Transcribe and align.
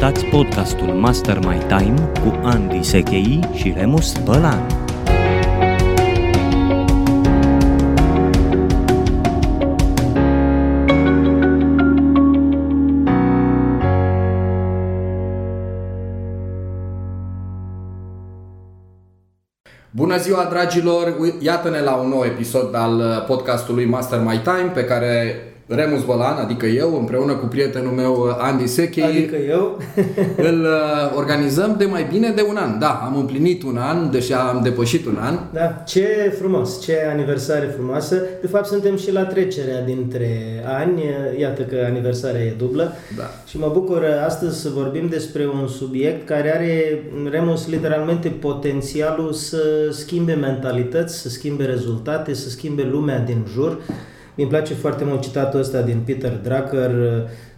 Ascultați 0.00 0.30
podcastul 0.30 0.86
Master 0.86 1.38
My 1.38 1.58
Time 1.58 2.10
cu 2.24 2.40
Andy 2.42 2.82
Sechei 2.82 3.40
și 3.54 3.72
Remus 3.76 4.18
Bălan. 4.24 4.66
Bună 19.90 20.16
ziua, 20.16 20.44
dragilor! 20.50 21.16
Iată-ne 21.40 21.80
la 21.80 21.94
un 21.94 22.08
nou 22.08 22.24
episod 22.24 22.74
al 22.74 23.24
podcastului 23.26 23.84
Master 23.84 24.20
My 24.20 24.40
Time 24.42 24.70
pe 24.74 24.84
care 24.84 25.44
Remus 25.72 26.04
Bălan, 26.04 26.36
adică 26.36 26.66
eu, 26.66 26.96
împreună 26.98 27.34
cu 27.34 27.46
prietenul 27.46 27.92
meu 27.92 28.36
Andy 28.38 28.66
Sechei, 28.66 29.02
Adică 29.02 29.36
eu. 29.36 29.78
îl 30.48 30.60
uh, 30.60 31.16
organizăm 31.16 31.74
de 31.78 31.84
mai 31.84 32.06
bine 32.12 32.32
de 32.36 32.44
un 32.48 32.56
an. 32.56 32.78
Da, 32.78 33.02
am 33.04 33.16
împlinit 33.16 33.62
un 33.62 33.76
an, 33.76 34.10
deși 34.10 34.32
am 34.32 34.60
depășit 34.62 35.06
un 35.06 35.16
an. 35.20 35.38
Da, 35.52 35.82
ce 35.86 36.34
frumos, 36.38 36.80
ce 36.80 36.96
aniversare 37.12 37.66
frumoasă. 37.66 38.22
De 38.40 38.46
fapt, 38.46 38.66
suntem 38.66 38.96
și 38.96 39.12
la 39.12 39.24
trecerea 39.24 39.84
dintre 39.84 40.62
ani. 40.66 41.02
Iată 41.38 41.62
că 41.62 41.76
aniversarea 41.88 42.40
e 42.40 42.54
dublă. 42.58 42.92
Da. 43.16 43.30
Și 43.46 43.58
mă 43.58 43.70
bucur 43.72 44.04
astăzi 44.26 44.60
să 44.60 44.68
vorbim 44.74 45.08
despre 45.08 45.46
un 45.60 45.68
subiect 45.68 46.26
care 46.26 46.54
are, 46.54 47.02
Remus, 47.30 47.68
literalmente 47.68 48.28
potențialul 48.28 49.32
să 49.32 49.62
schimbe 49.90 50.32
mentalități, 50.32 51.18
să 51.18 51.28
schimbe 51.28 51.64
rezultate, 51.64 52.34
să 52.34 52.48
schimbe 52.48 52.88
lumea 52.90 53.18
din 53.18 53.46
jur. 53.52 53.78
Mi 54.34 54.46
place 54.46 54.74
foarte 54.74 55.04
mult 55.04 55.20
citatul 55.22 55.60
ăsta 55.60 55.80
din 55.80 56.02
Peter 56.04 56.40
Drucker 56.42 56.90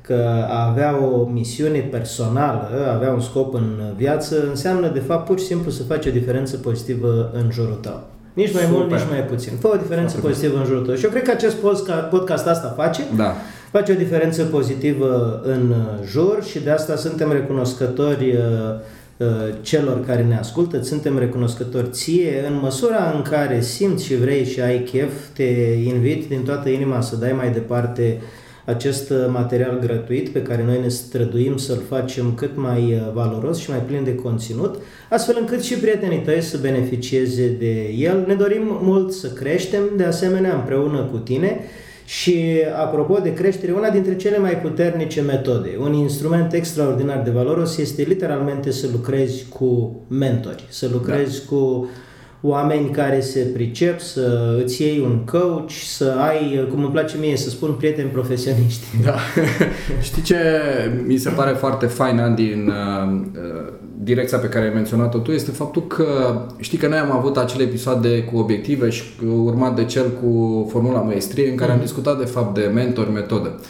că 0.00 0.46
a 0.48 0.68
avea 0.68 0.96
o 1.04 1.24
misiune 1.24 1.78
personală, 1.78 2.68
a 2.86 2.94
avea 2.94 3.12
un 3.12 3.20
scop 3.20 3.54
în 3.54 3.80
viață, 3.96 4.46
înseamnă 4.48 4.88
de 4.88 4.98
fapt 4.98 5.26
pur 5.26 5.38
și 5.38 5.44
simplu 5.44 5.70
să 5.70 5.82
faci 5.82 6.06
o 6.06 6.10
diferență 6.10 6.56
pozitivă 6.56 7.30
în 7.32 7.50
jurul 7.50 7.78
tău. 7.82 8.06
Nici 8.32 8.52
mai 8.52 8.62
Super. 8.62 8.76
mult, 8.76 8.90
nici 8.90 9.08
mai 9.10 9.24
puțin. 9.24 9.52
Fă 9.60 9.68
o 9.68 9.76
diferență 9.76 10.16
Foarte 10.16 10.28
pozitivă 10.28 10.58
în 10.58 10.64
jurul 10.64 10.84
tău. 10.84 10.94
Și 10.94 11.04
eu 11.04 11.10
cred 11.10 11.22
că 11.22 11.30
acest 11.30 11.56
podcast, 11.56 12.02
podcast 12.10 12.46
asta 12.46 12.74
face. 12.76 13.02
Da. 13.16 13.34
Face 13.70 13.92
o 13.92 13.94
diferență 13.94 14.42
pozitivă 14.42 15.40
în 15.44 15.74
jur 16.04 16.44
și 16.44 16.58
de 16.58 16.70
asta 16.70 16.96
suntem 16.96 17.32
recunoscători 17.32 18.36
uh, 18.36 18.42
uh, 18.42 18.80
celor 19.60 20.04
care 20.04 20.22
ne 20.22 20.36
ascultă, 20.36 20.78
îți 20.78 20.88
suntem 20.88 21.18
recunoscători 21.18 21.90
ție 21.90 22.44
în 22.48 22.58
măsura 22.62 23.12
în 23.14 23.22
care 23.22 23.60
simți 23.60 24.04
și 24.04 24.16
vrei 24.16 24.44
și 24.44 24.60
ai 24.60 24.78
chef, 24.82 25.12
te 25.34 25.42
invit 25.84 26.28
din 26.28 26.42
toată 26.42 26.68
inima 26.68 27.00
să 27.00 27.16
dai 27.16 27.32
mai 27.32 27.50
departe 27.50 28.20
acest 28.64 29.10
uh, 29.10 29.16
material 29.28 29.78
gratuit 29.78 30.28
pe 30.28 30.42
care 30.42 30.64
noi 30.64 30.80
ne 30.80 30.88
străduim 30.88 31.56
să-l 31.56 31.82
facem 31.88 32.34
cât 32.34 32.56
mai 32.56 32.92
uh, 32.92 33.12
valoros 33.12 33.58
și 33.58 33.70
mai 33.70 33.78
plin 33.78 34.04
de 34.04 34.14
conținut, 34.14 34.82
astfel 35.10 35.36
încât 35.40 35.62
și 35.62 35.74
prietenii 35.74 36.18
tăi 36.18 36.40
să 36.40 36.58
beneficieze 36.60 37.56
de 37.58 37.88
el. 37.88 38.24
Ne 38.26 38.34
dorim 38.34 38.78
mult 38.82 39.12
să 39.12 39.28
creștem, 39.28 39.82
de 39.96 40.04
asemenea, 40.04 40.54
împreună 40.54 41.08
cu 41.10 41.16
tine 41.16 41.60
și 42.12 42.62
apropo 42.76 43.18
de 43.18 43.34
creștere, 43.34 43.72
una 43.72 43.90
dintre 43.90 44.16
cele 44.16 44.38
mai 44.38 44.60
puternice 44.60 45.20
metode, 45.20 45.76
un 45.80 45.92
instrument 45.92 46.52
extraordinar 46.52 47.22
de 47.22 47.30
valoros 47.30 47.76
este 47.76 48.02
literalmente 48.02 48.70
să 48.70 48.88
lucrezi 48.92 49.48
cu 49.48 50.00
mentori, 50.08 50.64
să 50.68 50.88
lucrezi 50.92 51.40
da. 51.40 51.56
cu 51.56 51.90
oameni 52.42 52.90
care 52.90 53.20
se 53.20 53.40
pricep, 53.40 54.00
să 54.00 54.56
îți 54.62 54.82
iei 54.82 55.00
un 55.00 55.18
coach, 55.30 55.70
să 55.70 56.14
ai, 56.18 56.66
cum 56.70 56.82
îmi 56.82 56.92
place 56.92 57.16
mie 57.20 57.36
să 57.36 57.50
spun, 57.50 57.72
prieteni 57.72 58.08
profesioniști. 58.08 58.84
Da. 59.04 59.14
Știi 60.00 60.22
ce 60.22 60.36
mi 61.06 61.16
se 61.16 61.30
pare 61.30 61.50
foarte 61.50 61.86
fain, 61.86 62.18
Andy, 62.18 62.52
în 62.52 62.66
uh, 62.66 63.20
uh, 63.34 63.72
direcția 63.98 64.38
pe 64.38 64.46
care 64.46 64.64
ai 64.64 64.74
menționat-o 64.74 65.18
tu, 65.18 65.30
este 65.30 65.50
faptul 65.50 65.86
că 65.86 66.40
știi 66.58 66.78
că 66.78 66.88
noi 66.88 66.98
am 66.98 67.12
avut 67.12 67.36
acele 67.36 67.62
episoade 67.62 68.22
cu 68.22 68.38
obiective 68.38 68.88
și 68.88 69.02
urmat 69.44 69.76
de 69.76 69.84
cel 69.84 70.04
cu 70.22 70.66
Formula 70.70 71.00
Maestrie 71.00 71.50
în 71.50 71.56
care 71.56 71.72
am 71.72 71.80
discutat 71.80 72.18
de 72.18 72.24
fapt 72.24 72.54
de 72.54 72.70
mentor, 72.74 73.10
metodă. 73.10 73.60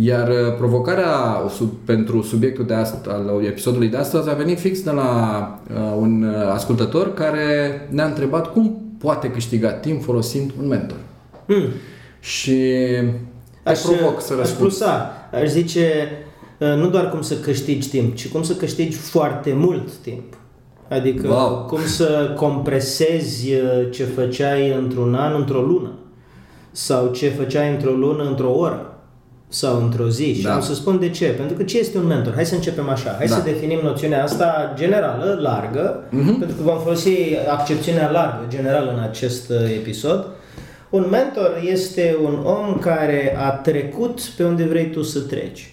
Iar 0.00 0.28
uh, 0.28 0.54
provocarea 0.56 1.42
sub, 1.56 1.72
pentru 1.84 2.22
subiectul 2.22 2.66
de 2.66 2.74
ast- 2.74 3.06
al 3.08 3.44
episodului 3.44 3.88
de 3.88 3.96
astăzi 3.96 4.28
a 4.28 4.32
venit 4.32 4.58
fix 4.58 4.82
de 4.82 4.90
la 4.90 5.60
uh, 5.74 5.96
un 5.98 6.22
uh, 6.22 6.50
ascultător 6.52 7.14
care 7.14 7.40
ne-a 7.90 8.04
întrebat 8.04 8.52
cum 8.52 8.82
poate 8.98 9.30
câștiga 9.30 9.70
timp 9.70 10.02
folosind 10.02 10.52
un 10.60 10.68
mentor. 10.68 10.96
Hmm. 11.46 11.64
Și 12.20 12.52
te 13.62 13.78
provoc 13.84 14.20
să 14.20 14.32
aș 14.32 14.38
răspund. 14.38 14.60
plusa, 14.60 15.10
aș 15.32 15.48
zice, 15.48 16.08
uh, 16.58 16.74
nu 16.76 16.88
doar 16.88 17.10
cum 17.10 17.22
să 17.22 17.34
câștigi 17.34 17.88
timp, 17.88 18.14
ci 18.14 18.28
cum 18.28 18.42
să 18.42 18.54
câștigi 18.54 18.96
foarte 18.96 19.52
mult 19.52 19.92
timp. 19.92 20.34
Adică 20.88 21.28
Wow. 21.28 21.64
cum 21.68 21.80
să 21.86 22.34
compresezi 22.36 23.52
uh, 23.52 23.90
ce 23.90 24.04
făceai 24.04 24.72
într-un 24.72 25.14
an 25.14 25.34
într-o 25.38 25.60
lună 25.60 25.90
sau 26.70 27.10
ce 27.10 27.28
făceai 27.28 27.72
într-o 27.72 27.90
lună 27.90 28.24
într-o 28.28 28.50
oră 28.50 28.87
sau 29.48 29.82
într-o 29.82 30.08
zi. 30.08 30.34
Și 30.34 30.42
Da. 30.42 30.54
am 30.54 30.60
să 30.60 30.74
spun 30.74 30.98
de 30.98 31.10
ce. 31.10 31.26
Pentru 31.26 31.56
că 31.56 31.62
ce 31.62 31.78
este 31.78 31.98
un 31.98 32.06
mentor? 32.06 32.32
Hai 32.34 32.46
să 32.46 32.54
începem 32.54 32.88
așa. 32.88 33.14
Hai 33.18 33.26
Da. 33.26 33.34
să 33.34 33.42
definim 33.44 33.78
noțiunea 33.82 34.22
asta 34.22 34.72
generală, 34.76 35.38
largă, 35.42 36.04
Mhm. 36.10 36.38
pentru 36.38 36.56
că 36.56 36.62
vom 36.62 36.78
folosi 36.78 37.10
accepțiunea 37.50 38.10
largă, 38.10 38.44
generală 38.48 38.92
în 38.96 39.02
acest 39.02 39.50
uh, 39.50 39.56
episod. 39.74 40.26
Un 40.90 41.06
mentor 41.10 41.60
este 41.70 42.16
un 42.24 42.38
om 42.44 42.78
care 42.80 43.36
a 43.38 43.50
trecut 43.50 44.20
pe 44.36 44.44
unde 44.44 44.64
vrei 44.64 44.90
tu 44.90 45.02
să 45.02 45.20
treci. 45.20 45.72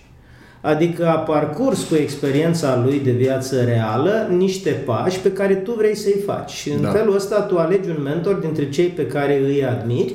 Adică 0.62 1.08
a 1.08 1.14
parcurs 1.18 1.84
cu 1.84 1.96
experiența 1.96 2.82
lui 2.86 3.00
de 3.04 3.12
viață 3.12 3.64
reală 3.64 4.28
niște 4.38 4.70
pași 4.70 5.20
pe 5.20 5.32
care 5.32 5.54
tu 5.56 5.72
vrei 5.72 5.96
să-i 5.96 6.22
faci. 6.26 6.52
Și 6.52 6.70
în 6.72 6.82
Da. 6.82 6.90
felul 6.90 7.16
ăsta 7.16 7.42
tu 7.42 7.58
alegi 7.58 7.90
un 7.90 8.02
mentor 8.04 8.34
dintre 8.34 8.70
cei 8.70 8.86
pe 8.88 9.06
care 9.08 9.40
îi 9.44 9.66
admiri 9.66 10.14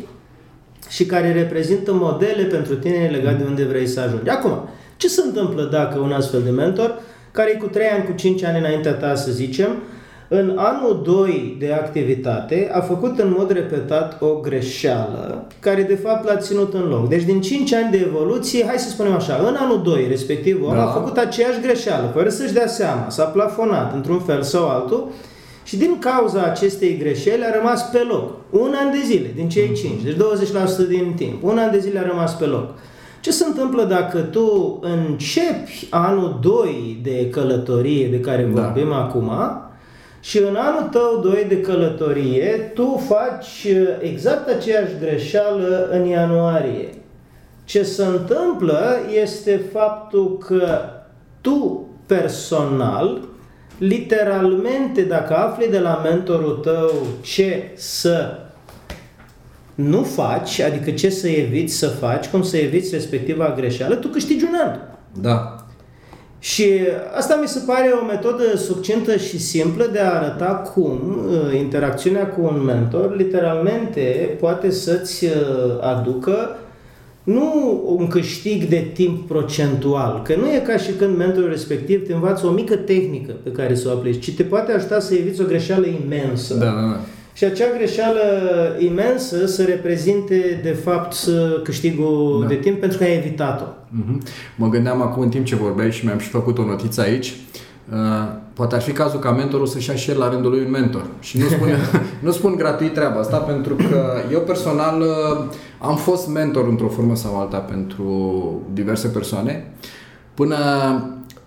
și 0.88 1.04
care 1.04 1.32
reprezintă 1.32 1.92
modele 1.92 2.42
pentru 2.42 2.74
tine 2.74 3.10
legat 3.12 3.38
de 3.38 3.44
unde 3.44 3.64
vrei 3.64 3.86
să 3.86 4.00
ajungi. 4.00 4.30
Acum, 4.30 4.68
ce 4.96 5.08
se 5.08 5.22
întâmplă 5.24 5.68
dacă 5.72 5.98
un 5.98 6.12
astfel 6.12 6.42
de 6.42 6.50
mentor, 6.50 7.00
care 7.30 7.50
e 7.50 7.54
cu 7.54 7.66
3 7.66 7.86
ani, 7.86 8.04
cu 8.04 8.12
5 8.12 8.44
ani 8.44 8.58
înaintea 8.58 8.92
ta, 8.92 9.14
să 9.14 9.30
zicem, 9.30 9.68
în 10.32 10.54
anul 10.56 11.02
2 11.04 11.56
de 11.58 11.72
activitate 11.72 12.70
a 12.72 12.80
făcut 12.80 13.18
în 13.18 13.34
mod 13.38 13.50
repetat 13.50 14.22
o 14.22 14.26
greșeală 14.26 15.46
care 15.60 15.82
de 15.82 15.94
fapt 15.94 16.24
l-a 16.24 16.36
ținut 16.36 16.74
în 16.74 16.88
loc. 16.88 17.08
Deci 17.08 17.22
din 17.22 17.40
5 17.40 17.72
ani 17.72 17.90
de 17.90 18.04
evoluție, 18.06 18.64
hai 18.66 18.78
să 18.78 18.88
spunem 18.88 19.12
așa, 19.12 19.44
în 19.48 19.56
anul 19.58 19.82
2 19.82 20.06
respectiv 20.08 20.62
om 20.64 20.74
Da. 20.74 20.82
a 20.82 20.92
făcut 20.92 21.16
aceeași 21.16 21.60
greșeală, 21.60 22.10
fără 22.14 22.28
să-și 22.28 22.52
dea 22.52 22.66
seama, 22.66 23.06
s-a 23.08 23.24
plafonat 23.24 23.94
într-un 23.94 24.20
fel 24.20 24.42
sau 24.42 24.68
altul 24.68 25.08
și 25.70 25.76
din 25.76 25.98
cauza 25.98 26.42
acestei 26.42 26.96
greșeli 26.96 27.44
a 27.44 27.56
rămas 27.56 27.90
pe 27.90 27.98
loc. 28.08 28.34
Un 28.50 28.74
an 28.84 28.90
de 28.90 28.98
zile 29.04 29.30
din 29.34 29.48
cei 29.48 29.72
5, 29.72 30.02
deci 30.02 30.14
20% 30.14 30.88
din 30.88 31.12
timp. 31.16 31.42
Un 31.42 31.58
an 31.58 31.70
de 31.70 31.78
zile 31.78 31.98
a 31.98 32.06
rămas 32.06 32.34
pe 32.34 32.44
loc. 32.44 32.74
Ce 33.20 33.30
se 33.30 33.44
întâmplă 33.46 33.84
dacă 33.84 34.18
tu 34.18 34.78
începi 34.82 35.86
anul 35.90 36.38
2 36.42 37.00
de 37.02 37.28
călătorie 37.30 38.08
de 38.08 38.20
care 38.20 38.50
Da. 38.54 38.62
vorbim 38.62 38.92
acum 38.92 39.30
și 40.20 40.38
în 40.38 40.56
anul 40.56 40.88
tău 40.90 41.20
2 41.22 41.44
de 41.48 41.60
călătorie 41.60 42.70
tu 42.74 43.02
faci 43.08 43.66
uh, 43.70 43.88
exact 44.00 44.48
aceeași 44.48 44.92
greșeală 45.00 45.88
în 45.92 46.04
ianuarie? 46.06 46.88
Ce 47.64 47.82
se 47.82 48.04
întâmplă 48.04 48.96
este 49.22 49.64
faptul 49.72 50.38
că 50.38 50.78
tu 51.40 51.86
personal, 52.06 53.28
literalmente, 53.80 55.02
dacă 55.02 55.36
afli 55.36 55.68
de 55.70 55.78
la 55.78 56.00
mentorul 56.04 56.60
tău 56.62 56.92
ce 57.20 57.70
să 57.74 58.38
nu 59.74 60.02
faci, 60.02 60.60
adică 60.60 60.90
ce 60.90 61.10
să 61.10 61.28
eviți 61.28 61.74
să 61.74 61.88
faci, 61.88 62.26
cum 62.26 62.42
să 62.42 62.56
eviți 62.56 62.94
respectiva 62.94 63.54
greșeală, 63.56 63.94
tu 63.94 64.08
câștigi 64.08 64.44
un 64.44 64.54
an. 64.64 64.78
Da. 65.20 65.64
Și 66.38 66.64
asta 67.16 67.38
mi 67.40 67.48
se 67.48 67.62
pare 67.66 67.88
o 68.02 68.04
metodă 68.04 68.56
succintă 68.56 69.16
și 69.16 69.38
simplă 69.38 69.88
de 69.92 69.98
a 69.98 70.14
arăta 70.14 70.70
cum 70.74 71.26
uh, 71.26 71.58
interacțiunea 71.58 72.26
cu 72.26 72.40
un 72.42 72.62
mentor 72.64 73.16
literalmente 73.16 74.36
poate 74.40 74.70
să-ți 74.70 75.24
uh, 75.24 75.30
aducă 75.80 76.56
nu 77.24 77.80
un 77.98 78.06
câștig 78.06 78.64
de 78.64 78.86
timp 78.92 79.26
procentual, 79.28 80.22
că 80.24 80.34
nu 80.36 80.46
e 80.52 80.62
ca 80.66 80.76
și 80.76 80.90
când 80.98 81.16
mentorul 81.16 81.48
respectiv 81.48 82.06
te 82.06 82.12
învață 82.12 82.46
o 82.46 82.50
mică 82.50 82.76
tehnică 82.76 83.32
pe 83.42 83.50
care 83.50 83.74
să 83.74 83.88
o 83.88 83.90
aplici, 83.90 84.24
ci 84.24 84.34
te 84.34 84.42
poate 84.42 84.72
ajuta 84.72 85.00
să 85.00 85.14
eviți 85.14 85.40
o 85.40 85.44
greșeală 85.44 85.86
imensă. 86.04 86.54
Da, 86.54 86.64
da, 86.64 86.70
da. 86.80 87.00
Și 87.32 87.44
acea 87.44 87.64
greșeală 87.76 88.20
imensă 88.78 89.46
să 89.46 89.62
reprezinte, 89.62 90.60
de 90.62 90.70
fapt, 90.70 91.16
câștigul 91.62 92.38
Da. 92.40 92.46
de 92.46 92.54
timp 92.54 92.80
pentru 92.80 92.98
că 92.98 93.04
ai 93.04 93.16
evitat-o. 93.16 93.64
Mhm. 93.88 94.22
Mă 94.56 94.68
gândeam 94.68 95.02
acum 95.02 95.22
în 95.22 95.28
timp 95.28 95.44
ce 95.44 95.56
vorbeai 95.56 95.92
și 95.92 96.04
mi-am 96.04 96.18
și 96.18 96.28
făcut 96.28 96.58
o 96.58 96.64
notiță 96.64 97.00
aici. 97.00 97.26
Uh, 97.26 97.34
poate 98.52 98.74
ar 98.74 98.80
fi 98.80 98.92
cazul 98.92 99.18
ca 99.18 99.30
mentorul 99.30 99.66
să-și 99.66 99.90
ia 99.90 99.96
și 99.96 100.10
el 100.10 100.18
la 100.18 100.28
rândul 100.28 100.50
lui 100.50 100.64
un 100.64 100.70
mentor. 100.70 101.04
Și 101.20 101.38
nu 101.38 101.46
spun, 101.46 101.68
nu 102.24 102.30
spun 102.30 102.56
gratuit 102.56 102.94
treaba 102.94 103.20
asta, 103.20 103.36
pentru 103.36 103.74
că 103.74 104.12
eu 104.32 104.40
personal 104.40 105.00
uh, 105.00 105.44
am 105.78 105.96
fost 105.96 106.28
mentor 106.28 106.68
într-o 106.68 106.88
formă 106.88 107.16
sau 107.16 107.38
alta 107.40 107.58
pentru 107.58 108.62
diverse 108.72 109.08
persoane, 109.08 109.72
până 110.34 110.56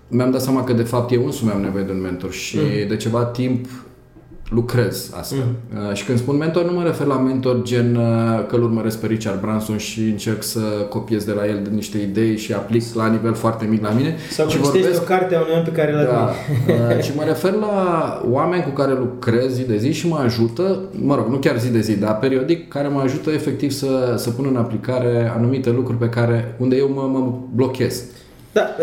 mi-am 0.08 0.30
dat 0.30 0.42
seama 0.42 0.64
că 0.64 0.72
de 0.72 0.82
fapt 0.82 1.12
eu 1.12 1.24
însumi 1.24 1.50
am 1.50 1.60
nevoie 1.60 1.84
de 1.84 1.92
un 1.92 2.00
mentor 2.00 2.32
și 2.32 2.56
mm. 2.56 2.88
de 2.88 2.96
ceva 2.96 3.24
timp 3.24 3.66
lucrez 4.54 5.10
astfel. 5.18 5.44
Mm. 5.72 5.88
Uh, 5.88 5.94
și 5.94 6.04
când 6.04 6.18
spun 6.18 6.36
mentor, 6.36 6.64
nu 6.64 6.72
mă 6.72 6.82
refer 6.82 7.06
la 7.06 7.14
mentor 7.18 7.62
gen 7.62 7.96
uh, 7.96 8.46
că 8.48 8.56
îl 8.56 8.62
urmăresc 8.62 8.98
pe 8.98 9.06
Richard 9.06 9.40
Branson 9.40 9.76
și 9.76 10.00
încerc 10.00 10.42
să 10.42 10.60
copiez 10.88 11.24
de 11.24 11.32
la 11.32 11.46
el 11.46 11.62
niște 11.74 11.98
idei 11.98 12.36
și 12.36 12.52
aplic 12.52 12.82
la 12.94 13.06
nivel 13.06 13.34
foarte 13.34 13.64
mic 13.64 13.82
la 13.82 13.90
mine. 13.90 14.16
Sau 14.30 14.46
că 14.46 14.52
vorbesc... 14.60 15.00
o 15.00 15.04
carte 15.04 15.34
a 15.34 15.40
unui 15.40 15.52
om 15.56 15.64
pe 15.64 15.70
care 15.70 15.92
l 15.92 16.08
da, 16.10 16.30
uh, 16.68 17.02
Și 17.04 17.10
mă 17.16 17.22
refer 17.26 17.52
la 17.52 18.22
oameni 18.30 18.62
cu 18.62 18.70
care 18.70 18.92
lucrez 18.92 19.54
zi 19.54 19.66
de 19.66 19.76
zi 19.76 19.92
și 19.92 20.08
mă 20.08 20.18
ajută, 20.24 20.80
mă 20.90 21.14
rog, 21.14 21.26
nu 21.28 21.36
chiar 21.36 21.58
zi 21.58 21.72
de 21.72 21.80
zi, 21.80 21.98
dar 21.98 22.18
periodic, 22.18 22.68
care 22.68 22.88
mă 22.88 23.00
ajută 23.00 23.30
efectiv 23.30 23.70
să, 23.70 24.14
să 24.16 24.30
pun 24.30 24.46
în 24.50 24.56
aplicare 24.56 25.32
anumite 25.36 25.70
lucruri 25.70 25.98
pe 25.98 26.08
care, 26.08 26.54
unde 26.58 26.76
eu 26.76 26.90
mă, 26.94 27.08
mă 27.12 27.32
blochez. 27.54 28.02
Da, 28.52 28.76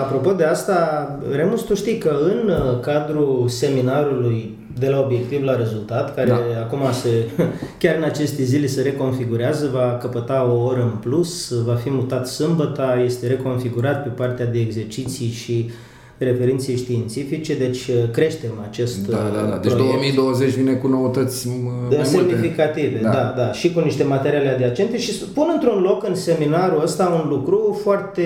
apropo 0.00 0.32
de 0.32 0.44
asta, 0.44 1.08
Remus, 1.30 1.62
tu 1.62 1.74
știi 1.74 1.98
că 1.98 2.16
în 2.24 2.52
cadrul 2.80 3.44
seminarului 3.48 4.58
de 4.78 4.88
la 4.88 5.00
obiectiv 5.00 5.42
la 5.42 5.56
rezultat, 5.56 6.14
care 6.14 6.28
da. 6.28 6.60
acum 6.60 6.80
se, 7.02 7.08
chiar 7.80 7.96
în 7.96 8.02
aceste 8.02 8.42
zile 8.42 8.66
se 8.66 8.82
reconfigurează, 8.82 9.70
va 9.72 9.98
căpăta 10.00 10.48
o 10.52 10.64
oră 10.64 10.82
în 10.82 10.98
plus, 11.00 11.62
va 11.64 11.74
fi 11.74 11.90
mutat 11.90 12.28
sâmbătă, 12.28 13.02
este 13.04 13.26
reconfigurat 13.26 14.02
pe 14.02 14.08
partea 14.08 14.46
de 14.46 14.58
exerciții 14.58 15.28
și 15.28 15.70
referințe 16.18 16.76
științifice, 16.76 17.54
deci 17.54 17.86
uh, 17.86 18.10
creștem 18.12 18.50
acest 18.68 19.06
Da, 19.06 19.30
da, 19.34 19.48
da. 19.48 19.56
Deci 19.56 19.72
2020 19.72 20.50
vine 20.52 20.72
cu 20.72 20.86
noutăți 20.86 21.48
de 21.88 21.96
mai 21.96 22.04
semnificative, 22.04 23.00
multe. 23.02 23.04
Da. 23.04 23.10
da, 23.10 23.34
da, 23.36 23.52
și 23.52 23.72
cu 23.72 23.80
niște 23.80 24.04
materiale 24.04 24.48
adiacente 24.48 24.98
și 24.98 25.12
pun 25.34 25.50
într-un 25.54 25.82
loc 25.82 26.08
în 26.08 26.14
seminarul 26.14 26.82
ăsta 26.82 27.20
un 27.22 27.28
lucru 27.28 27.78
foarte 27.82 28.24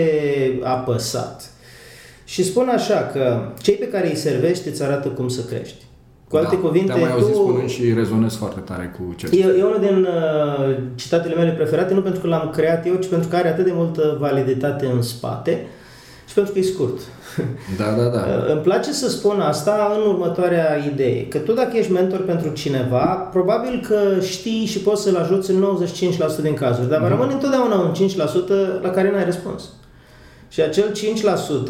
apăsat. 0.63 1.51
Și 2.25 2.45
spun 2.45 2.69
așa 2.69 3.11
că 3.13 3.53
cei 3.61 3.75
pe 3.75 3.89
care 3.89 4.09
îi 4.09 4.17
servești 4.17 4.69
îți 4.69 4.83
arată 4.83 5.09
cum 5.09 5.29
să 5.29 5.41
crești. 5.43 5.86
Cu 6.29 6.37
alte 6.37 6.55
da, 6.55 6.61
cuvinte, 6.61 6.87
te-am 6.87 7.01
mai 7.01 7.11
auzit 7.13 7.33
tu... 7.33 7.39
spunând 7.39 7.69
și 7.69 7.93
rezonez 7.93 8.35
foarte 8.35 8.61
tare 8.61 8.95
cu 8.99 9.15
ce 9.17 9.27
e, 9.33 9.59
e 9.59 9.63
unul 9.63 9.81
din 9.81 10.07
uh, 10.09 10.77
citatele 10.95 11.35
mele 11.35 11.51
preferate, 11.51 11.95
nu 11.95 12.01
pentru 12.01 12.21
că 12.21 12.27
l-am 12.27 12.51
creat 12.51 12.87
eu, 12.87 12.95
ci 12.95 13.07
pentru 13.07 13.29
că 13.29 13.37
are 13.37 13.49
atât 13.49 13.65
de 13.65 13.73
multă 13.75 14.17
validitate 14.21 14.87
în 14.87 15.03
spate 15.03 15.67
și 16.29 16.35
pentru 16.35 16.53
că 16.53 16.59
e 16.59 16.63
scurt. 16.63 17.01
Da, 17.79 17.85
da, 17.85 18.09
da. 18.09 18.19
Uh, 18.19 18.53
îmi 18.53 18.61
place 18.61 18.93
să 18.93 19.09
spun 19.09 19.41
asta 19.41 19.97
în 19.97 20.11
următoarea 20.11 20.77
idee, 20.93 21.29
că 21.29 21.39
tu 21.39 21.53
dacă 21.53 21.77
ești 21.77 21.93
mentor 21.93 22.21
pentru 22.21 22.51
cineva, 22.53 23.05
probabil 23.07 23.85
că 23.89 24.21
știi 24.21 24.65
și 24.65 24.79
poți 24.79 25.03
să-l 25.03 25.17
ajuți 25.17 25.51
în 25.51 25.65
95% 26.39 26.43
din 26.43 26.55
cazuri, 26.55 26.89
dar 26.89 27.05
mm-hmm. 27.05 27.09
rămâne 27.09 27.33
întotdeauna 27.33 27.79
un 27.79 27.93
5% 27.93 28.83
la 28.83 28.91
care 28.91 29.11
n-ai 29.11 29.25
răspuns. 29.25 29.63
Și 30.49 30.61
acel 30.61 30.93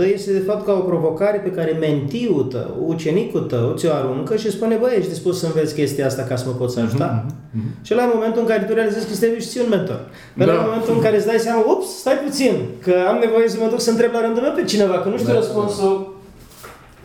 5% 0.05 0.13
este 0.13 0.33
de 0.33 0.39
fapt 0.39 0.67
ca 0.67 0.73
o 0.73 0.81
provocare 0.81 1.39
pe 1.39 1.51
care 1.51 1.77
mentiul 1.81 2.43
tău, 2.43 2.85
ucenicul 2.87 3.41
tău, 3.41 3.75
ți-o 3.77 3.93
aruncă 3.93 4.37
și 4.37 4.51
spune, 4.51 4.77
băi, 4.77 4.95
ești 4.97 5.11
dispus 5.11 5.39
să 5.39 5.47
înveți 5.47 5.75
chestia 5.75 6.07
asta 6.07 6.23
ca 6.23 6.37
să 6.37 6.45
mă 6.47 6.53
poți 6.53 6.81
ajuta? 6.81 7.25
Mm-hmm. 7.25 7.59
Mm-hmm. 7.59 7.83
Și 7.83 7.95
la 7.95 8.11
momentul 8.15 8.41
în 8.41 8.47
care 8.47 8.63
tu 8.63 8.75
realizezi 8.75 9.07
că 9.07 9.15
trebuie 9.15 9.41
și 9.41 9.61
un 9.63 9.69
mentor. 9.69 10.01
Dar 10.35 10.47
da. 10.47 10.53
la 10.55 10.61
momentul 10.61 10.95
în 10.95 11.01
care 11.01 11.17
îți 11.17 11.27
dai 11.27 11.39
seama, 11.39 11.65
ups, 11.67 11.99
stai 11.99 12.19
puțin, 12.25 12.53
că 12.83 12.95
am 13.09 13.19
nevoie 13.19 13.49
să 13.49 13.57
mă 13.61 13.69
duc 13.71 13.81
să 13.81 13.91
întreb 13.91 14.13
la 14.13 14.21
rândul 14.21 14.43
meu 14.43 14.53
pe 14.53 14.65
cineva, 14.65 14.99
că 14.99 15.09
nu 15.09 15.17
știu 15.17 15.33
da, 15.33 15.35
răspunsul 15.35 16.15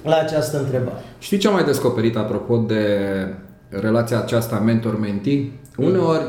la 0.03 0.15
această 0.15 0.57
întrebare. 0.57 1.03
Știi 1.19 1.37
ce 1.37 1.47
am 1.47 1.53
mai 1.53 1.63
descoperit 1.63 2.15
apropo 2.17 2.57
de 2.57 2.85
relația 3.69 4.17
aceasta 4.17 4.55
mentor-mentee? 4.65 5.51
Mm-hmm. 5.51 5.85
Uneori 5.85 6.23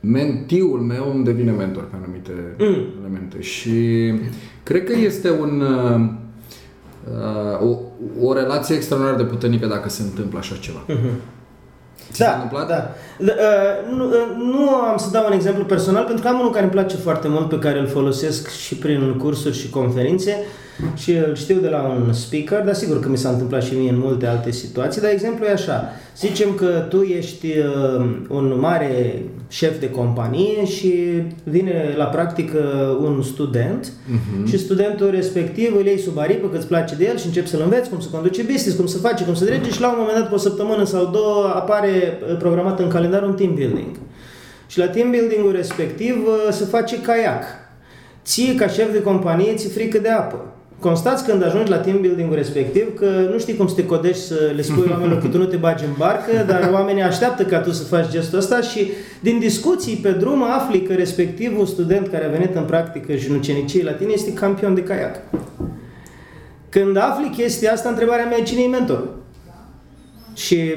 mentiul 0.00 0.80
meu 0.80 1.12
îmi 1.14 1.24
devine 1.24 1.50
mentor 1.50 1.82
pe 1.82 1.96
anumite 2.02 2.32
mm. 2.58 2.86
elemente 2.98 3.40
și 3.40 4.12
cred 4.62 4.84
că 4.84 4.92
este 4.92 5.30
un 5.30 5.60
uh, 5.60 6.00
o, 7.68 7.78
o 8.26 8.32
relație 8.32 8.74
extraordinar 8.74 9.16
de 9.16 9.24
puternică 9.24 9.66
dacă 9.66 9.88
se 9.88 10.02
întâmplă 10.02 10.38
așa 10.38 10.54
ceva. 10.60 10.84
Mm-hmm. 10.88 11.38
Ți 12.10 12.20
da, 12.20 12.32
întâmplat? 12.32 12.68
da. 12.68 12.94
da 13.18 13.32
uh, 13.32 13.96
nu, 13.96 14.04
uh, 14.04 14.12
nu 14.36 14.68
am 14.68 14.96
să 14.96 15.10
dau 15.10 15.26
un 15.26 15.32
exemplu 15.32 15.64
personal, 15.64 16.04
pentru 16.04 16.22
că 16.22 16.28
am 16.28 16.38
unul 16.38 16.50
care 16.50 16.62
îmi 16.62 16.72
place 16.72 16.96
foarte 16.96 17.28
mult, 17.28 17.48
pe 17.48 17.58
care 17.58 17.78
îl 17.78 17.86
folosesc 17.86 18.48
și 18.48 18.74
prin 18.74 19.16
cursuri 19.18 19.56
și 19.56 19.70
conferințe 19.70 20.36
și 20.96 21.12
îl 21.12 21.34
știu 21.34 21.58
de 21.60 21.68
la 21.68 21.82
un 21.82 22.12
speaker, 22.12 22.64
dar 22.64 22.74
sigur 22.74 23.00
că 23.00 23.08
mi 23.08 23.16
s-a 23.16 23.28
întâmplat 23.28 23.62
și 23.62 23.74
mie 23.74 23.90
în 23.90 23.98
multe 23.98 24.26
alte 24.26 24.50
situații, 24.50 25.00
dar 25.00 25.10
exemplu 25.10 25.44
e 25.44 25.52
așa. 25.52 25.92
Zicem 26.16 26.54
că 26.54 26.86
tu 26.88 27.02
ești 27.02 27.46
uh, 27.46 28.06
un 28.28 28.56
mare 28.58 29.22
șef 29.48 29.80
de 29.80 29.90
companie 29.90 30.64
și 30.64 30.92
vine 31.44 31.94
la 31.96 32.04
practică 32.04 32.58
un 33.00 33.22
student 33.22 33.86
uh-huh. 33.86 34.48
și 34.48 34.58
studentul 34.58 35.10
respectiv 35.10 35.76
îl 35.76 35.86
iei 35.86 35.98
sub 35.98 36.18
aripă 36.18 36.48
că 36.48 36.56
îți 36.56 36.66
place 36.66 36.94
de 36.94 37.06
el 37.06 37.18
și 37.18 37.26
începi 37.26 37.48
să-l 37.48 37.60
înveți 37.62 37.88
cum 37.88 38.00
să 38.00 38.08
conduce 38.08 38.42
business, 38.42 38.76
cum 38.76 38.86
să 38.86 38.98
face, 38.98 39.24
cum 39.24 39.34
să 39.34 39.44
drege 39.44 39.70
și 39.70 39.80
la 39.80 39.88
un 39.88 39.96
moment 39.98 40.18
dat, 40.18 40.28
pe 40.28 40.34
o 40.34 40.38
săptămână 40.38 40.84
sau 40.84 41.06
două, 41.06 41.44
apare 41.54 41.88
uh, 41.88 42.36
programat 42.38 42.80
în 42.80 42.88
calendar 42.88 43.22
un 43.22 43.34
team 43.34 43.54
building. 43.54 43.96
Și 44.66 44.78
la 44.78 44.88
team 44.88 45.10
building-ul 45.10 45.52
respectiv 45.52 46.16
uh, 46.26 46.52
se 46.52 46.64
face 46.64 47.00
caiac. 47.00 47.44
Ție, 48.24 48.54
ca 48.54 48.66
șef 48.66 48.92
de 48.92 49.02
companie, 49.02 49.54
ți 49.54 49.68
frică 49.68 49.98
de 49.98 50.08
apă 50.08 50.44
constați 50.80 51.24
când 51.24 51.44
ajungi 51.44 51.70
la 51.70 51.76
team 51.76 52.00
building 52.00 52.34
respectiv 52.34 52.98
că 52.98 53.28
nu 53.30 53.38
știi 53.38 53.56
cum 53.56 53.66
să 53.66 53.74
te 53.74 53.86
codești 53.86 54.22
să 54.22 54.52
le 54.54 54.62
spui 54.62 54.88
oamenilor 54.92 55.18
că 55.18 55.26
tu 55.26 55.38
nu 55.38 55.44
te 55.44 55.56
bagi 55.56 55.84
în 55.84 55.90
barcă, 55.96 56.44
dar 56.46 56.70
oamenii 56.72 57.02
așteaptă 57.02 57.42
ca 57.42 57.58
tu 57.58 57.70
să 57.70 57.84
faci 57.84 58.10
gestul 58.10 58.38
ăsta 58.38 58.60
și 58.60 58.90
din 59.20 59.38
discuții 59.38 59.96
pe 59.96 60.10
drum 60.10 60.42
afli 60.42 60.82
că 60.82 60.92
respectivul 60.92 61.66
student 61.66 62.08
care 62.08 62.24
a 62.24 62.30
venit 62.30 62.54
în 62.54 62.62
practică 62.62 63.14
și 63.14 63.30
în 63.30 63.36
ucenicie 63.36 63.84
la 63.84 63.92
tine 63.92 64.12
este 64.12 64.32
campion 64.32 64.74
de 64.74 64.82
caiac. 64.82 65.16
Când 66.68 66.96
afli 66.96 67.30
chestia 67.36 67.72
asta, 67.72 67.88
întrebarea 67.88 68.24
mea 68.24 68.38
e 68.38 68.42
cine 68.42 68.62
e 68.62 68.66
mentorul? 68.66 69.18
Și, 70.34 70.74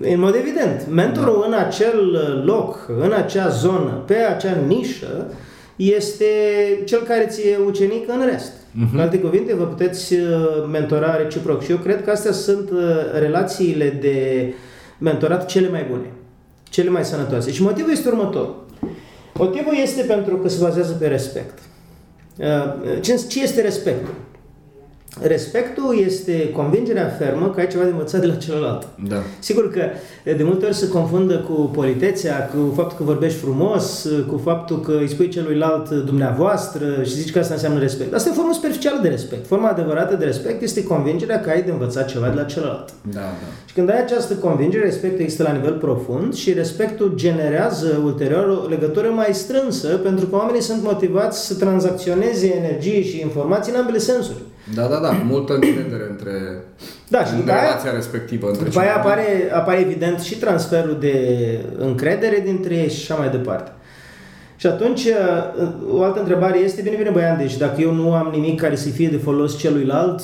în 0.00 0.20
mod 0.20 0.34
evident, 0.34 0.86
mentorul 0.90 1.38
da. 1.40 1.46
în 1.46 1.64
acel 1.64 2.18
loc, 2.44 2.90
în 3.00 3.12
acea 3.12 3.48
zonă, 3.48 4.02
pe 4.06 4.14
acea 4.14 4.56
nișă, 4.66 5.26
este 5.76 6.24
cel 6.84 7.02
care 7.02 7.26
ți 7.26 7.40
e 7.48 7.58
ucenic 7.66 8.08
în 8.08 8.26
rest. 8.30 8.52
Uh-huh. 8.74 8.92
În 8.92 9.00
alte 9.00 9.18
cuvinte, 9.18 9.54
vă 9.54 9.64
puteți 9.64 10.14
uh, 10.14 10.28
mentora 10.70 11.16
reciproc. 11.16 11.62
Și 11.62 11.70
eu 11.70 11.76
cred 11.76 12.04
că 12.04 12.10
astea 12.10 12.32
sunt 12.32 12.70
uh, 12.70 12.80
relațiile 13.18 13.90
de 14.00 14.52
mentorat 14.98 15.46
cele 15.46 15.68
mai 15.68 15.86
bune, 15.90 16.12
cele 16.62 16.90
mai 16.90 17.04
sănătoase. 17.04 17.52
Și 17.52 17.62
motivul 17.62 17.90
este 17.90 18.08
următor. 18.08 18.54
Motivul 19.34 19.74
este 19.82 20.02
pentru 20.02 20.36
că 20.36 20.48
se 20.48 20.58
bazează 20.62 20.92
pe 20.92 21.06
respect. 21.06 21.58
Uh, 22.38 23.00
ce 23.28 23.42
este 23.42 23.60
respectul? 23.60 24.14
Respectul 25.22 25.98
este 26.04 26.50
convingerea 26.50 27.08
fermă 27.18 27.50
că 27.50 27.60
ai 27.60 27.66
ceva 27.66 27.82
de 27.82 27.90
învățat 27.90 28.20
de 28.20 28.26
la 28.26 28.34
celălalt. 28.34 28.88
Da. 29.08 29.16
Sigur 29.38 29.70
că 29.70 29.80
de 30.36 30.42
multe 30.42 30.64
ori 30.64 30.74
se 30.74 30.88
confundă 30.88 31.38
cu 31.38 31.52
politețea, 31.52 32.50
cu 32.54 32.72
faptul 32.74 32.96
că 32.96 33.02
vorbești 33.02 33.38
frumos, 33.38 34.08
cu 34.28 34.40
faptul 34.44 34.80
că 34.80 34.92
îi 35.00 35.08
spui 35.08 35.28
celuilalt 35.28 35.90
dumneavoastră 35.90 36.86
și 37.02 37.10
zici 37.10 37.32
că 37.32 37.38
asta 37.38 37.54
înseamnă 37.54 37.78
respect. 37.78 38.14
Asta 38.14 38.28
e 38.28 38.32
o 38.32 38.34
formă 38.34 38.52
superficială 38.52 38.98
de 39.02 39.08
respect. 39.08 39.46
Forma 39.46 39.68
adevărată 39.68 40.14
de 40.16 40.24
respect 40.24 40.62
este 40.62 40.84
convingerea 40.84 41.40
că 41.40 41.50
ai 41.50 41.62
de 41.62 41.70
învățat 41.70 42.08
ceva 42.08 42.28
de 42.28 42.34
la 42.34 42.44
celălalt. 42.44 42.88
Da, 43.12 43.20
da. 43.20 43.48
Și 43.64 43.74
când 43.74 43.90
ai 43.90 44.00
această 44.00 44.34
convingere, 44.34 44.84
respectul 44.84 45.20
există 45.20 45.42
la 45.42 45.52
nivel 45.52 45.72
profund 45.72 46.34
și 46.34 46.52
respectul 46.52 47.12
generează 47.14 48.00
ulterior 48.04 48.60
o 48.64 48.68
legătură 48.68 49.08
mai 49.08 49.28
strânsă 49.32 49.88
pentru 49.88 50.26
că 50.26 50.36
oamenii 50.36 50.62
sunt 50.62 50.82
motivați 50.82 51.46
să 51.46 51.54
tranzacționeze 51.54 52.54
energie 52.54 53.02
și 53.02 53.20
informații 53.20 53.72
în 53.72 53.78
ambele 53.78 53.98
sensuri. 53.98 54.38
Da, 54.74 54.86
da, 54.86 54.98
da, 54.98 55.10
multă 55.24 55.54
încredere 55.54 56.06
între 56.10 56.32
da, 57.08 57.24
și 57.24 57.32
în 57.32 57.44
relația 57.44 57.88
aia, 57.90 57.94
respectivă. 57.94 58.48
Între 58.48 58.64
după 58.64 58.80
aia 58.80 58.96
apare, 58.96 59.50
apare 59.52 59.80
evident 59.80 60.20
și 60.20 60.38
transferul 60.38 60.96
de 61.00 61.14
încredere 61.78 62.42
dintre 62.44 62.74
ei 62.74 62.88
și 62.88 63.12
așa 63.12 63.20
mai 63.20 63.30
departe. 63.30 63.70
Și 64.56 64.66
atunci, 64.66 65.06
o 65.90 66.02
altă 66.02 66.18
întrebare 66.18 66.58
este, 66.58 66.82
bine, 66.82 66.96
bine, 66.96 67.10
băian, 67.10 67.38
deci 67.38 67.56
dacă 67.56 67.80
eu 67.80 67.92
nu 67.92 68.14
am 68.14 68.28
nimic 68.32 68.60
care 68.60 68.76
să 68.76 68.88
fie 68.88 69.08
de 69.08 69.16
folos 69.16 69.58
celuilalt 69.58 70.20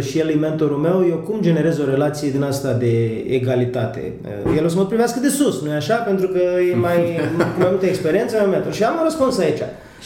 și 0.00 0.18
el 0.18 0.28
e 0.28 0.34
mentorul 0.34 0.76
meu, 0.76 1.06
eu 1.08 1.16
cum 1.16 1.40
generez 1.40 1.78
o 1.78 1.84
relație 1.84 2.30
din 2.30 2.42
asta 2.42 2.72
de 2.72 3.24
egalitate? 3.28 4.12
El 4.56 4.64
o 4.64 4.68
să 4.68 4.76
mă 4.76 4.86
privească 4.86 5.20
de 5.20 5.28
sus, 5.28 5.62
nu 5.62 5.70
e 5.70 5.74
așa? 5.74 5.94
Pentru 5.94 6.28
că 6.28 6.38
e 6.72 6.74
mai, 6.74 7.20
cu 7.54 7.58
mai 7.60 7.68
multă 7.70 7.86
experiență, 7.86 8.36
mai 8.36 8.46
mentor. 8.50 8.72
Și 8.72 8.84
am 8.84 8.94
un 8.96 9.04
răspuns 9.04 9.38
aici. 9.38 9.62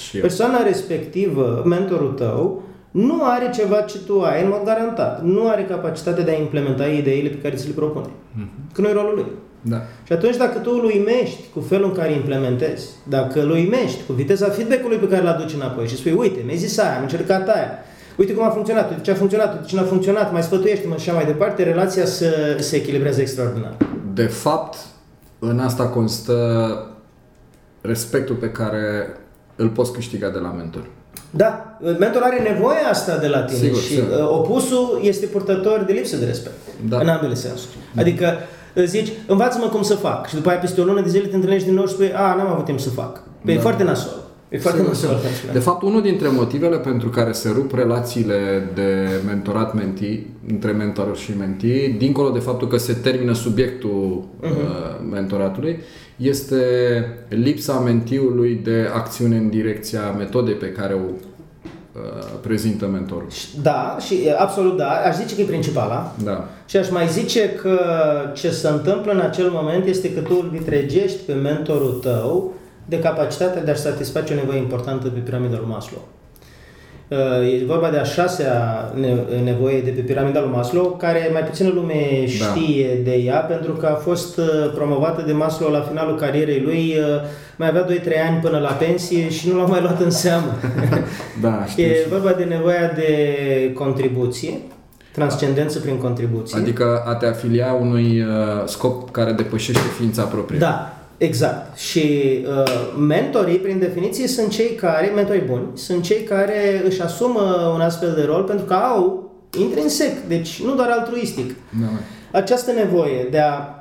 Și 0.09 0.19
Persoana 0.19 0.63
respectivă, 0.63 1.63
mentorul 1.67 2.13
tău, 2.13 2.63
nu 2.97 3.25
are 3.25 3.51
ceva 3.55 3.81
ce 3.81 3.99
tu 3.99 4.21
ai, 4.21 4.43
în 4.43 4.49
mod 4.49 4.63
garantat. 4.65 5.23
Nu 5.23 5.49
are 5.49 5.65
capacitatea 5.65 6.25
de 6.25 6.31
a 6.31 6.39
implementa 6.39 6.87
ideile 6.87 7.29
pe 7.29 7.39
care 7.39 7.55
ți 7.55 7.67
le 7.67 7.73
propune. 7.73 8.07
Mm-hmm. 8.07 8.73
Că 8.73 8.81
nu 8.81 8.89
e 8.89 8.93
rolul 8.93 9.15
lui. 9.15 9.27
Da. 9.61 9.83
Și 10.07 10.13
atunci 10.13 10.37
dacă 10.37 10.59
tu 10.59 10.71
îl 10.73 10.85
uimești 10.85 11.43
cu 11.55 11.61
felul 11.61 11.89
în 11.89 11.95
care 11.95 12.13
implementezi, 12.13 12.89
dacă 13.09 13.43
îl 13.43 13.51
uimești 13.51 14.03
cu 14.07 14.13
viteza 14.13 14.49
feedback-ului 14.49 14.97
pe 14.97 15.09
care 15.09 15.21
îl 15.23 15.29
aduci 15.29 15.55
înapoi 15.55 15.89
și 15.89 15.97
spui, 15.97 16.13
uite, 16.13 16.41
mi-ai 16.45 16.57
zis 16.57 16.79
aia, 16.79 16.97
am 16.97 17.03
încercat 17.03 17.49
aia, 17.49 17.71
uite 18.17 18.33
cum 18.33 18.45
a 18.45 18.51
funcționat, 18.51 18.91
uite 18.91 19.03
ce 19.03 19.11
a 19.11 19.15
funcționat, 19.15 19.53
uite 19.53 19.67
ce 19.67 19.77
n-a 19.77 19.83
funcționat, 19.83 20.33
mai 20.33 20.43
sfătuiește-mă 20.43 20.95
și 20.97 21.09
așa 21.09 21.19
mai 21.19 21.27
departe, 21.27 21.63
relația 21.63 22.05
se, 22.05 22.57
se 22.61 22.77
echilibrează 22.77 23.21
extraordinar. 23.21 23.77
De 24.13 24.27
fapt, 24.27 24.77
în 25.39 25.59
asta 25.59 25.89
constă 25.89 26.37
respectul 27.81 28.35
pe 28.35 28.51
care 28.51 29.17
îl 29.57 29.69
poți 29.69 29.93
câștiga 29.93 30.29
de 30.29 30.39
la 30.39 30.49
mentor. 30.49 30.87
Da, 31.31 31.79
mentorul 31.99 32.23
are 32.27 32.49
nevoie 32.53 32.79
asta 32.91 33.17
de 33.17 33.27
la 33.27 33.43
tine 33.43 33.59
Sigur, 33.59 33.79
și 33.81 33.87
sigur. 33.95 34.09
uh, 34.19 34.29
opusul 34.31 35.01
este 35.03 35.27
purtător 35.27 35.83
de 35.87 35.93
lipsă 35.93 36.17
de 36.17 36.25
respect, 36.25 36.55
Da. 36.89 36.99
în 36.99 37.09
ambele 37.09 37.35
sensuri. 37.35 37.77
Adică 37.97 38.33
uh, 38.75 38.85
zici, 38.85 39.13
învață-mă 39.27 39.67
cum 39.67 39.83
să 39.83 39.95
fac 39.95 40.29
și 40.29 40.35
după 40.35 40.49
aia 40.49 40.59
peste 40.59 40.81
o 40.81 40.85
lună 40.85 41.01
de 41.01 41.09
zile 41.09 41.27
te 41.27 41.35
întâlnești 41.35 41.67
din 41.67 41.75
nou 41.77 41.87
și 41.87 41.93
spui, 41.93 42.13
a, 42.15 42.35
n-am 42.35 42.49
avut 42.51 42.65
timp 42.65 42.81
să 42.81 42.91
fac. 42.91 43.23
Păi 43.45 43.53
e 43.53 43.57
Da. 43.57 43.63
foarte 43.63 43.83
nasol. 43.83 44.11
E 44.13 44.13
foarte 44.13 44.21
Sigur, 44.21 44.26
nasol. 44.49 45.19
sigur. 45.39 45.53
De 45.53 45.59
fapt, 45.59 45.83
unul 45.83 46.03
dintre 46.03 46.29
motivele 46.29 46.77
pentru 46.77 47.09
care 47.09 47.33
se 47.33 47.51
rup 47.55 47.75
relațiile 47.75 48.71
de 48.75 49.09
mentorat-menti, 49.27 50.27
între 50.49 50.71
mentor 50.71 51.17
și 51.17 51.37
menti, 51.39 51.89
dincolo 51.99 52.31
de 52.31 52.39
faptul 52.39 52.69
că 52.69 52.77
se 52.77 52.93
termină 52.93 53.33
subiectul 53.33 54.25
uh, 54.43 54.49
mentoratului, 55.11 55.79
este 56.17 56.65
lipsa 57.29 57.79
mentiului 57.79 58.61
de 58.63 58.89
acțiune 58.95 59.37
în 59.37 59.49
direcția 59.49 60.15
metodei 60.19 60.55
pe 60.55 60.73
care 60.73 60.95
o 60.95 61.07
uh, 61.07 62.01
prezintă 62.41 62.87
mentorul. 62.87 63.29
Da, 63.63 63.97
și 64.07 64.15
e, 64.15 64.37
absolut 64.39 64.77
da, 64.77 64.91
aș 64.91 65.17
zice 65.17 65.35
că 65.35 65.41
e 65.41 65.45
principala. 65.45 66.15
Da. 66.25 66.49
Și 66.67 66.77
aș 66.77 66.91
mai 66.91 67.09
zice 67.09 67.51
că 67.51 67.79
ce 68.35 68.51
se 68.51 68.69
întâmplă 68.69 69.13
în 69.13 69.21
acel 69.21 69.51
moment 69.53 69.87
este 69.87 70.13
că 70.13 70.21
tu 70.21 70.39
îl 70.43 70.49
vitregești 70.59 71.19
pe 71.27 71.33
mentorul 71.33 71.99
tău 72.03 72.56
de 72.89 72.99
capacitatea 72.99 73.63
de 73.65 73.71
a-și 73.71 73.81
satisface 73.81 74.33
o 74.33 74.37
nevoie 74.37 74.59
importantă 74.59 75.09
pe 75.09 75.19
piramida 75.19 75.57
lui 75.57 75.69
Maslow. 75.69 76.01
Uh, 77.09 77.61
E 77.61 77.65
vorba 77.67 77.91
de 77.91 77.97
a 77.97 78.03
șasea 78.03 78.55
ne- 78.95 79.41
nevoie 79.45 79.81
de 79.81 79.91
pe 79.91 80.01
piramida 80.01 80.41
lui 80.41 80.51
Maslow, 80.55 80.97
care 81.01 81.29
mai 81.33 81.43
puțină 81.43 81.69
lume 81.75 82.27
știe 82.27 83.01
de 83.05 83.15
ea, 83.15 83.37
pentru 83.37 83.73
că 83.73 83.87
a 83.87 83.95
fost 83.95 84.37
uh, 84.39 84.45
promovată 84.75 85.23
de 85.27 85.33
Maslow 85.33 85.71
la 85.71 85.81
finalul 85.81 86.17
carierei 86.17 86.61
lui, 86.61 86.95
uh, 86.99 87.05
mai 87.57 87.69
avea 87.69 87.85
2-3 87.87 87.89
ani 88.29 88.41
până 88.43 88.59
la 88.59 88.69
pensie 88.71 89.29
și 89.31 89.49
nu 89.49 89.57
l-a 89.57 89.65
mai 89.67 89.81
luat 89.81 90.01
în 90.01 90.11
seamă. 90.11 90.55
Da, 91.41 91.65
știu. 91.69 91.85
e 91.85 92.07
vorba 92.11 92.31
de 92.33 92.45
nevoia 92.45 92.93
de 92.97 93.09
contribuție, 93.75 94.51
transcendență 95.13 95.79
prin 95.79 95.97
contribuție. 95.97 96.59
Adică 96.59 97.03
a 97.07 97.15
te 97.15 97.27
afilia 97.27 97.73
unui 97.81 98.21
uh, 98.21 98.27
scop 98.65 99.11
care 99.11 99.33
depășește 99.33 99.81
ființa 99.99 100.23
proprie. 100.23 100.59
Da, 100.59 100.96
exact. 101.17 101.79
Și 101.79 102.05
uh, 102.49 102.97
mentorii, 102.99 103.57
prin 103.57 103.79
definiție, 103.79 104.27
sunt 104.27 104.51
cei 104.51 104.75
care, 104.75 105.13
mentorii 105.15 105.41
buni, 105.41 105.67
sunt 105.75 106.03
cei 106.03 106.23
care 106.23 106.83
își 106.85 107.03
asumă 107.03 107.73
un 107.75 107.81
astfel 107.81 108.13
de 108.17 108.25
rol 108.25 108.43
pentru 108.43 108.65
că 108.65 108.75
au 108.75 109.31
intrinsec, 109.59 110.19
deci 110.29 110.63
nu 110.63 110.75
doar 110.75 110.89
altruistic, 110.91 111.47
Da, 111.81 111.87
mă. 111.91 111.99
această 112.39 112.73
nevoie 112.73 113.29
de 113.31 113.39
a 113.39 113.75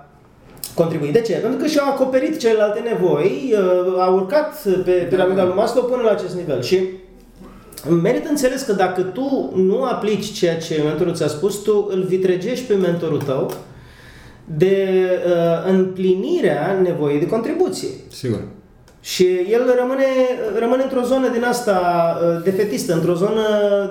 contribui. 0.74 1.12
De 1.12 1.22
ce? 1.22 1.34
Pentru 1.34 1.60
că 1.60 1.68
și-au 1.68 1.90
acoperit 1.90 2.40
celelalte 2.40 2.80
nevoi, 2.80 3.54
uh, 3.54 3.96
au 4.00 4.16
urcat 4.16 4.66
pe 4.86 4.92
piramida 4.92 5.44
lui 5.44 5.56
Maslow 5.56 5.84
până 5.84 6.02
la 6.02 6.12
acest 6.12 6.36
nivel. 6.36 6.62
Și 6.62 6.80
merită 8.02 8.30
înțeles 8.30 8.62
că 8.62 8.74
dacă 8.74 9.02
tu 9.02 9.54
nu 9.56 9.84
aplici 9.84 10.32
ceea 10.32 10.58
ce 10.58 10.82
mentorul 10.84 11.14
ți-a 11.14 11.28
spus, 11.28 11.56
tu 11.56 11.88
îl 11.92 12.04
vitregești 12.04 12.66
pe 12.66 12.74
mentorul 12.74 13.22
tău 13.22 13.52
de 14.46 14.88
uh, 15.26 15.72
împlinirea 15.72 16.80
nevoii 16.84 17.20
de 17.20 17.28
contribuție. 17.28 17.90
Sigur. 18.12 18.40
Și 19.00 19.26
el 19.50 19.76
rămâne, 19.80 20.06
rămâne 20.60 20.84
într-o 20.84 21.02
zonă 21.02 21.30
din 21.30 21.44
asta 21.44 21.80
uh, 22.22 22.44
defetistă, 22.44 22.94
într-o 22.94 23.14
zonă 23.14 23.42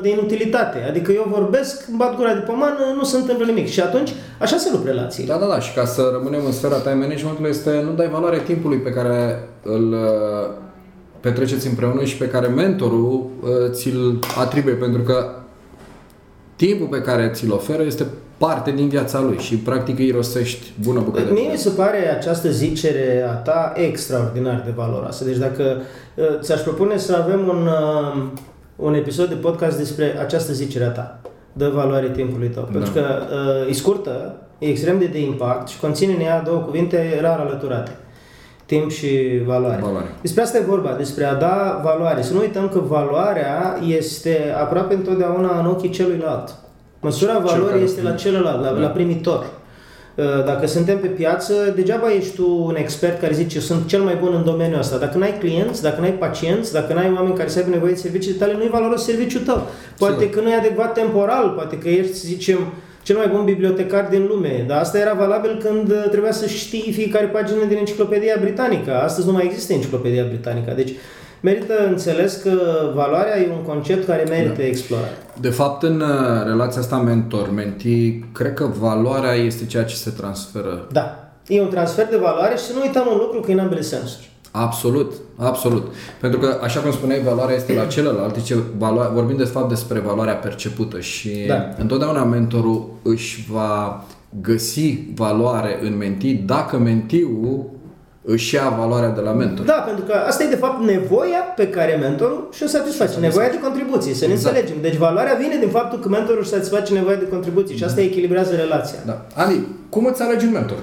de 0.03 0.09
inutilitate. 0.09 0.79
Adică 0.89 1.13
eu 1.13 1.27
vorbesc, 1.31 1.89
îmi 1.89 1.97
bat 1.97 2.17
gura 2.17 2.35
de 2.35 2.41
pomană, 2.41 2.79
nu 2.97 3.05
se 3.05 3.17
întâmplă 3.17 3.45
nimic. 3.45 3.69
Și 3.69 3.81
atunci, 3.81 4.11
așa 4.41 4.57
se 4.57 4.69
rup 4.73 4.85
relațiile. 4.85 5.33
Da, 5.33 5.39
da, 5.39 5.47
da. 5.47 5.61
Și 5.61 5.75
ca 5.75 5.85
să 5.85 6.11
rămânem 6.13 6.45
în 6.45 6.53
sfera 6.53 6.77
time 6.77 6.95
managementului 6.95 7.51
este 7.51 7.83
nu 7.85 7.93
dai 7.93 8.09
valoare 8.09 8.39
timpului 8.39 8.79
pe 8.79 8.91
care 8.91 9.49
îl 9.63 9.93
uh, 9.93 10.51
petreceți 11.21 11.67
împreună 11.67 12.05
și 12.05 12.17
pe 12.17 12.29
care 12.29 12.47
mentorul 12.47 13.31
uh, 13.43 13.51
ți-l 13.71 14.19
atribuie, 14.39 14.75
pentru 14.75 15.03
că 15.03 15.31
timpul 16.57 16.87
pe 16.87 17.01
care 17.01 17.31
ți-l 17.35 17.53
oferă 17.53 17.83
este 17.83 18.07
parte 18.39 18.71
din 18.71 18.89
viața 18.89 19.21
lui 19.21 19.39
și 19.39 19.57
practic 19.57 19.99
îi 19.99 20.11
rostești 20.11 20.73
bună 20.83 21.01
bucată 21.01 21.25
de 21.25 21.33
Mie 21.33 21.51
mi 21.51 21.57
se 21.57 21.71
pare 21.71 22.11
această 22.17 22.51
zicere 22.51 23.25
a 23.29 23.33
ta 23.33 23.73
extraordinar 23.77 24.63
de 24.65 24.73
valoroasă. 24.75 25.25
Deci 25.25 25.37
dacă 25.37 25.63
uh, 26.15 26.25
ți-aș 26.41 26.61
propune 26.61 26.97
să 26.97 27.17
avem 27.17 27.49
un, 27.49 27.67
uh, 27.67 28.23
un 28.77 28.95
episod 28.95 29.29
de 29.29 29.35
podcast 29.35 29.79
despre 29.79 30.19
această 30.21 30.53
zicere 30.53 30.85
a 30.85 30.91
ta, 30.91 31.21
dă 31.53 31.69
valoare 31.69 32.11
timpului 32.11 32.49
tău. 32.49 32.63
Da. 32.63 32.71
Pentru 32.71 32.93
că 32.93 33.01
uh, 33.01 33.71
e 33.71 33.73
scurtă, 33.73 34.35
e 34.59 34.67
extrem 34.67 34.99
de 34.99 35.07
de 35.07 35.21
impact 35.21 35.69
și 35.69 35.81
conține 35.81 36.13
în 36.13 36.21
ea 36.21 36.43
două 36.43 36.59
cuvinte 36.59 37.19
rar 37.21 37.39
alăturate. 37.39 37.91
Timp 38.67 38.91
și 38.91 39.41
valoare. 39.47 39.81
Valoare. 39.83 40.07
Despre 40.21 40.43
asta 40.43 40.59
e 40.59 40.65
vorba, 40.69 40.95
despre 40.99 41.25
a 41.25 41.35
da 41.35 41.81
valoare. 41.85 42.23
Să 42.23 42.33
nu 42.33 42.41
uităm 42.41 42.69
că 42.69 42.79
valoarea 42.79 43.79
este 43.87 44.55
aproape 44.61 44.95
întotdeauna 44.95 45.59
în 45.59 45.67
ochii 45.67 45.91
celuilalt. 45.91 46.64
Măsura 47.05 47.33
Cel 47.33 47.43
valorii 47.43 47.67
care 47.71 47.81
este 47.83 48.03
la 48.03 48.15
spune. 48.17 48.23
celălalt, 48.31 48.61
la, 48.65 48.71
Da. 48.73 48.79
la 48.81 48.87
primitor. 48.87 49.43
Uh, 50.15 50.25
Dacă 50.45 50.67
suntem 50.67 50.99
pe 50.99 51.07
piață, 51.07 51.53
degeaba 51.75 52.13
ești 52.13 52.35
tu 52.35 52.63
un 52.67 52.77
expert 52.77 53.21
care 53.21 53.33
zice 53.35 53.57
eu 53.57 53.63
sunt 53.63 53.87
cel 53.87 54.03
mai 54.03 54.17
bun 54.21 54.33
în 54.35 54.45
domeniul 54.45 54.79
ăsta. 54.79 54.97
Dacă 54.97 55.19
n-ai 55.19 55.39
clienți, 55.39 55.83
dacă 55.83 56.01
n-ai 56.01 56.13
pacienți, 56.13 56.73
dacă 56.73 56.93
n-ai 56.93 57.13
oameni 57.17 57.35
care 57.35 57.49
să 57.49 57.59
aibă 57.59 57.71
nevoie 57.71 57.93
de 57.93 57.99
serviciile 57.99 58.37
tale, 58.39 58.53
nu-i 58.59 58.69
valoros 58.69 59.05
serviciul 59.05 59.41
tău. 59.41 59.67
Poate 59.99 60.15
Sigur. 60.19 60.35
că 60.35 60.41
nu 60.41 60.51
e 60.51 60.55
adecvat 60.55 60.93
temporal, 60.95 61.49
poate 61.49 61.79
că 61.79 61.89
ești, 61.89 62.13
să 62.15 62.23
zicem, 62.27 62.59
cel 63.03 63.17
mai 63.17 63.29
bun 63.35 63.45
bibliotecar 63.45 64.07
din 64.11 64.27
lume, 64.29 64.65
dar 64.69 64.79
asta 64.81 64.99
era 64.99 65.13
valabil 65.13 65.59
când 65.65 65.91
uh, 65.91 66.05
trebuia 66.11 66.33
să 66.33 66.47
știi 66.47 66.93
fiecare 66.93 67.27
pagină 67.27 67.65
din 67.69 67.77
enciclopedia 67.77 68.37
britanică. 68.41 68.93
Astăzi 69.03 69.27
nu 69.27 69.33
mai 69.33 69.45
există 69.45 69.73
enciclopedia 69.73 70.25
britanică. 70.29 70.73
Deci 70.77 70.93
merită 71.45 71.87
înțeles 71.89 72.35
că 72.35 72.51
valoarea 72.95 73.41
e 73.41 73.51
un 73.51 73.63
concept 73.63 74.07
care 74.07 74.25
merită 74.29 74.61
da. 74.61 74.67
explorat. 74.67 75.13
De 75.41 75.49
fapt, 75.49 75.83
în 75.83 76.01
uh, 76.01 76.45
relația 76.45 76.81
asta 76.81 76.97
mentor-mentee, 76.97 78.25
cred 78.33 78.55
că 78.55 78.71
valoarea 78.79 79.33
este 79.33 79.65
ceea 79.67 79.85
ce 79.85 79.95
se 79.95 80.11
transferă 80.11 80.87
Da. 80.93 81.19
E 81.47 81.61
un 81.61 81.69
transfer 81.69 82.07
de 82.11 82.17
valoare 82.17 82.57
și 82.57 82.63
să 82.63 82.73
nu 82.75 82.81
uităm 82.81 83.07
un 83.11 83.17
lucru 83.19 83.41
că 83.41 83.51
e 83.51 83.55
în 83.55 83.61
ambele 83.61 83.81
sensuri. 83.81 84.33
Absolut, 84.51 85.13
absolut. 85.37 85.93
Pentru 86.21 86.39
că, 86.39 86.59
așa 86.63 86.81
cum 86.81 86.93
spuneai, 86.93 87.21
valoarea 87.21 87.57
este 87.57 87.75
la 87.75 87.85
celălalt, 87.85 88.43
ce 88.43 88.57
valoare, 88.79 89.11
vorbim 89.13 89.37
de 89.37 89.45
fapt 89.45 89.69
despre 89.69 89.99
valoarea 89.99 90.35
percepută 90.35 91.01
și 91.01 91.31
Da. 91.47 91.69
întotdeauna 91.79 92.25
mentorul 92.25 92.89
își 93.03 93.47
va 93.51 94.05
găsi 94.41 94.99
valoare 95.15 95.79
în 95.83 95.97
mentii 95.97 96.35
dacă 96.35 96.77
mentiul 96.79 97.65
își 98.27 98.55
ia 98.55 98.69
valoarea 98.79 99.09
de 99.09 99.21
la 99.21 99.31
mentor. 99.33 99.65
Da, 99.67 99.73
pentru 99.73 100.05
că 100.05 100.13
asta 100.27 100.43
e 100.45 100.49
de 100.49 100.57
fapt 100.57 100.85
nevoia 100.85 101.39
pe 101.57 101.69
care 101.69 101.99
mentorul 102.01 102.49
și-o 102.53 102.67
satisface. 102.67 103.19
Nevoia 103.19 103.49
de 103.49 103.59
contribuție, 103.59 104.15
să 104.15 104.27
ne 104.27 104.33
Exact. 104.33 104.55
înțelegem. 104.57 104.83
Deci 104.83 104.97
valoarea 104.97 105.35
vine 105.35 105.57
din 105.61 105.69
faptul 105.69 105.99
că 105.99 106.09
mentorul 106.09 106.41
își 106.41 106.49
satisface 106.51 106.93
nevoia 106.93 107.17
de 107.17 107.29
contribuție 107.29 107.77
și 107.77 107.85
asta 107.85 108.01
echilibrează 108.01 108.55
relația. 108.55 108.99
Da. 109.07 109.27
Ani, 109.35 109.67
cum 109.89 110.05
îți 110.05 110.23
alegi 110.23 110.45
un 110.47 110.53
mentor? 110.53 110.77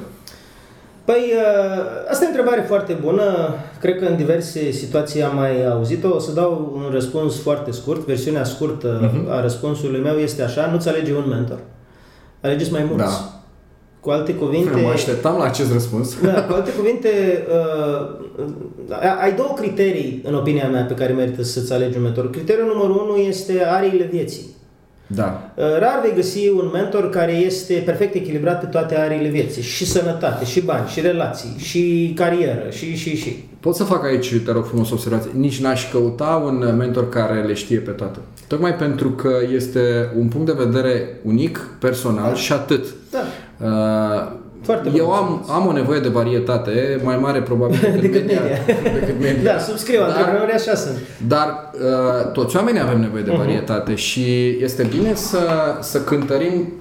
Păi, 1.05 1.24
uh, 1.36 2.10
asta 2.12 2.24
e 2.24 2.27
o 2.27 2.29
întrebare 2.29 2.62
foarte 2.67 2.93
bună. 3.01 3.55
Cred 3.79 4.00
că 4.00 4.05
în 4.05 4.15
diverse 4.15 4.71
situații 4.71 5.24
am 5.24 5.36
mai 5.36 5.65
auzit-o. 5.65 6.15
O 6.15 6.19
să 6.19 6.31
dau 6.31 6.71
un 6.75 6.91
răspuns 6.91 7.41
foarte 7.41 7.71
scurt. 7.71 8.05
Versiunea 8.05 8.43
scurtă 8.43 9.00
Mhm. 9.13 9.31
a 9.31 9.41
răspunsului 9.41 10.00
meu 10.00 10.15
este 10.17 10.43
așa. 10.43 10.69
Nu-ți 10.71 10.88
alege 10.89 11.13
un 11.13 11.25
mentor. 11.29 11.57
Alegeți 12.41 12.71
mai 12.71 12.83
mulți. 12.89 13.03
Da. 13.03 13.40
Cu 14.01 14.10
alte 14.10 14.34
cuvinte... 14.34 14.81
Mă 14.81 14.89
așteptam 14.89 15.38
la 15.38 15.43
acest 15.43 15.72
răspuns. 15.72 16.22
Da, 16.22 16.43
cu 16.43 16.53
alte 16.53 16.72
cuvinte, 16.72 17.10
uh, 18.89 19.01
ai 19.22 19.34
două 19.36 19.53
criterii, 19.55 20.22
în 20.24 20.36
opinia 20.36 20.70
mea, 20.70 20.84
pe 20.84 20.93
care 20.93 21.13
merită 21.13 21.43
să-ți 21.43 21.74
alegi 21.74 21.98
un 21.98 22.03
mentor. 22.03 22.29
Criteriul 22.29 22.67
numărul 22.67 23.08
unu 23.08 23.15
este 23.15 23.63
ariile 23.65 24.10
vieții. 24.12 24.46
Da. 25.08 25.51
Uh, 25.55 25.63
Rar 25.79 26.00
vei 26.01 26.13
găsi 26.15 26.50
un 26.50 26.70
mentor 26.74 27.10
care 27.10 27.31
este 27.31 27.74
perfect 27.86 28.15
echilibrat 28.15 28.60
pe 28.60 28.65
toate 28.65 28.98
ariile 28.98 29.29
vieții. 29.29 29.62
Și 29.62 29.86
sănătate, 29.86 30.46
și 30.46 30.62
bani, 30.62 30.88
și 30.88 31.01
relații, 31.01 31.55
și 31.58 32.12
carieră, 32.15 32.70
și, 32.70 32.96
și, 32.96 33.15
și. 33.15 33.43
Pot 33.60 33.75
să 33.75 33.84
fac 33.84 34.05
aici, 34.05 34.41
te 34.46 34.51
rog 34.51 34.65
frumos, 34.65 34.89
o 34.91 34.93
observație. 34.93 35.31
Nici 35.34 35.62
n-aș 35.62 35.91
căuta 35.91 36.43
un 36.46 36.75
mentor 36.77 37.10
care 37.10 37.41
le 37.41 37.53
știe 37.53 37.77
pe 37.77 37.91
toate. 37.91 38.20
Tocmai 38.48 38.75
pentru 38.75 39.10
că 39.10 39.31
este 39.53 40.12
un 40.17 40.27
punct 40.27 40.46
de 40.46 40.63
vedere 40.63 41.20
unic, 41.24 41.70
personal 41.79 42.36
și 42.36 42.53
atât. 42.53 42.86
Da. 43.12 43.20
Uh, 43.63 44.39
Foarte 44.63 44.91
Eu 44.95 45.05
bun 45.05 45.13
am, 45.13 45.45
am 45.49 45.67
o 45.67 45.71
nevoie 45.71 45.99
de 45.99 46.07
varietate 46.07 46.99
mai 47.03 47.17
mare 47.17 47.41
probabil 47.41 47.77
decât, 48.01 48.01
Decât 48.01 48.25
media. 48.25 48.41
media. 48.41 48.91
decât 48.99 49.19
media. 49.21 49.53
Da, 49.53 49.59
subscriu, 49.59 49.99
Dar- 49.99 50.07
antreprenorii 50.09 50.53
așa 50.53 50.75
sunt. 50.75 50.97
Dar 51.27 51.71
uh, 51.73 52.31
toți 52.31 52.55
oamenii 52.55 52.81
avem 52.81 52.99
nevoie 52.99 53.21
Mhm. 53.21 53.31
de 53.31 53.37
varietate 53.37 53.95
și 53.95 54.57
este 54.61 54.83
bine 54.83 55.13
să, 55.15 55.39
să 55.79 56.01
cântărim 56.01 56.73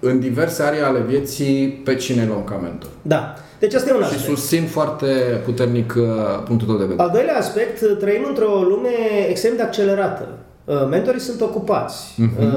în 0.00 0.20
diverse 0.20 0.62
arii 0.62 0.80
ale 0.80 0.98
vieții 1.08 1.80
pe 1.84 1.94
cine 1.94 2.24
luăm 2.26 2.44
ca 2.44 2.54
mentor. 2.62 2.90
Da. 3.02 3.34
Deci 3.58 3.74
asta 3.74 3.90
e 3.90 3.92
un 3.92 3.98
Și 3.98 4.04
aspect. 4.04 4.22
susțin 4.38 4.64
foarte 4.66 5.06
puternic 5.44 5.94
uh, 5.98 6.04
punctul 6.44 6.66
tău 6.68 6.76
de 6.76 6.82
vedere. 6.84 7.02
Al 7.02 7.10
doilea 7.12 7.36
aspect, 7.36 7.98
trăim 7.98 8.24
într-o 8.28 8.60
lume 8.68 8.88
extrem 9.28 9.52
de 9.56 9.62
accelerată. 9.62 10.28
Uh, 10.64 10.86
Mentorii 10.90 11.20
sunt 11.20 11.40
ocupați. 11.40 12.14
Mhm. 12.16 12.44
Uh, 12.44 12.52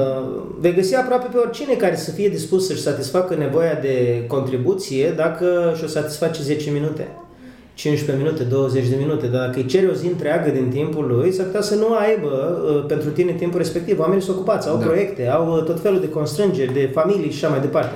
Vei 0.60 0.74
găsi 0.74 0.94
aproape 0.94 1.28
pe 1.32 1.38
oricine 1.38 1.74
care 1.74 1.96
să 1.96 2.10
fie 2.10 2.28
dispus 2.28 2.66
să-și 2.66 2.82
satisfacă 2.82 3.34
nevoia 3.34 3.74
de 3.82 4.24
contribuție 4.26 5.10
dacă 5.16 5.74
și-o 5.76 5.86
satisface 5.86 6.42
10 6.42 6.70
minute. 6.70 7.08
15 7.74 8.24
minute, 8.24 8.42
20 8.42 8.88
de 8.88 8.96
minute, 8.98 9.26
dar 9.26 9.46
dacă 9.46 9.58
îi 9.58 9.66
ceri 9.66 9.88
o 9.90 9.92
zi 9.92 10.06
întreagă 10.06 10.50
din 10.50 10.68
timpul 10.70 11.06
lui, 11.06 11.32
s-ar 11.32 11.44
putea 11.46 11.60
să 11.60 11.74
nu 11.74 11.94
aibă 11.94 12.62
uh, 12.68 12.84
pentru 12.88 13.10
tine 13.10 13.32
timpul 13.32 13.58
respectiv. 13.58 13.98
Oamenii 13.98 14.22
sunt 14.22 14.36
ocupați, 14.36 14.68
au 14.68 14.76
Da. 14.76 14.84
proiecte, 14.84 15.28
au 15.28 15.56
uh, 15.56 15.62
tot 15.64 15.80
felul 15.80 16.00
de 16.00 16.08
constrângeri, 16.08 16.72
de 16.72 16.90
familii 16.94 17.30
și 17.30 17.44
așa 17.44 17.52
mai 17.52 17.60
departe. 17.60 17.94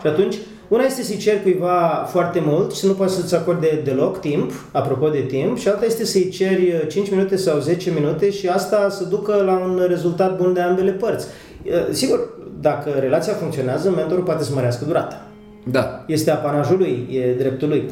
Și 0.00 0.06
atunci, 0.06 0.36
una 0.68 0.84
este 0.84 1.02
să-i 1.02 1.16
ceri 1.16 1.42
cuiva 1.42 2.06
foarte 2.10 2.42
mult 2.46 2.72
și 2.72 2.80
să 2.80 2.86
nu 2.86 2.92
poți 2.92 3.14
să-ți 3.14 3.34
acorde 3.34 3.80
deloc 3.84 4.20
timp, 4.20 4.52
apropo 4.72 5.08
de 5.08 5.20
timp, 5.20 5.58
și 5.58 5.68
alta 5.68 5.84
este 5.84 6.04
să-i 6.04 6.28
ceri 6.28 6.72
uh, 6.72 6.88
5 6.88 7.10
minute 7.10 7.36
sau 7.36 7.58
10 7.58 7.90
minute 7.90 8.30
și 8.30 8.48
asta 8.48 8.88
să 8.90 9.04
ducă 9.04 9.42
la 9.46 9.52
un 9.52 9.84
rezultat 9.88 10.36
bun 10.36 10.52
de 10.52 10.60
ambele 10.60 10.90
părți. 10.90 11.26
Uh, 11.64 11.72
Sigur, 11.90 12.28
dacă 12.60 12.90
relația 13.00 13.32
funcționează, 13.32 13.90
mentorul 13.90 14.24
poate 14.24 14.44
să 14.44 14.50
mărească 14.54 14.84
durata. 14.84 15.26
Da. 15.70 16.04
Este 16.06 16.30
apanajul 16.30 16.78
lui, 16.78 17.08
e 17.10 17.34
dreptul 17.38 17.68
lui 17.68 17.90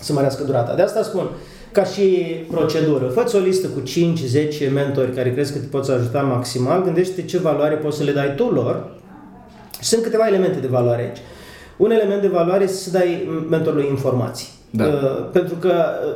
să 0.00 0.12
mărească 0.12 0.42
durata. 0.42 0.74
De 0.74 0.82
asta 0.82 1.02
spun, 1.02 1.28
ca 1.72 1.84
și 1.84 2.02
procedură, 2.50 3.06
fă 3.06 3.36
o 3.36 3.38
listă 3.38 3.66
cu 3.66 3.82
5-10 4.68 4.72
mentori 4.72 5.14
care 5.14 5.32
crezi 5.32 5.52
că 5.52 5.58
te 5.58 5.66
pot 5.66 5.88
ajuta 5.88 6.20
maximal, 6.20 6.82
gândește 6.82 7.22
ce 7.22 7.38
valoare 7.38 7.74
poți 7.74 7.96
să 7.96 8.04
le 8.04 8.12
dai 8.12 8.34
tu 8.36 8.44
lor 8.44 8.90
și 9.80 9.88
sunt 9.88 10.02
câteva 10.02 10.26
elemente 10.26 10.58
de 10.58 10.66
valoare 10.66 11.02
aici. 11.02 11.18
Un 11.84 11.90
element 11.90 12.20
de 12.20 12.28
valoare 12.28 12.64
este 12.64 12.76
să 12.76 12.90
dai 12.90 13.28
mentorului 13.48 13.86
informații. 13.88 14.48
Da. 14.70 14.84
Uh, 14.84 14.90
pentru 15.32 15.54
că 15.54 15.72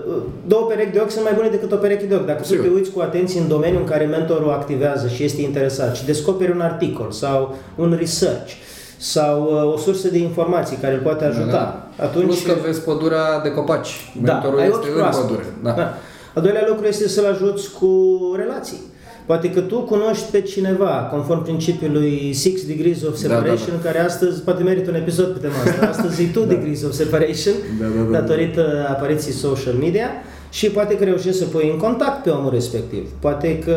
uh, 0.09 0.23
două 0.47 0.67
perechi 0.67 0.93
de 0.93 0.99
ochi 0.99 1.11
sunt 1.11 1.25
mai 1.25 1.33
bune 1.35 1.49
decât 1.49 1.73
o 1.73 1.77
pereche 1.77 2.07
de 2.07 2.15
ochi. 2.15 2.27
Dacă 2.27 2.45
Sigur. 2.45 2.65
tu 2.65 2.71
te 2.71 2.77
uiți 2.77 2.91
cu 2.91 3.01
atenție 3.01 3.41
în 3.41 3.49
domeniul 3.49 3.81
în 3.81 3.87
care 3.87 4.05
mentorul 4.05 4.51
activează 4.51 5.09
și 5.09 5.25
este 5.25 5.43
interesat 5.43 5.97
și 5.97 6.05
descoperi 6.05 6.51
un 6.51 6.61
articol 6.61 7.11
sau 7.11 7.57
un 7.77 7.97
research 7.99 8.53
sau 8.97 9.43
uh, 9.43 9.73
o 9.73 9.77
sursă 9.77 10.09
de 10.09 10.19
informații 10.19 10.77
care 10.77 10.95
îl 10.95 11.01
poate 11.01 11.25
ajuta, 11.25 11.89
atunci... 12.01 12.25
Plus 12.25 12.43
că 12.43 12.53
vezi 12.65 12.81
pădurea 12.81 13.41
de 13.43 13.51
copaci. 13.51 14.13
Da, 14.23 14.33
Mentorul 14.33 14.59
ai 14.59 14.67
este 14.67 14.79
ochi 14.79 14.87
în 14.87 14.95
proaspăt. 14.95 15.27
pădure. 15.27 15.45
Da. 15.63 15.71
Da. 15.71 15.95
Al 16.35 16.43
doilea 16.43 16.65
lucru 16.69 16.87
este 16.87 17.09
să-l 17.09 17.25
ajuți 17.25 17.73
cu 17.79 17.89
relații. 18.37 18.81
Poate 19.27 19.51
că 19.51 19.61
tu 19.61 19.79
cunoști 19.79 20.31
pe 20.31 20.41
cineva, 20.41 21.09
conform 21.11 21.43
principiului 21.43 22.33
Six 22.33 22.67
Degrees 22.67 23.03
of 23.03 23.23
Da, 23.23 23.29
da, 23.29 23.35
Separation, 23.35 23.75
da. 23.77 23.83
care 23.83 23.99
astăzi 23.99 24.43
poate 24.43 24.63
merită 24.63 24.91
un 24.91 24.97
episod 24.97 25.27
pe 25.27 25.39
tema 25.39 25.55
asta. 25.55 25.87
Astăzi 25.87 26.23
e 26.23 26.27
Two 26.35 26.45
Degrees 26.45 26.83
of 26.83 26.93
Separation, 26.93 27.53
Da, 27.81 27.87
da, 27.87 28.03
da. 28.03 28.19
datorită 28.19 28.87
apariției 28.91 29.35
social 29.35 29.75
media 29.75 30.09
și 30.51 30.71
poate 30.71 30.97
că 30.97 31.05
reușești 31.05 31.39
să 31.39 31.45
pui 31.45 31.71
în 31.73 31.79
contact 31.79 32.23
pe 32.23 32.31
omul 32.31 32.51
respectiv. 32.51 33.09
Poate 33.21 33.59
că 33.59 33.77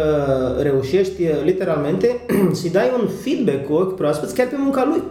reușești 0.62 1.24
eh, 1.24 1.36
literalmente 1.46 2.20
să-i 2.60 2.70
dai 2.70 2.91
un 3.00 3.08
feedback 3.24 3.65
cu 3.65 3.74
ochi 3.74 3.96
proaspeți 3.96 4.36
chiar 4.36 4.48
pe 4.48 4.56
munca 4.58 4.86
lui 4.89 5.03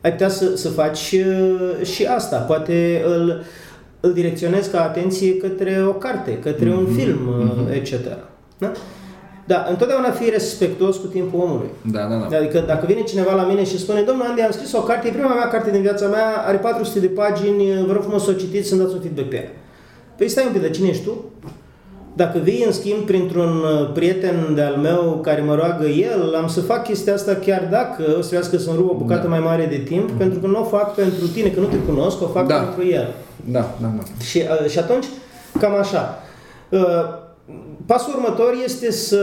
ai 0.00 0.10
putea 0.10 0.28
să, 0.28 0.56
să 0.56 0.68
faci 0.68 1.12
uh, 1.12 1.86
și 1.86 2.04
asta. 2.04 2.36
Poate 2.36 3.02
îl, 3.06 3.42
îl 4.00 4.12
direcționezi 4.12 4.70
ca 4.70 4.82
atenție 4.82 5.36
către 5.36 5.84
o 5.86 5.92
carte, 5.92 6.38
către 6.38 6.70
un 6.70 6.86
film, 6.96 7.28
uh, 7.28 7.76
etc. 7.76 7.92
Da? 8.58 8.72
Da, 9.52 9.66
întotdeauna 9.70 10.10
fii 10.10 10.30
respectuos 10.30 10.96
cu 10.96 11.06
timpul 11.06 11.40
omului. 11.40 11.68
Da, 11.94 12.00
da, 12.10 12.14
da. 12.30 12.36
Adică 12.36 12.58
dacă 12.66 12.84
vine 12.86 13.02
cineva 13.02 13.34
la 13.34 13.42
mine 13.42 13.64
și 13.64 13.78
spune 13.78 14.00
Domnul 14.00 14.26
Andy, 14.28 14.40
am 14.40 14.50
scris 14.50 14.72
o 14.72 14.82
carte, 14.82 15.08
e 15.08 15.10
prima 15.10 15.34
mea 15.34 15.48
carte 15.48 15.70
din 15.70 15.80
viața 15.80 16.06
mea, 16.06 16.26
are 16.46 16.56
400 16.56 17.00
de 17.00 17.06
pagini, 17.06 17.84
vă 17.86 17.92
rog 17.92 18.02
frumos 18.02 18.24
să 18.24 18.30
o 18.30 18.40
citiți 18.42 18.68
să-mi 18.68 18.80
dați 18.80 18.94
un 18.94 19.00
feedback 19.00 19.28
pe 19.28 19.36
ea. 19.36 19.48
Păi 20.16 20.28
stai 20.28 20.44
un 20.46 20.52
pic, 20.52 20.60
de 20.62 20.70
cine 20.70 20.88
ești 20.88 21.04
tu? 21.04 21.24
Dacă 22.16 22.38
vii 22.38 22.62
în 22.66 22.72
schimb 22.72 23.00
printr-un 23.06 23.52
uh, 23.58 23.90
prieten 23.94 24.36
de-al 24.54 24.74
meu 24.76 25.18
care 25.22 25.40
mă 25.40 25.54
roagă 25.54 25.86
el, 25.86 26.34
am 26.40 26.48
să 26.48 26.60
fac 26.60 26.82
chestia 26.84 27.14
asta 27.14 27.34
chiar 27.34 27.68
dacă 27.70 28.02
o 28.18 28.20
să 28.20 28.28
trebuiască 28.28 28.56
să-mi 28.58 28.76
rup 28.76 28.90
o 28.90 28.94
bucată 28.94 29.22
Da. 29.22 29.28
mai 29.28 29.38
mare 29.40 29.66
de 29.66 29.76
timp, 29.76 30.10
pentru 30.10 30.38
că 30.38 30.46
nu 30.46 30.60
o 30.60 30.64
fac 30.64 30.94
pentru 30.94 31.28
tine, 31.28 31.48
că 31.48 31.60
nu 31.60 31.66
te 31.66 31.76
cunosc, 31.76 32.22
o 32.22 32.26
fac 32.26 32.46
Da. 32.46 32.54
pentru 32.54 32.86
el. 32.90 33.08
Da, 33.44 33.74
da, 33.80 33.86
da. 33.96 34.02
Și, 34.24 34.42
uh, 34.64 34.70
și 34.70 34.78
atunci, 34.78 35.06
cam 35.60 35.74
așa. 35.74 36.18
Uh, 37.72 37.78
Pasul 37.86 38.12
următor 38.14 38.54
este 38.64 38.90
să 38.92 39.22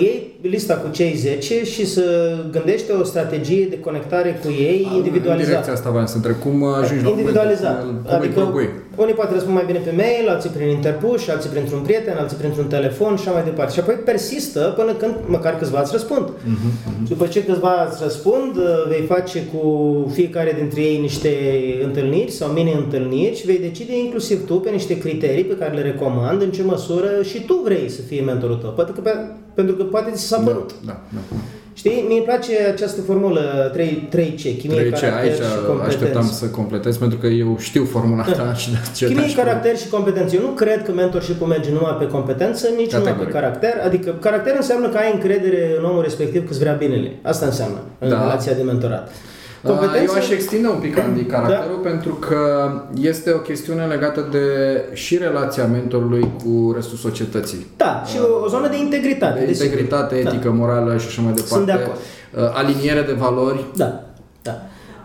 iei 0.00 0.38
lista 0.40 0.74
cu 0.74 0.90
cei 0.90 1.14
10 1.16 1.64
și 1.64 1.86
să 1.86 2.34
gândești 2.50 2.90
o 3.00 3.04
strategie 3.04 3.66
de 3.70 3.78
conectare 3.80 4.40
cu 4.44 4.50
ei 4.50 4.86
În 4.90 4.96
individualizată. 4.96 5.48
direcția 5.50 5.72
asta 5.72 5.90
vreau 5.90 6.06
să 6.06 6.16
întreb. 6.16 6.34
Cum 6.38 6.64
ajungi 6.64 7.04
la 7.04 7.10
Individualizat. 7.10 7.78
momentul? 7.78 8.02
Cum 8.02 8.10
îi 8.20 8.26
Adică 8.26 8.40
propui? 8.40 8.68
unii 8.96 9.14
poate 9.14 9.32
răspund 9.34 9.54
mai 9.54 9.64
bine 9.66 9.78
pe 9.78 9.92
mail, 9.96 10.28
alții 10.28 10.50
prin 10.50 10.68
interpush, 10.68 11.28
alții 11.30 11.50
printr-un 11.50 11.80
prieten, 11.80 12.16
alții 12.18 12.36
printr-un 12.36 12.66
telefon 12.66 13.16
și 13.16 13.22
așa 13.24 13.30
mai 13.36 13.44
departe. 13.44 13.72
Și 13.72 13.80
apoi 13.80 13.94
persistă 13.94 14.72
până 14.76 14.92
când 14.92 15.14
măcar 15.26 15.58
câțiva 15.58 15.80
îți 15.80 15.92
răspund. 15.92 16.26
Mhm, 16.44 16.68
După 17.08 17.26
ce 17.26 17.44
câțiva 17.44 17.88
îți 17.90 18.02
răspund, 18.02 18.52
vei 18.88 19.04
face 19.08 19.38
cu 19.52 19.62
fiecare 20.12 20.52
dintre 20.58 20.80
ei 20.80 20.98
niște 21.00 21.30
întâlniri 21.84 22.30
sau 22.30 22.48
mini-întâlniri 22.48 23.36
și 23.36 23.46
vei 23.46 23.58
decide 23.58 23.98
inclusiv 23.98 24.46
tu 24.46 24.54
pe 24.54 24.70
niște 24.70 24.98
criterii 24.98 25.44
pe 25.44 25.56
care 25.56 25.74
le 25.74 25.82
recomand, 25.82 26.42
în 26.42 26.50
ce 26.50 26.62
măsură 26.62 27.08
și 27.22 27.42
tu 27.44 27.60
vrei 27.64 27.79
să 27.88 28.00
fii 28.02 28.22
mentorul 28.22 28.56
tău. 28.56 28.70
Pentru 28.70 29.00
că, 29.02 29.10
pentru 29.54 29.74
că 29.74 29.82
poate 29.82 30.10
ți 30.10 30.22
s-a 30.26 30.38
părut. 30.38 30.70
Da, 30.86 31.00
da. 31.14 31.18
Știi, 31.72 32.04
mie 32.08 32.16
îmi 32.16 32.24
place 32.26 32.52
această 32.72 33.00
formulă 33.00 33.70
3, 33.72 34.08
3C, 34.16 34.58
chimie, 34.58 34.76
Trei 34.78 34.92
ce 34.92 35.06
caracter 35.06 35.30
aici 35.30 35.34
și 35.34 35.40
competență. 35.66 35.86
așteptam 35.96 36.26
să 36.30 36.46
completez 36.46 36.96
pentru 36.96 37.18
că 37.18 37.26
eu 37.26 37.56
știu 37.58 37.84
formula 37.84 38.22
ta 38.22 38.54
și 38.60 38.70
de 38.70 38.76
ce 38.96 39.06
Chimie, 39.06 39.20
te-aș 39.22 39.34
caracter 39.34 39.76
și 39.76 39.88
competență. 39.88 40.34
Eu 40.36 40.42
nu 40.42 40.48
cred 40.48 40.84
că 40.84 40.92
mentorship 40.92 41.46
merge 41.46 41.70
numai 41.72 41.96
pe 41.98 42.06
competență, 42.06 42.66
nici 42.76 42.92
numai 42.92 43.02
pe 43.02 43.08
Categoric. 43.08 43.32
caracter. 43.34 43.72
Adică 43.84 44.10
caracter 44.20 44.54
înseamnă 44.56 44.88
că 44.88 44.96
ai 44.96 45.10
încredere 45.14 45.74
în 45.78 45.84
omul 45.84 46.02
respectiv 46.02 46.40
că 46.44 46.50
îți 46.50 46.58
vrea 46.58 46.72
binele. 46.72 47.10
Asta 47.22 47.46
înseamnă 47.46 47.78
în 47.98 48.08
Da. 48.08 48.18
relația 48.20 48.52
de 48.52 48.62
mentorat. 48.62 49.10
Competență... 49.62 50.12
Eu 50.16 50.22
aș 50.22 50.30
extinde 50.30 50.68
un 50.68 50.78
pic, 50.78 50.98
Andy, 50.98 51.22
caracterul 51.24 51.80
Da. 51.82 51.88
pentru 51.88 52.12
că 52.14 52.70
este 53.00 53.32
o 53.32 53.38
chestiune 53.38 53.84
legată 53.86 54.28
de 54.30 54.46
și 54.92 55.16
relația 55.16 55.64
mentorului 55.66 56.30
cu 56.44 56.72
restul 56.74 56.96
societății. 56.98 57.66
Da, 57.76 58.02
și 58.06 58.16
o, 58.18 58.44
o 58.44 58.48
zonă 58.48 58.68
de 58.68 58.76
integritate. 58.78 59.38
De 59.40 59.44
desigur. 59.46 59.66
integritate, 59.70 60.20
Da. 60.22 60.30
etică, 60.30 60.50
morală 60.50 60.96
și 60.96 61.06
așa 61.06 61.22
mai 61.22 61.32
departe. 61.32 61.54
Sunt 61.54 61.66
de 61.66 61.72
acord. 61.72 61.98
Uh, 62.36 62.50
Aliniere 62.54 63.02
de 63.02 63.12
valori. 63.12 63.64
Da, 63.76 64.00
da. 64.42 64.52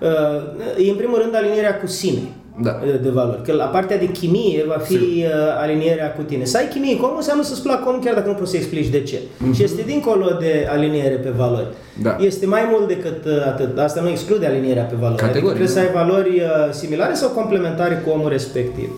Uh, 0.01 0.85
E 0.85 0.89
în 0.89 0.95
primul 0.97 1.19
rând 1.21 1.35
alinierea 1.35 1.79
cu 1.79 1.87
sine. 1.87 2.21
Da. 2.61 2.79
uh, 2.85 2.99
de 3.01 3.09
valori. 3.09 3.41
Că 3.43 3.51
la 3.53 3.65
partea 3.65 3.97
de 3.97 4.05
chimie 4.11 4.63
va 4.67 4.77
fi 4.77 4.91
Sigur. 4.93 5.07
uh, 5.07 5.31
alinierea 5.61 6.11
cu 6.13 6.21
tine. 6.21 6.43
Să 6.43 6.57
ai 6.57 6.67
chimie 6.67 6.95
cu 6.97 7.03
omul 7.05 7.15
înseamnă 7.17 7.43
să-ți 7.43 7.61
placă 7.61 7.89
omul 7.89 8.01
chiar 8.03 8.13
dacă 8.13 8.27
nu 8.27 8.33
poți 8.33 8.51
să 8.51 8.57
explici 8.57 8.87
de 8.87 9.01
ce. 9.01 9.19
Și 9.53 9.63
este 9.63 9.81
dincolo 9.85 10.25
de 10.39 10.67
aliniere 10.69 11.15
pe 11.15 11.29
valori. 11.29 11.67
Mhm. 11.93 12.03
Da. 12.03 12.17
Este 12.19 12.45
mai 12.45 12.61
mult 12.71 12.87
decât 12.87 13.25
uh, 13.25 13.31
atât. 13.45 13.77
Asta 13.77 14.01
nu 14.01 14.09
exclude 14.09 14.45
alinierea 14.45 14.83
pe 14.83 14.95
valori. 14.99 15.21
Categoric, 15.21 15.49
Adică 15.49 15.65
trebuie 15.65 15.67
să 15.67 15.93
da. 15.93 15.99
ai 16.01 16.07
valori 16.07 16.39
uh, 16.39 16.73
similare 16.73 17.13
sau 17.13 17.29
complementare 17.29 18.01
cu 18.05 18.09
omul 18.09 18.29
respectiv. 18.29 18.89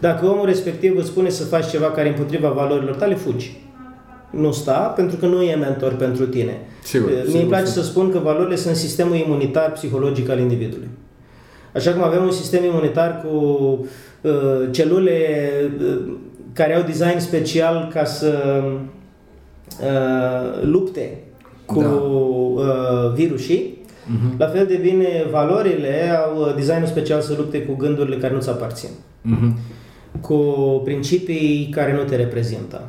Dacă 0.00 0.26
omul 0.26 0.46
respectiv 0.46 0.96
îți 0.98 1.06
spune 1.06 1.28
să 1.28 1.44
faci 1.44 1.68
ceva 1.70 1.86
care 1.90 2.06
e 2.06 2.10
împotriva 2.10 2.48
valorilor 2.48 2.94
tale, 2.94 3.14
fugi. 3.14 3.60
Nu 4.30 4.52
sta, 4.52 4.72
pentru 4.72 5.16
că 5.16 5.26
nu 5.26 5.42
e 5.42 5.54
mentor 5.54 5.92
pentru 5.94 6.26
tine. 6.26 6.60
Sigur, 6.82 7.08
Uh, 7.08 7.14
Mie 7.14 7.24
sigur, 7.24 7.40
îmi 7.40 7.48
place 7.48 7.64
sigur. 7.66 7.82
să 7.82 7.88
spun 7.88 8.10
că 8.10 8.18
valorile 8.18 8.56
sunt 8.56 8.76
sistemul 8.76 9.16
imunitar 9.16 9.72
psihologic 9.72 10.28
al 10.28 10.38
individului. 10.38 10.88
Așa 11.74 11.92
cum 11.92 12.02
avem 12.02 12.22
un 12.24 12.30
sistem 12.30 12.64
imunitar 12.64 13.24
cu 13.24 13.36
uh, 14.20 14.32
celule 14.70 15.18
uh, 15.80 16.12
care 16.52 16.74
au 16.76 16.82
design 16.82 17.18
special 17.18 17.88
ca 17.92 18.04
să 18.04 18.62
uh, 19.80 20.62
lupte 20.64 21.18
cu 21.64 21.80
Da. 21.80 21.88
uh, 21.88 23.12
virusii, 23.14 23.80
Mhm. 24.06 24.34
la 24.38 24.46
fel 24.46 24.66
de 24.66 24.78
bine 24.82 25.08
valorile 25.30 26.10
au 26.24 26.40
uh, 26.40 26.54
designul 26.54 26.86
special 26.86 27.20
să 27.20 27.34
lupte 27.38 27.62
cu 27.62 27.74
gândurile 27.76 28.16
care 28.16 28.34
nu-ți 28.34 28.48
aparțin, 28.50 28.88
Mhm. 29.22 29.56
cu 30.20 30.34
principii 30.84 31.68
care 31.74 31.92
nu 31.94 32.02
te 32.02 32.16
reprezintă. 32.16 32.80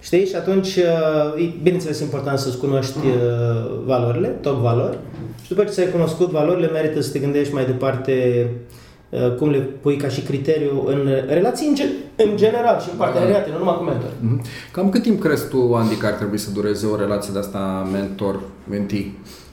Știi? 0.00 0.26
Și 0.26 0.34
atunci, 0.36 0.76
uh, 0.76 1.42
e, 1.42 1.52
bineînțeles, 1.62 2.00
important 2.00 2.38
să-ți 2.38 2.58
cunoști 2.58 2.98
uh, 2.98 3.80
valorile, 3.84 4.28
top 4.28 4.54
valori, 4.56 4.98
și 5.44 5.48
după 5.50 5.64
ce 5.64 5.70
ți-ai 5.70 5.90
cunoscut 5.90 6.30
valorile, 6.30 6.68
merită 6.68 7.00
să 7.00 7.10
te 7.10 7.18
gândești 7.18 7.54
mai 7.54 7.64
departe 7.64 8.46
uh, 9.10 9.34
cum 9.38 9.50
le 9.50 9.58
pui 9.58 9.96
ca 9.96 10.08
și 10.08 10.20
criteriu 10.20 10.82
în 10.86 11.08
relații 11.28 11.66
în, 11.68 11.74
gen- 11.74 12.24
în 12.30 12.36
general 12.36 12.80
și 12.80 12.88
în 12.92 12.96
parteneriate, 12.96 13.50
nu 13.52 13.58
numai 13.58 13.76
cu 13.78 13.82
mentori. 13.82 14.12
Mhm. 14.20 14.42
Cam 14.72 14.88
cât 14.90 15.02
timp 15.02 15.20
crezi 15.20 15.48
tu, 15.48 15.74
Andy, 15.74 15.94
că 15.94 16.06
ar 16.06 16.12
trebui 16.12 16.38
să 16.38 16.50
dureze 16.50 16.86
o 16.86 16.96
relație 16.96 17.30
de 17.32 17.38
asta 17.38 17.88
mentor-mentee? 17.92 19.12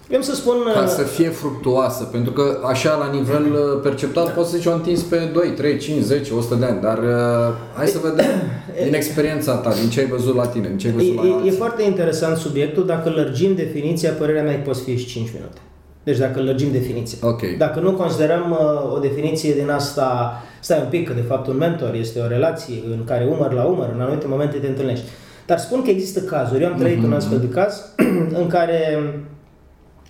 Eu 0.09 0.21
să 0.21 0.35
spun... 0.35 0.55
Ca 0.73 0.81
uh, 0.81 0.87
să 0.87 1.01
fie 1.01 1.29
fructuoasă, 1.29 2.03
pentru 2.03 2.31
că 2.31 2.57
așa 2.65 2.95
la 2.95 3.09
nivel 3.17 3.43
uh, 3.51 3.79
perceptual 3.83 4.31
poți 4.35 4.49
să 4.49 4.57
zici 4.57 4.65
o 4.65 4.73
întins 4.73 5.01
pe 5.01 5.29
2, 5.33 5.49
3, 5.49 5.77
5, 5.77 6.01
10, 6.03 6.33
100 6.33 6.55
de 6.55 6.65
ani, 6.65 6.81
dar 6.81 6.97
uh, 6.97 7.53
hai 7.75 7.87
să 7.87 7.99
vedem 8.03 8.25
din 8.85 8.93
experiența 8.93 9.55
ta, 9.55 9.73
din 9.81 9.89
ce 9.89 9.99
ai 9.99 10.05
văzut 10.05 10.35
la 10.35 10.47
tine, 10.47 10.67
din 10.67 10.77
ce 10.77 10.87
ai 10.87 10.93
văzut 10.93 11.15
la 11.15 11.21
E, 11.23 11.27
e, 11.27 11.29
e 11.29 11.33
alții. 11.33 11.51
foarte 11.51 11.83
interesant 11.83 12.37
subiectul. 12.37 12.85
Dacă 12.85 13.09
lărgim 13.09 13.55
definiția, 13.55 14.11
părerea 14.11 14.43
mea 14.43 14.53
e 14.53 14.55
că 14.55 14.61
poți 14.65 14.81
fi 14.83 14.97
și 14.97 15.05
5 15.05 15.29
minute. 15.33 15.57
Deci 16.03 16.17
dacă 16.17 16.41
lărgim 16.41 16.71
definiția. 16.71 17.17
Ok. 17.21 17.41
Dacă 17.57 17.79
nu 17.79 17.91
considerăm 17.91 18.51
uh, 18.51 18.93
o 18.95 18.99
definiție 18.99 19.53
din 19.53 19.69
asta, 19.69 20.41
stai 20.59 20.79
un 20.79 20.89
pic, 20.89 21.07
că 21.07 21.13
de 21.13 21.21
fapt 21.21 21.47
un 21.47 21.57
mentor 21.57 21.93
este 21.93 22.19
o 22.19 22.27
relație 22.27 22.75
în 22.91 23.03
care 23.03 23.25
umăr 23.25 23.53
la 23.53 23.63
umăr, 23.63 23.89
în 23.93 24.01
anumite 24.01 24.27
momente 24.27 24.57
te 24.57 24.67
întâlnești. 24.67 25.05
Dar 25.45 25.57
spun 25.57 25.83
că 25.83 25.89
există 25.89 26.19
cazuri, 26.19 26.63
eu 26.63 26.71
am 26.71 26.77
trăit 26.77 27.03
un 27.03 27.13
astfel 27.13 27.39
de 27.39 27.49
caz 27.49 27.93
în 28.41 28.47
care 28.47 28.99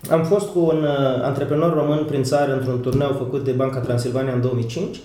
am 0.10 0.24
fost 0.24 0.50
cu 0.50 0.60
un 0.60 0.84
uh, 0.84 1.24
antreprenor 1.24 1.74
român 1.74 2.06
prin 2.06 2.24
țară 2.24 2.54
într-un 2.54 2.80
turneu 2.80 3.16
făcut 3.18 3.44
de 3.44 3.52
Banca 3.52 3.80
Transilvania 3.80 4.34
în 4.34 4.42
2005 4.42 5.00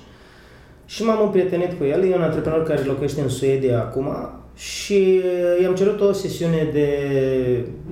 și 0.85 1.05
m-am 1.05 1.23
împrietenit 1.23 1.79
cu 1.79 1.85
el. 1.85 2.05
E 2.05 2.15
un 2.15 2.23
antreprenor 2.23 2.63
care 2.63 2.83
locuiește 2.83 3.21
în 3.21 3.29
Suedia 3.29 3.79
acum 3.79 4.09
și 4.57 5.21
i-am 5.63 5.75
cerut 5.75 6.01
o 6.01 6.13
sesiune 6.13 6.69
de, 6.73 6.89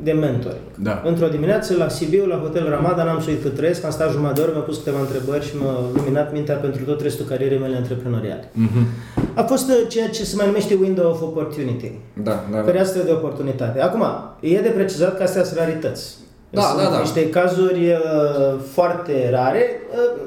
de 0.03 0.13
mentor. 0.13 0.57
Da. 0.79 1.03
Într-o 1.07 1.27
dimineață 1.27 1.77
la 1.77 1.89
Sibiu, 1.89 2.27
la 2.27 2.37
Hotel 2.37 2.69
Ramada, 2.69 3.05
n-am 3.05 3.21
să 3.21 3.31
cât 3.43 3.55
trăiesc, 3.55 3.85
am 3.85 3.91
stat 3.91 4.11
jumătate 4.11 4.35
de 4.35 4.41
oră, 4.41 4.51
mi-a 4.55 4.61
pus 4.61 4.77
câteva 4.77 5.01
întrebări 5.01 5.45
și 5.45 5.57
m-a 5.57 5.91
luminat 5.95 6.33
mintea 6.33 6.55
pentru 6.55 6.85
tot 6.85 7.01
restul 7.01 7.27
carierei 7.27 7.59
mele 7.59 7.77
antreprenoriale. 7.77 8.51
Mm-hmm. 8.51 9.15
A 9.35 9.43
fost 9.43 9.69
uh, 9.69 9.87
ceea 9.89 10.09
ce 10.09 10.25
se 10.25 10.37
mai 10.37 10.47
numește 10.47 10.75
window 10.81 11.11
of 11.11 11.23
opportunity. 11.23 11.93
Da, 12.23 12.45
da. 12.53 12.63
Fereastră 12.63 13.03
de 13.03 13.13
oportunitate. 13.13 13.81
Acum, 13.81 14.05
e 14.41 14.61
de 14.61 14.69
precizat 14.69 15.17
că 15.17 15.23
astea 15.23 15.45
sunt 15.45 15.59
rarități. 15.59 16.17
Da, 16.51 16.63
sunt 16.63 16.83
da, 16.83 16.91
da. 16.91 16.99
niște 16.99 17.29
cazuri 17.29 17.89
uh, 17.89 18.61
foarte 18.73 19.31
rare, 19.31 19.81
uh, 19.91 20.21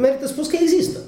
merită 0.00 0.26
spus 0.26 0.46
că 0.46 0.56
există. 0.60 0.98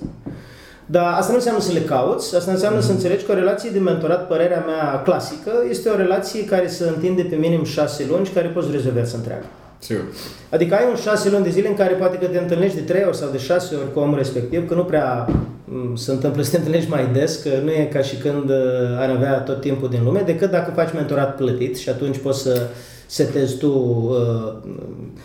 Dar 0.86 1.14
asta 1.18 1.30
nu 1.30 1.36
înseamnă 1.36 1.60
să 1.60 1.72
le 1.72 1.80
cauți, 1.80 2.36
asta 2.36 2.50
înseamnă 2.50 2.80
să 2.80 2.90
înțelegi 2.90 3.24
că 3.24 3.32
o 3.32 3.34
relație 3.34 3.70
de 3.70 3.78
mentorat, 3.78 4.26
părerea 4.26 4.64
mea 4.66 5.02
clasică, 5.04 5.52
este 5.68 5.88
o 5.88 5.96
relație 5.96 6.44
care 6.44 6.66
se 6.66 6.88
întinde 6.88 7.22
pe 7.22 7.36
minim 7.36 7.64
șase 7.64 8.06
luni 8.08 8.26
și 8.26 8.32
care 8.32 8.48
poți 8.48 8.70
rezolva 8.70 8.94
viața 8.94 9.16
întreagă. 9.16 9.44
Sigur. 9.78 10.04
Adică 10.50 10.74
ai 10.74 10.86
un 10.88 10.96
șase 10.96 11.30
luni 11.30 11.44
de 11.44 11.50
zile 11.50 11.68
în 11.68 11.74
care 11.74 11.94
poate 11.94 12.16
că 12.16 12.26
te 12.26 12.38
întâlnești 12.38 12.76
de 12.76 12.82
trei 12.82 13.04
ori 13.06 13.16
sau 13.16 13.28
de 13.30 13.38
șase 13.38 13.74
ori 13.74 13.92
cu 13.92 13.98
omul 13.98 14.16
respectiv, 14.16 14.68
că 14.68 14.74
nu 14.74 14.84
prea 14.84 15.26
m, 15.64 15.94
se 15.96 16.10
întâmplă 16.10 16.42
să 16.42 16.50
te 16.50 16.56
întâlnești 16.56 16.90
mai 16.90 17.08
des, 17.12 17.36
că 17.36 17.48
nu 17.64 17.70
e 17.70 17.88
ca 17.92 18.00
și 18.00 18.16
când 18.16 18.50
uh, 18.50 18.56
ar 18.98 19.10
avea 19.10 19.38
tot 19.38 19.60
timpul 19.60 19.88
din 19.88 20.00
lume, 20.04 20.22
decât 20.26 20.50
dacă 20.50 20.72
faci 20.74 20.92
mentorat 20.94 21.36
plătit 21.36 21.76
și 21.76 21.88
atunci 21.88 22.18
poți 22.18 22.42
să 22.42 22.66
setezi 23.06 23.56
tu 23.58 23.68
uh, 23.68 24.70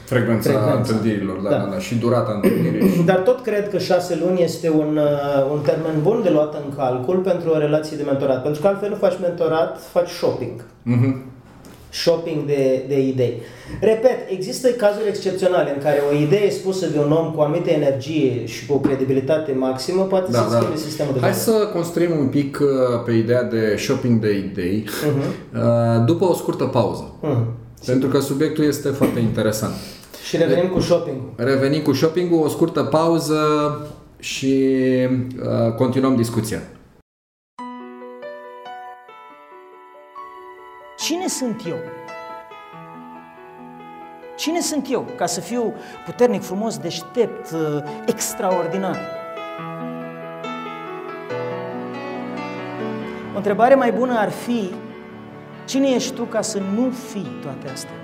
Frecvența, 0.06 0.50
Frecvența. 0.50 0.78
întâlnirilor, 0.78 1.38
da, 1.38 1.50
Da. 1.50 1.56
da, 1.58 1.70
da, 1.72 1.80
și 1.80 1.96
durata 1.96 2.32
întâlnirii. 2.44 3.04
Dar 3.10 3.16
tot 3.18 3.42
cred 3.42 3.70
că 3.70 3.78
șase 3.78 4.20
luni 4.26 4.42
este 4.44 4.70
un, 4.70 4.98
uh, 4.98 5.52
un 5.52 5.60
termen 5.60 5.96
bun 6.02 6.20
de 6.24 6.30
luat 6.30 6.54
în 6.54 6.76
calcul 6.76 7.18
pentru 7.18 7.50
o 7.50 7.58
relație 7.58 7.98
de 7.98 8.04
mentorat. 8.04 8.42
Pentru 8.44 8.62
că 8.62 8.68
altfel 8.68 8.90
nu 8.90 8.96
faci 8.96 9.18
mentorat, 9.22 9.82
faci 9.92 10.10
shopping. 10.10 10.66
Mhm. 10.84 11.22
Shopping 11.94 12.46
de, 12.46 12.86
de 12.88 13.00
idei. 13.00 13.42
Repet, 13.82 14.18
există 14.30 14.68
cazuri 14.70 15.08
excepționale 15.08 15.72
în 15.76 15.82
care 15.82 16.00
o 16.12 16.16
idee 16.16 16.50
spusă 16.50 16.88
de 16.90 17.00
un 17.00 17.12
om 17.12 17.32
cu 17.32 17.40
o 17.40 17.44
anumită 17.44 17.70
energie 17.70 18.46
și 18.46 18.66
cu 18.66 18.74
o 18.74 18.78
credibilitate 18.80 19.52
maximă 19.58 20.02
poate 20.04 20.32
Da, 20.32 20.38
să 20.38 20.50
da. 20.52 20.58
schimbe 20.58 20.76
sistemul 20.78 21.14
de 21.14 21.20
Hai 21.20 21.32
valori. 21.32 21.46
să 21.62 21.68
construim 21.74 22.12
un 22.20 22.28
pic 22.28 22.60
uh, 22.62 22.68
pe 23.06 23.12
ideea 23.12 23.44
de 23.44 23.76
shopping 23.78 24.20
de 24.22 24.38
idei 24.38 24.84
Mhm. 25.08 25.20
uh, 25.20 26.06
după 26.06 26.26
o 26.26 26.34
scurtă 26.34 26.64
pauză. 26.64 27.14
Mhm. 27.22 27.48
Pentru 27.86 28.10
că 28.10 28.20
subiectul 28.20 28.64
este 28.64 28.90
foarte 28.90 29.20
interesant. 29.20 29.74
Și 30.24 30.38
revenim 30.38 30.70
cu 30.70 30.80
shopping. 30.80 31.18
Revenim 31.36 31.82
cu 31.82 31.94
shopping-ul, 31.94 32.44
o 32.44 32.48
scurtă 32.48 32.84
pauză 32.84 33.38
și 34.20 34.76
uh, 35.42 35.74
continuăm 35.76 36.16
discuția. 36.16 36.62
Cine 40.98 41.28
sunt 41.28 41.62
eu? 41.68 41.78
Cine 44.38 44.62
sunt 44.62 44.88
eu 44.92 45.06
ca 45.18 45.26
să 45.26 45.40
fiu 45.40 45.74
puternic, 46.06 46.42
frumos, 46.42 46.78
deștept, 46.78 47.52
uh, 47.52 47.84
extraordinar? 48.06 48.98
O 53.34 53.38
întrebare 53.38 53.76
mai 53.76 53.92
bună 53.92 54.18
ar 54.18 54.30
fi, 54.30 54.70
cine 55.72 55.90
ești 55.90 56.14
tu 56.14 56.24
ca 56.24 56.42
să 56.42 56.60
nu 56.60 56.90
fii 56.90 57.32
toate 57.42 57.70
astea? 57.70 58.00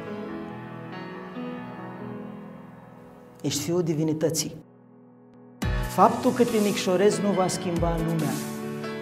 Ești 3.41 3.62
fiul 3.62 3.84
divinității. 3.84 4.56
Faptul 5.93 6.32
că 6.32 6.43
te 6.43 6.58
micșorezi 6.63 7.21
nu 7.21 7.32
va 7.32 7.47
schimba 7.47 7.95
lumea. 7.95 8.34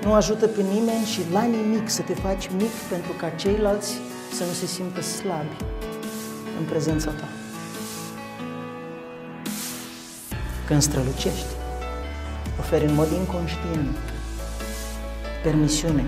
Nu 0.04 0.14
ajută 0.14 0.48
pe 0.48 0.62
nimeni 0.62 1.06
și 1.06 1.22
la 1.32 1.44
nimic 1.44 1.90
să 1.90 2.02
te 2.02 2.14
faci 2.14 2.50
mic 2.58 2.72
pentru 2.90 3.12
ca 3.20 3.30
ceilalți 3.30 3.94
să 4.34 4.44
nu 4.44 4.52
se 4.52 4.66
simtă 4.66 5.02
slabi 5.02 5.56
în 6.60 6.66
prezența 6.70 7.12
ta. 7.12 7.28
Când 10.68 10.82
strălucești, 10.82 11.54
oferi 12.60 12.86
în 12.86 12.94
mod 12.94 13.12
inconștient 13.12 13.98
permisiune 15.44 16.06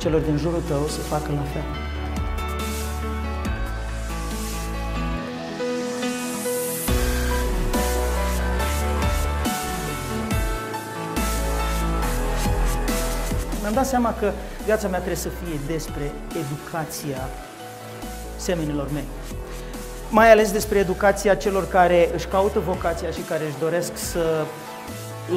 celor 0.00 0.20
din 0.20 0.36
jurul 0.36 0.62
tău 0.68 0.86
să 0.86 1.00
facă 1.00 1.32
la 1.34 1.42
fel. 1.52 1.62
Mi-am 13.60 13.74
dat 13.74 13.86
seama 13.86 14.14
că 14.14 14.32
viața 14.64 14.88
mea 14.88 14.98
trebuie 14.98 15.16
să 15.16 15.28
fie 15.28 15.60
despre 15.66 16.12
educația 16.44 17.28
semenilor 18.36 18.88
mei. 18.92 19.04
Mai 20.10 20.30
ales 20.30 20.52
despre 20.52 20.78
educația 20.78 21.34
celor 21.34 21.68
care 21.68 22.10
își 22.14 22.26
caută 22.26 22.58
vocația 22.58 23.10
și 23.10 23.20
care 23.20 23.44
își 23.44 23.58
doresc 23.60 23.96
să 23.96 24.44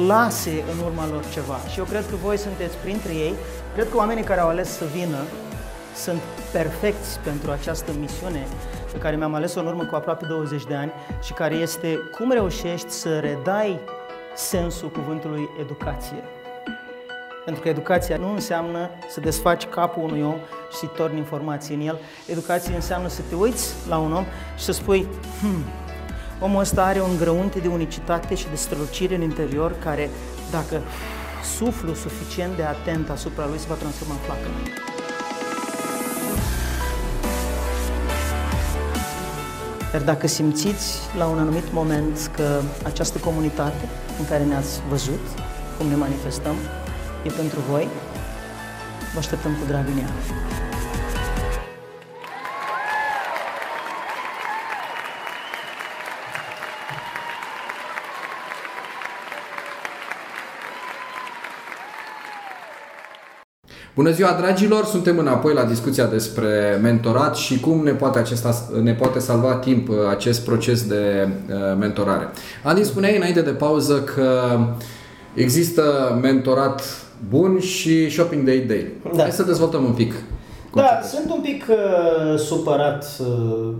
lase 0.06 0.64
în 0.72 0.84
urma 0.84 1.08
lor 1.08 1.24
ceva. 1.32 1.58
Și 1.70 1.78
eu 1.78 1.84
cred 1.84 2.04
că 2.10 2.16
voi 2.16 2.36
sunteți 2.36 2.76
printre 2.76 3.12
ei. 3.12 3.34
Cred 3.74 3.88
că 3.90 3.96
oamenii 3.96 4.24
care 4.24 4.40
au 4.40 4.48
ales 4.48 4.68
să 4.68 4.84
vină 4.94 5.18
sunt 5.94 6.20
perfecți 6.52 7.18
pentru 7.18 7.50
această 7.50 7.92
misiune 8.00 8.46
pe 8.92 8.98
care 8.98 9.16
mi-am 9.16 9.34
ales-o 9.34 9.60
în 9.60 9.66
urmă 9.66 9.84
cu 9.84 9.94
aproape 9.94 10.26
20 10.26 10.64
de 10.64 10.74
ani 10.74 10.92
și 11.22 11.32
care 11.32 11.54
este 11.54 11.98
cum 12.16 12.30
reușești 12.30 12.90
să 12.90 13.18
redai 13.18 13.80
sensul 14.34 14.90
cuvântului 14.90 15.48
educație. 15.60 16.22
Pentru 17.44 17.62
că 17.62 17.68
educația 17.68 18.16
nu 18.16 18.32
înseamnă 18.32 18.90
să 19.08 19.20
desfaci 19.20 19.66
capul 19.66 20.02
unui 20.02 20.22
om 20.22 20.36
și 20.70 20.76
să-i 20.76 20.90
torni 20.96 21.18
informații 21.18 21.74
în 21.74 21.80
el. 21.80 21.98
Educația 22.26 22.74
înseamnă 22.74 23.08
să 23.08 23.20
te 23.28 23.34
uiți 23.34 23.74
la 23.88 23.98
un 23.98 24.12
om 24.12 24.24
și 24.56 24.64
să 24.64 24.72
spui, 24.72 25.06
hmm, 25.40 25.64
omul 26.40 26.60
ăsta 26.60 26.84
are 26.84 27.00
un 27.00 27.16
grăunte 27.16 27.58
de 27.58 27.68
unicitate 27.68 28.34
și 28.34 28.46
de 28.50 28.56
strălucire 28.56 29.14
în 29.14 29.22
interior 29.22 29.74
care, 29.78 30.10
dacă 30.50 30.80
suflu 31.56 31.94
suficient 31.94 32.56
de 32.56 32.62
atent 32.62 33.10
asupra 33.10 33.46
lui, 33.46 33.58
se 33.58 33.66
va 33.68 33.74
transforma 33.74 34.14
în 34.14 34.20
flacără. 34.20 34.52
Dar 39.92 40.02
dacă 40.02 40.26
simțiți 40.26 40.98
la 41.18 41.26
un 41.26 41.38
anumit 41.38 41.72
moment 41.72 42.30
că 42.36 42.60
această 42.84 43.18
comunitate 43.18 43.88
în 44.18 44.24
care 44.24 44.44
ne-ați 44.44 44.80
văzut, 44.88 45.26
cum 45.78 45.86
ne 45.86 45.96
manifestăm, 45.96 46.54
e 47.22 47.30
pentru 47.30 47.60
voi, 47.70 47.88
vă 49.12 49.18
așteptăm 49.18 49.52
cu 49.52 49.66
drag 49.66 49.86
în 49.86 49.98
ea. 49.98 50.63
Bună 63.94 64.10
ziua, 64.10 64.36
dragilor! 64.40 64.84
Suntem 64.84 65.18
înapoi 65.18 65.54
la 65.54 65.64
discuția 65.64 66.06
despre 66.06 66.78
mentorat 66.82 67.36
și 67.36 67.60
cum 67.60 67.82
ne 67.82 67.90
poate, 67.90 68.18
acesta, 68.18 68.68
ne 68.82 68.94
poate 68.94 69.18
salva 69.18 69.54
timp 69.54 69.88
uh, 69.88 69.96
acest 70.10 70.44
proces 70.44 70.86
de 70.86 71.28
uh, 71.48 71.54
mentorare. 71.78 72.28
Adi, 72.62 72.84
spuneai 72.84 73.16
înainte 73.16 73.42
de 73.42 73.50
pauză 73.50 74.02
că 74.02 74.58
există 75.34 76.18
mentorat 76.22 76.82
bun 77.28 77.60
și 77.60 78.10
shopping 78.10 78.44
de 78.44 78.54
idei. 78.54 78.86
Da. 79.14 79.22
Hai 79.22 79.30
să 79.30 79.42
dezvoltăm 79.42 79.84
un 79.84 79.92
pic. 79.92 80.12
Da, 80.12 80.20
conceptul. 80.70 81.08
sunt 81.08 81.30
un 81.30 81.40
pic 81.40 81.64
uh, 81.68 82.38
supărat 82.38 83.06
uh, 83.20 83.26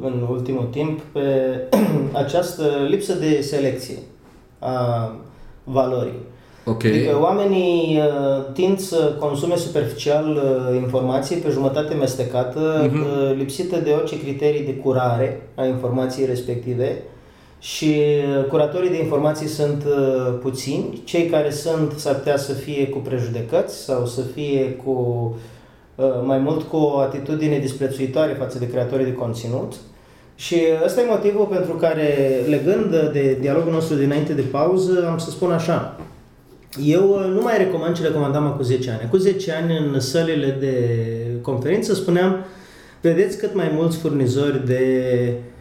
în 0.01 0.27
ultimul 0.31 0.69
timp 0.71 1.01
pe 1.01 1.23
această 2.25 2.63
lipsă 2.89 3.15
de 3.15 3.41
selecție 3.41 3.99
a 4.59 5.13
valorii. 5.65 6.33
Ok. 6.67 6.85
Adică 6.85 7.19
oamenii 7.21 7.99
uh, 7.99 8.45
tind 8.53 8.79
să 8.79 9.17
consume 9.19 9.57
superficial 9.57 10.27
uh, 10.31 10.77
informații 10.77 11.37
pe 11.37 11.51
jumătate 11.51 11.95
mestecată, 11.95 12.89
Mhm. 12.93 13.01
uh, 13.01 13.35
lipsită 13.37 13.77
de 13.77 13.91
orice 13.91 14.21
criterii 14.21 14.65
de 14.65 14.75
curare 14.75 15.49
a 15.55 15.65
informației 15.65 16.27
respective 16.27 17.03
și 17.59 17.95
uh, 18.39 18.45
curatorii 18.49 18.91
de 18.91 18.99
informații 19.03 19.47
sunt 19.49 19.85
uh, 19.87 20.35
puțini, 20.43 21.01
cei 21.05 21.27
care 21.27 21.51
sunt 21.51 21.93
s-ar 21.97 22.15
putea 22.15 22.37
să 22.37 22.53
fie 22.53 22.89
cu 22.89 22.99
prejudecăți 22.99 23.77
sau 23.85 24.07
să 24.07 24.21
fie 24.35 24.71
cu 24.85 24.91
uh, 25.95 26.05
mai 26.25 26.39
mult 26.39 26.63
cu 26.63 26.77
o 26.77 26.99
atitudine 26.99 27.59
disprețuitoare 27.59 28.33
față 28.39 28.59
de 28.59 28.69
creatorii 28.69 29.05
de 29.05 29.13
conținut. 29.13 29.73
Și 30.37 30.57
ăsta 30.85 31.01
e 31.01 31.05
motivul 31.09 31.45
pentru 31.47 31.73
care, 31.73 32.39
legând 32.49 33.11
de 33.13 33.37
dialogul 33.41 33.73
nostru 33.73 33.97
dinainte 33.97 34.33
de 34.33 34.43
pauză, 34.43 35.09
am 35.11 35.19
să 35.19 35.31
spun 35.31 35.51
așa. 35.53 35.97
Eu 36.83 37.11
uh, 37.11 37.33
nu 37.35 37.43
mai 37.43 37.59
recomand 37.59 37.97
ce 37.97 38.03
recomandam 38.03 38.47
acum 38.47 38.65
10 38.65 38.91
ani. 38.91 39.01
Acum 39.05 39.19
10 39.19 39.53
ani, 39.53 39.79
în 39.79 40.01
sălile 40.01 40.57
de 40.61 40.75
conferință, 41.41 41.95
spuneam, 41.95 42.45
vedeți 43.01 43.39
cât 43.39 43.55
mai 43.55 43.71
mulți 43.75 43.97
furnizori 43.97 44.67
de 44.67 44.83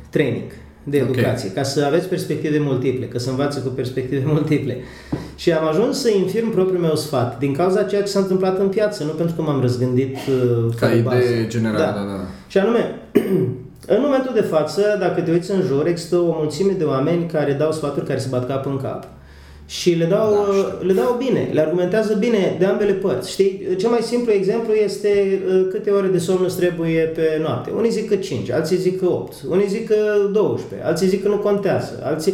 training. 0.10 0.52
de 0.84 0.98
educație, 0.98 1.50
okay. 1.50 1.64
ca 1.64 1.64
să 1.64 1.86
aveți 1.86 2.08
perspective 2.08 2.60
multiple, 2.60 3.06
că 3.06 3.20
să 3.20 3.30
învață 3.30 3.60
cu 3.60 3.70
perspective 3.70 4.24
multiple. 4.36 4.78
Și 5.36 5.52
am 5.52 5.68
ajuns 5.68 6.02
să 6.02 6.10
infirm 6.10 6.52
propriul 6.52 6.82
meu 6.82 6.96
sfat 6.96 7.40
din 7.40 7.54
cauza 7.54 7.84
ceea 7.84 8.02
ce 8.02 8.08
s-a 8.08 8.20
întâmplat 8.20 8.60
în 8.60 8.68
piață, 8.68 9.04
nu 9.04 9.10
pentru 9.10 9.36
că 9.36 9.42
m-am 9.42 9.62
răzgândit 9.62 10.16
uh, 10.16 10.74
ca 10.80 10.88
idee 10.88 11.02
bază. 11.02 11.46
generală. 11.48 11.78
Da. 11.78 11.92
da, 11.92 12.06
da. 12.06 12.26
Și 12.48 12.58
anume, 12.58 13.00
în 13.96 14.00
momentul 14.02 14.32
de 14.34 14.42
față, 14.42 14.82
dacă 15.00 15.22
te 15.22 15.32
uiți 15.32 15.52
în 15.52 15.62
jur, 15.62 15.88
există 15.88 16.16
o 16.16 16.36
mulțime 16.38 16.74
de 16.78 16.84
oameni 16.84 17.26
care 17.26 17.54
dau 17.54 17.72
sfaturi 17.72 18.06
care 18.06 18.20
se 18.20 18.28
bat 18.32 18.48
cap 18.48 18.66
în 18.66 18.78
cap 18.78 19.08
și 19.80 19.90
le 19.92 20.06
dau, 20.06 20.32
da, 20.32 20.78
le 20.86 20.94
dau 20.94 21.16
bine, 21.18 21.50
le 21.52 21.62
argumentează 21.62 22.14
bine 22.14 22.56
de 22.60 22.66
ambele 22.66 22.92
părți. 22.92 23.32
Știi, 23.32 23.76
cel 23.78 23.90
mai 23.90 24.02
simplu 24.02 24.32
exemplu 24.32 24.74
este 24.74 25.42
uh, 25.48 25.68
câte 25.70 25.90
ore 25.90 26.08
de 26.08 26.18
somn 26.18 26.44
îți 26.44 26.56
trebuie 26.56 27.02
pe 27.02 27.40
noapte. 27.42 27.72
Unii 27.72 27.92
zic 27.92 28.10
că 28.10 28.16
5, 28.16 28.52
alții 28.52 28.78
zic 28.78 29.00
că 29.00 29.06
8, 29.06 29.36
unii 29.50 29.68
zic 29.68 29.88
că 29.88 29.96
12, 30.32 30.88
alții 30.88 31.08
zic 31.08 31.24
că 31.24 31.28
nu 31.28 31.38
contează, 31.38 32.02
alții... 32.04 32.34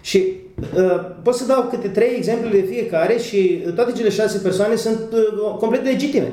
Și 0.00 0.32
uh, 0.76 1.00
pot 1.22 1.34
să 1.34 1.46
dau 1.46 1.68
câte 1.70 1.88
trei 1.88 2.14
exemple 2.16 2.50
de 2.50 2.66
fiecare 2.70 3.18
și 3.18 3.64
toate 3.74 3.92
cele 3.92 4.08
șase 4.08 4.38
persoane 4.38 4.74
sunt 4.74 5.00
uh, 5.12 5.56
complet 5.58 5.84
legitime. 5.84 6.32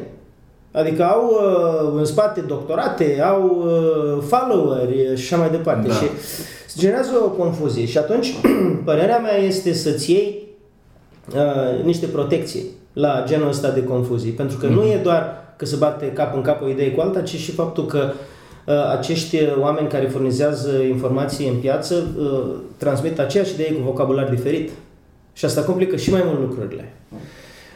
Adică 0.71 1.03
au 1.03 1.29
uh, 1.29 1.93
în 1.97 2.05
spate 2.05 2.41
doctorate, 2.41 3.21
au 3.21 3.63
uh, 3.65 4.23
followeri 4.27 5.15
și 5.15 5.33
așa 5.33 5.37
mai 5.37 5.49
departe. 5.49 5.87
Da. 5.87 5.93
Și 5.93 6.05
se 6.67 6.79
generează 6.79 7.11
o 7.25 7.29
confuzie 7.29 7.85
și 7.85 7.97
atunci 7.97 8.33
părerea 8.85 9.17
mea 9.17 9.37
este 9.37 9.73
să-ți 9.73 10.11
iei 10.11 10.47
uh, 11.35 11.83
niște 11.83 12.05
protecții 12.05 12.65
la 12.93 13.23
genul 13.27 13.47
ăsta 13.47 13.69
de 13.69 13.83
confuzii. 13.83 14.31
Pentru 14.31 14.57
că 14.57 14.67
mm-hmm. 14.67 14.73
nu 14.73 14.81
mhm. 14.81 14.91
e 14.91 14.99
doar 15.03 15.53
că 15.55 15.65
se 15.65 15.75
bate 15.75 16.11
cap 16.11 16.35
în 16.35 16.41
cap 16.41 16.61
o 16.63 16.67
idee 16.67 16.91
cu 16.91 17.01
alta, 17.01 17.21
ci 17.21 17.35
și 17.35 17.51
faptul 17.51 17.85
că 17.85 18.11
uh, 18.65 18.73
acești 18.97 19.37
oameni 19.59 19.87
care 19.87 20.07
furnizează 20.07 20.71
informații 20.81 21.47
în 21.47 21.55
piață 21.55 22.07
uh, 22.19 22.55
transmit 22.77 23.19
aceeași 23.19 23.53
idee 23.53 23.73
cu 23.73 23.81
vocabular 23.81 24.29
diferit. 24.29 24.69
Și 25.33 25.45
asta 25.45 25.61
complică 25.61 25.95
și 25.95 26.11
mai 26.11 26.21
mult 26.25 26.39
lucrurile. 26.39 26.93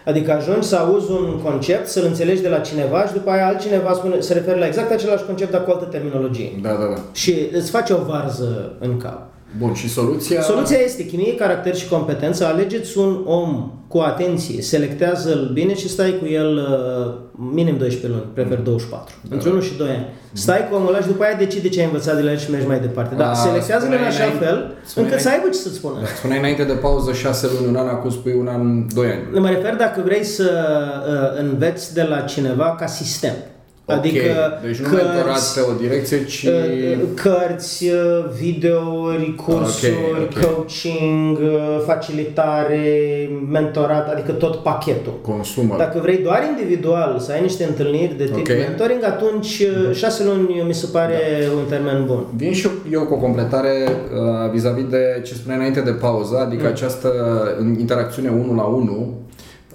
Adică 0.06 0.32
ajungi 0.32 0.68
să 0.68 0.76
auzi 0.76 1.12
un 1.12 1.40
concept, 1.44 1.88
să-l 1.88 2.06
înțelegi 2.06 2.42
de 2.42 2.48
la 2.48 2.60
cineva 2.60 3.06
și 3.06 3.14
după 3.14 3.30
aia 3.30 3.48
altcineva 3.48 3.94
spune, 3.94 4.20
se 4.20 4.34
referă 4.34 4.58
la 4.60 4.66
exact 4.66 4.92
același 4.92 5.26
concept, 5.26 5.52
dar 5.52 5.64
cu 5.64 5.72
altă 5.72 5.86
terminologie. 5.86 6.60
Da, 6.62 6.70
da, 6.70 6.86
da. 6.86 7.02
Și 7.14 7.36
îți 7.52 7.70
face 7.70 7.94
o 7.94 8.04
varză 8.08 8.76
în 8.80 8.98
cap. 8.98 9.32
Bun, 9.58 9.74
și 9.74 9.90
soluția? 9.90 10.42
Soluția 10.42 10.78
este 10.78 11.06
chimie, 11.06 11.36
caracter 11.36 11.76
și 11.76 11.88
competență. 11.88 12.46
Alegeți 12.46 12.98
un 12.98 13.22
om 13.26 13.72
cu 13.94 14.00
atenție, 14.00 14.62
selectează-l 14.62 15.50
bine 15.54 15.76
și 15.76 15.90
stai 15.90 16.18
cu 16.20 16.26
el 16.26 16.56
uh, 16.58 17.14
minim 17.54 17.78
12 17.78 18.08
luni, 18.08 18.30
prefer 18.34 18.58
24. 18.58 19.14
Da. 19.22 19.36
Între 19.36 19.50
1 19.50 19.62
și 19.62 19.78
2 19.78 19.90
ani. 19.90 20.06
Stai 20.32 20.68
cu 20.70 20.76
omul 20.76 20.88
ăla 20.88 21.02
și 21.02 21.08
după 21.08 21.24
aia 21.24 21.36
decide 21.38 21.70
ce 21.70 21.80
ai 21.80 21.86
învățat 21.86 22.16
de 22.16 22.22
la 22.22 22.32
el 22.32 22.38
și 22.38 22.52
mergi 22.52 22.68
mai 22.68 22.80
departe. 22.80 23.16
Dar 23.16 23.36
selectează-l 23.36 23.92
în 24.00 24.04
așa 24.04 24.30
fel 24.40 24.74
încât 24.96 25.20
să 25.20 25.30
aibă 25.30 25.48
ce 25.48 25.58
să-ți 25.58 25.76
spună. 25.76 26.00
Da, 26.00 26.08
spuneai 26.18 26.40
înainte 26.40 26.64
de 26.64 26.74
pauză 26.74 27.14
6 27.14 27.48
luni, 27.54 27.68
un 27.68 27.76
an, 27.76 27.88
acum 27.88 28.10
spui 28.10 28.34
un 28.34 28.48
an, 28.48 28.88
2 28.94 29.06
ani. 29.06 29.40
Mă 29.40 29.50
refer 29.50 29.76
dacă 29.76 30.02
vrei 30.06 30.24
să 30.24 30.50
uh, 31.08 31.44
înveți 31.44 31.94
de 31.94 32.04
la 32.04 32.20
cineva 32.20 32.76
ca 32.80 32.86
sistem. 32.86 33.34
Adică 33.86 34.24
okay. 34.24 34.60
deci 34.66 34.78
nu 34.78 34.88
cărți, 34.88 35.54
pe 35.54 35.62
o 35.72 35.74
direcție, 35.82 36.26
ci... 36.26 36.44
Uh, 36.44 36.52
uh, 36.52 37.08
cărți, 37.16 37.86
uh, 37.86 38.26
videouri, 38.42 39.36
cursuri, 39.36 39.92
okay, 40.10 40.28
okay. 40.30 40.44
coaching, 40.44 41.38
facilitare, 41.86 43.30
mentorat, 43.50 44.12
adică 44.12 44.32
tot 44.32 44.56
pachetul. 44.56 45.20
Consumă. 45.22 45.76
Dacă 45.78 46.00
vrei 46.02 46.18
doar 46.18 46.44
individual 46.58 47.20
să 47.20 47.32
ai 47.32 47.42
niște 47.42 47.64
întâlniri 47.64 48.18
de 48.18 48.24
tip 48.24 48.36
okay. 48.36 48.58
mentoring, 48.68 49.04
atunci 49.04 49.68
mm. 49.86 49.94
șase 49.94 50.24
luni 50.24 50.64
mi 50.68 50.74
se 50.74 50.88
pare 50.92 51.18
da. 51.48 51.54
un 51.54 51.66
termen 51.70 52.06
bun. 52.06 52.26
Vin 52.36 52.54
și 52.54 52.68
eu 52.92 53.02
cu 53.02 53.14
o 53.14 53.18
completare 53.18 53.72
uh, 53.88 54.52
vis-a-vis 54.52 54.86
de 54.90 55.22
ce 55.24 55.34
spuneai 55.34 55.58
înainte 55.58 55.82
de 55.82 55.92
pauză, 55.92 56.38
adică 56.46 56.64
mm. 56.64 56.70
această 56.70 57.10
interacțiune 57.80 58.30
1 58.30 58.56
la 58.56 58.64
1. 58.64 59.14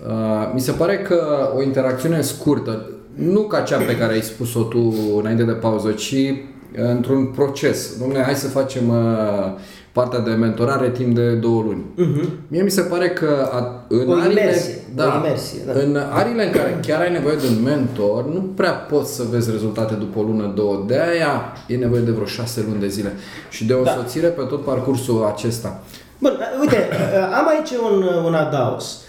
Uh, 0.06 0.50
mi 0.54 0.60
se 0.60 0.72
pare 0.72 0.98
că 0.98 1.50
o 1.56 1.62
interacțiune 1.62 2.20
scurtă, 2.20 2.86
nu 3.18 3.40
ca 3.40 3.60
cea 3.60 3.78
pe 3.78 3.96
care 3.96 4.12
ai 4.12 4.22
spus-o 4.22 4.62
tu 4.62 4.94
înainte 5.20 5.42
de 5.42 5.52
pauză, 5.52 5.90
ci 5.90 6.12
uh, 6.12 6.36
într-un 6.72 7.26
proces. 7.26 7.98
Domnule, 7.98 8.22
hai 8.22 8.34
să 8.34 8.48
facem 8.48 8.88
uh, 8.88 9.52
partea 9.92 10.18
de 10.18 10.30
mentorare 10.30 10.90
timp 10.90 11.14
de 11.14 11.34
două 11.34 11.62
luni. 11.62 11.84
Uh-huh. 11.94 12.28
Mie 12.48 12.62
mi 12.62 12.70
se 12.70 12.80
pare 12.80 13.08
că 13.08 13.48
a, 13.52 13.84
în, 13.88 14.08
o 14.08 14.12
arile, 14.12 14.40
imersie, 14.40 14.74
da, 14.94 15.04
o 15.14 15.26
imersie, 15.26 15.60
da. 15.66 15.72
în 15.72 15.96
arile 16.12 16.46
în 16.46 16.52
care 16.52 16.80
chiar 16.86 17.00
ai 17.00 17.12
nevoie 17.12 17.36
de 17.36 17.46
un 17.56 17.62
mentor, 17.62 18.26
nu 18.26 18.40
prea 18.54 18.70
poți 18.70 19.14
să 19.14 19.22
vezi 19.30 19.50
rezultate 19.50 19.94
după 19.94 20.18
o 20.18 20.22
lună, 20.22 20.52
două. 20.54 20.84
De 20.86 21.00
aia 21.00 21.52
e 21.66 21.76
nevoie 21.76 22.00
de 22.00 22.10
vreo 22.10 22.26
șase 22.26 22.64
luni 22.68 22.80
de 22.80 22.88
zile 22.88 23.12
și 23.50 23.64
de 23.64 23.72
o 23.72 23.82
da. 23.82 23.90
soțire 23.90 24.26
pe 24.26 24.42
tot 24.42 24.64
parcursul 24.64 25.24
acesta. 25.24 25.82
Bun, 26.18 26.38
uite, 26.60 26.88
am 27.38 27.48
aici 27.48 27.70
un, 27.92 28.02
un 28.24 28.34
adaos. 28.34 29.02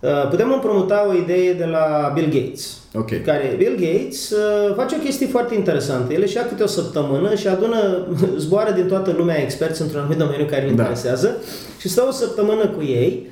Uh, 0.00 0.28
putem 0.30 0.52
împrumuta 0.52 1.06
o 1.08 1.14
idee 1.14 1.52
de 1.52 1.64
la 1.64 2.10
Bill 2.14 2.28
Gates. 2.32 2.81
Okay. 2.94 3.20
Care 3.20 3.54
Bill 3.58 3.76
Gates 3.80 4.30
uh, 4.30 4.74
face 4.76 4.96
o 4.96 5.02
chestie 5.02 5.26
foarte 5.26 5.54
interesantă. 5.54 6.12
El 6.12 6.22
își 6.22 6.36
ia 6.36 6.46
câte 6.46 6.62
o 6.62 6.66
săptămână 6.66 7.34
și 7.34 7.48
adună, 7.48 8.06
zboară 8.44 8.70
din 8.70 8.86
toată 8.86 9.14
lumea 9.16 9.42
experți 9.42 9.80
într-un 9.80 10.00
anumit 10.00 10.18
domeniu 10.18 10.44
care 10.44 10.68
îl 10.68 10.74
da. 10.74 10.82
interesează 10.82 11.36
și 11.78 11.88
stă 11.88 12.04
o 12.08 12.10
săptămână 12.10 12.66
cu 12.66 12.82
ei 12.82 13.30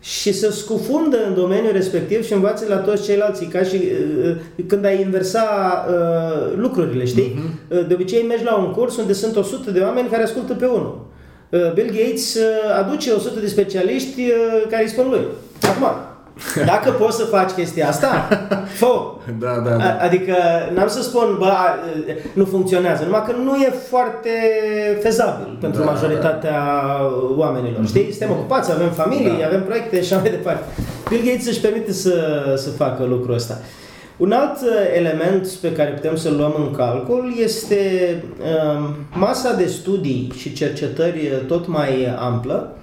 și 0.00 0.32
se 0.32 0.50
scufundă 0.50 1.16
în 1.26 1.34
domeniul 1.34 1.72
respectiv 1.72 2.24
și 2.24 2.32
învață 2.32 2.64
la 2.68 2.76
toți 2.76 3.04
ceilalți, 3.04 3.44
ca 3.44 3.62
și 3.62 3.80
uh, 4.24 4.36
când 4.66 4.84
ai 4.84 5.00
inversa 5.00 5.46
uh, 5.88 6.52
lucrurile, 6.56 7.04
știi? 7.04 7.34
Uh-huh. 7.34 7.86
De 7.86 7.94
obicei 7.94 8.22
mergi 8.22 8.44
la 8.44 8.56
un 8.56 8.70
curs 8.70 8.96
unde 8.96 9.12
sunt 9.12 9.36
100 9.36 9.70
de 9.70 9.80
oameni 9.80 10.08
care 10.08 10.22
ascultă 10.22 10.54
pe 10.54 10.66
unul. 10.66 11.06
Uh, 11.48 11.72
Bill 11.72 11.90
Gates 11.90 12.34
uh, 12.34 12.42
aduce 12.78 13.10
100 13.12 13.40
de 13.40 13.46
specialiști 13.46 14.20
uh, 14.20 14.66
care 14.70 14.82
îi 14.82 14.88
spun 14.88 15.08
lui. 15.08 15.20
Acum, 15.62 16.05
dacă 16.66 16.90
poți 16.90 17.16
să 17.16 17.24
faci 17.24 17.50
chestia 17.50 17.88
asta, 17.88 18.28
fă 18.74 19.12
da, 19.44 19.62
da, 19.64 19.70
da. 19.70 19.96
Adică 20.00 20.34
n-am 20.74 20.88
să 20.88 21.02
spun, 21.02 21.36
bă, 21.38 21.52
nu 22.32 22.44
funcționează, 22.44 23.04
numai 23.04 23.24
că 23.26 23.32
nu 23.44 23.54
e 23.54 23.72
foarte 23.88 24.30
fezabil 25.02 25.56
pentru 25.60 25.80
da, 25.84 25.90
majoritatea 25.90 26.50
da. 26.50 27.12
oamenilor. 27.36 27.82
Mm-hmm. 27.82 27.88
Știi? 27.88 28.10
Suntem 28.10 28.30
ocupați, 28.30 28.72
avem 28.72 28.90
familii, 28.90 29.38
da. 29.38 29.46
avem 29.46 29.62
proiecte 29.62 30.02
și 30.02 30.12
așa 30.12 30.20
mai 30.20 30.30
departe. 30.30 30.64
Bill 31.08 31.24
Gates 31.24 31.46
își 31.46 31.60
permite 31.60 31.92
să, 31.92 32.44
să 32.56 32.70
facă 32.70 33.04
lucrul 33.04 33.34
ăsta. 33.34 33.58
Un 34.16 34.32
alt 34.32 34.60
uh, 34.62 34.68
element 34.96 35.48
pe 35.48 35.72
care 35.72 35.90
putem 35.90 36.16
să-l 36.16 36.36
luăm 36.36 36.54
în 36.58 36.70
calcul 36.70 37.34
este 37.42 37.78
um, 38.76 38.94
masa 39.12 39.54
de 39.54 39.66
studii 39.66 40.32
și 40.36 40.52
cercetări 40.52 41.32
tot 41.46 41.66
mai 41.66 42.16
amplă 42.18 42.76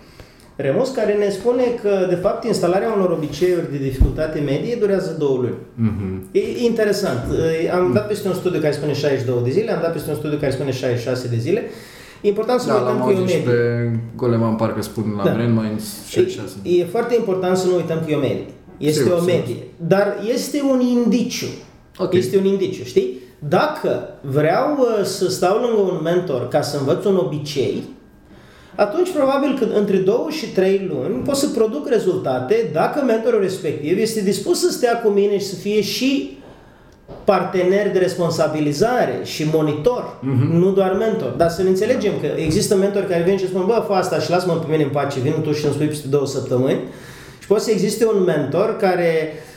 Remus 0.56 0.90
care 0.90 1.14
ne 1.14 1.30
spune 1.30 1.64
că, 1.82 2.06
de 2.10 2.16
fapt, 2.16 2.46
instalarea 2.46 2.94
unor 2.96 3.10
obiceiuri 3.10 3.72
de 3.72 3.78
dificultate 3.78 4.40
medie 4.40 4.76
durează 4.80 5.16
două 5.20 5.38
luni. 5.38 5.56
Mm-hmm. 5.56 6.32
E 6.32 6.64
interesant. 6.64 7.20
Am 7.74 7.92
dat 7.94 8.08
peste 8.08 8.28
un 8.28 8.34
studiu 8.34 8.60
care 8.60 8.74
spune 8.74 8.94
62 8.94 9.42
de 9.44 9.50
zile, 9.50 9.72
am 9.72 9.82
dat 9.82 9.92
peste 9.94 10.10
un 10.10 10.16
studiu 10.16 10.38
care 10.38 10.52
spune 10.52 10.72
66 10.72 11.28
de 11.28 11.38
zile. 11.38 11.64
E 12.22 12.28
important 12.28 12.60
să 12.60 12.68
da, 12.68 12.74
nu 12.74 12.80
uităm 12.80 13.06
că 13.06 13.12
e 13.12 13.16
o 13.16 13.20
medie. 13.20 13.38
pe 13.38 14.00
Goleman 14.16 14.56
parcă 14.56 14.82
spun 14.82 15.14
la 15.18 15.24
da. 15.24 15.32
Brainminds 15.32 16.06
66. 16.08 16.56
E, 16.64 16.80
e 16.80 16.86
foarte 16.86 17.16
important 17.16 17.58
să 17.58 17.68
nu 17.68 17.76
uităm 17.76 18.02
că 18.06 18.12
e 18.12 18.16
o 18.16 18.20
medie. 18.20 18.46
Este 18.78 19.02
sigur, 19.02 19.18
o 19.18 19.22
medie. 19.22 19.42
Sigur. 19.46 19.64
Dar 19.78 20.18
este 20.34 20.62
un 20.72 20.80
indiciu. 20.80 21.48
Okay. 21.98 22.20
Este 22.20 22.38
un 22.38 22.46
indiciu, 22.46 22.84
știi? 22.84 23.20
Dacă 23.48 24.10
vreau 24.22 24.78
uh, 24.80 25.06
să 25.06 25.30
stau 25.30 25.58
lângă 25.58 25.92
un 25.92 26.00
mentor 26.04 26.48
ca 26.48 26.62
să 26.62 26.78
învăț 26.78 27.06
un 27.06 27.16
obicei, 27.16 27.84
atunci 28.76 29.12
probabil 29.12 29.58
că 29.60 29.66
între 29.78 29.98
2 29.98 30.16
și 30.30 30.46
3 30.46 30.92
luni 30.94 31.24
pot 31.24 31.36
să 31.36 31.48
produc 31.48 31.88
rezultate 31.88 32.70
dacă 32.74 33.04
mentorul 33.06 33.42
respectiv 33.42 33.98
este 33.98 34.22
dispus 34.22 34.60
să 34.60 34.72
stea 34.72 35.02
cu 35.02 35.10
mine 35.10 35.38
și 35.38 35.46
să 35.46 35.56
fie 35.56 35.82
și 35.82 36.38
partener 37.24 37.92
de 37.92 38.00
responsabilizare 38.00 39.20
și 39.24 39.50
monitor, 39.54 40.04
uh-huh. 40.04 40.52
nu 40.52 40.72
doar 40.72 40.92
mentor. 40.92 41.30
Dar 41.30 41.50
să 41.50 41.64
ne 41.64 41.70
înțelegem 41.70 42.14
că 42.22 42.28
există 42.36 42.76
mentori 42.76 43.08
care 43.08 43.24
vin 43.24 43.38
și 43.38 43.48
spun, 43.48 43.64
bă, 43.66 43.84
fă 43.88 43.94
asta 43.94 44.20
și 44.20 44.30
lasă-mă 44.30 44.54
pe 44.54 44.72
mine 44.72 44.84
în 44.84 44.90
pace, 44.90 45.20
vin 45.20 45.42
tu 45.44 45.52
și 45.52 45.66
îmi 45.66 45.74
spui 45.74 45.88
peste 45.88 46.08
două 46.08 46.26
săptămâni. 46.26 46.80
Și 47.40 47.48
poate 47.48 47.64
să 47.64 47.72
existe 47.72 48.06
un 48.06 48.24
mentor 48.24 48.78
care 48.78 49.34
uh, 49.34 49.53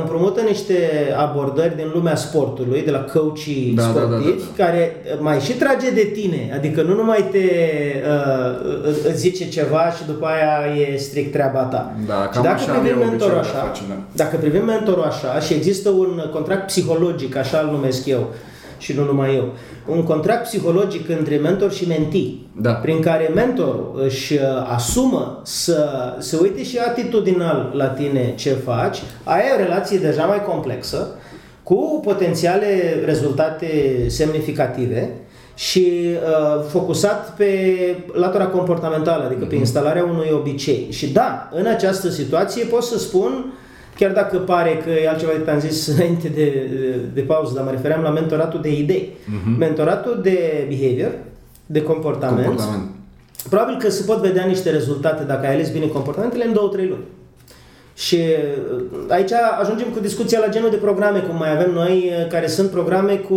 împrumută 0.00 0.40
niște 0.40 0.74
abordări 1.16 1.76
din 1.76 1.90
lumea 1.94 2.16
sportului, 2.16 2.82
de 2.82 2.90
la 2.90 2.98
coachii 2.98 3.72
da, 3.76 3.82
sportivi, 3.82 4.10
da, 4.10 4.16
da, 4.16 4.26
da, 4.26 4.42
da. 4.56 4.64
care 4.64 4.96
mai 5.18 5.40
și 5.40 5.52
trage 5.52 5.90
de 5.90 6.10
tine, 6.14 6.52
adică 6.54 6.82
nu 6.82 6.94
numai 6.94 7.28
te 7.30 7.38
uh, 7.38 9.08
îți 9.08 9.18
zice 9.18 9.48
ceva 9.48 9.92
și 9.96 10.06
după 10.06 10.26
aia 10.26 10.74
e 10.74 10.96
strict 10.96 11.32
treaba 11.32 11.60
ta. 11.60 11.94
Da, 12.06 12.14
cam 12.14 12.42
și 12.42 12.48
dacă 12.48 12.54
așa 12.54 12.72
privim 12.72 12.98
mentorul 12.98 13.38
așa, 13.38 13.58
face, 13.66 13.82
da. 13.88 13.94
dacă 14.12 14.36
privim 14.36 14.64
mentorul 14.64 15.04
așa 15.04 15.40
și 15.40 15.54
există 15.54 15.88
un 15.88 16.22
contract 16.32 16.66
psihologic, 16.66 17.36
așa 17.36 17.58
îl 17.58 17.70
numesc 17.70 18.06
eu, 18.06 18.28
și 18.80 18.92
nu 18.92 19.04
numai 19.04 19.34
eu, 19.34 19.52
un 19.86 20.02
contract 20.02 20.42
psihologic 20.42 21.08
între 21.08 21.36
mentor 21.36 21.72
și 21.72 21.86
mentii, 21.86 22.48
da. 22.56 22.72
prin 22.72 23.00
care 23.00 23.30
mentorul 23.34 24.00
își 24.04 24.32
uh, 24.32 24.40
asumă 24.74 25.40
să 25.44 25.88
se 26.18 26.38
uite 26.42 26.62
și 26.62 26.78
atitudinal 26.78 27.72
la 27.74 27.86
tine 27.86 28.34
ce 28.36 28.50
faci, 28.50 28.98
ai 29.24 29.42
o 29.54 29.62
relație 29.62 29.98
deja 29.98 30.24
mai 30.24 30.44
complexă, 30.44 31.08
cu 31.62 32.00
potențiale 32.04 33.02
rezultate 33.04 34.04
semnificative 34.08 35.10
și 35.54 35.86
uh, 36.14 36.64
focusat 36.68 37.34
pe 37.36 37.54
latura 38.12 38.46
comportamentală, 38.46 39.24
adică 39.24 39.44
pe 39.44 39.54
instalarea 39.54 40.04
unui 40.04 40.28
obicei. 40.32 40.86
Și 40.90 41.12
da, 41.12 41.48
în 41.54 41.66
această 41.66 42.08
situație 42.08 42.64
pot 42.64 42.82
să 42.82 42.98
spun, 42.98 43.52
chiar 44.00 44.12
dacă 44.12 44.36
pare 44.38 44.82
că 44.84 44.90
e 44.90 45.08
altceva 45.08 45.30
decât 45.32 45.48
am 45.48 45.58
zis 45.58 45.86
înainte 45.94 46.28
de, 46.28 46.44
de, 46.70 46.94
de 47.14 47.20
pauză, 47.20 47.52
dar 47.54 47.64
mă 47.64 47.70
refeream 47.70 48.02
la 48.02 48.10
mentoratul 48.10 48.60
de 48.60 48.72
idei. 48.78 49.16
Mentoratul 49.58 50.18
de 50.22 50.66
behavior, 50.68 51.12
de 51.66 51.82
comportament, 51.82 52.46
Comportament. 52.46 52.90
Probabil 53.48 53.76
că 53.78 53.90
se 53.90 54.02
pot 54.04 54.16
vedea 54.18 54.44
niște 54.44 54.70
rezultate 54.70 55.22
dacă 55.24 55.46
ai 55.46 55.54
ales 55.54 55.70
bine 55.70 55.86
comportamentele 55.86 56.44
în 56.44 56.52
2-3 56.52 56.56
luni. 56.88 57.04
Și 57.94 58.16
uh, 58.16 58.82
aici 59.08 59.30
ajungem 59.60 59.86
cu 59.88 60.00
discuția 60.00 60.38
la 60.38 60.48
genul 60.48 60.70
de 60.70 60.76
programe, 60.76 61.18
cum 61.18 61.36
mai 61.36 61.50
avem 61.56 61.72
noi, 61.72 62.10
uh, 62.20 62.26
care 62.28 62.46
sunt 62.46 62.70
programe 62.70 63.14
cu, 63.14 63.34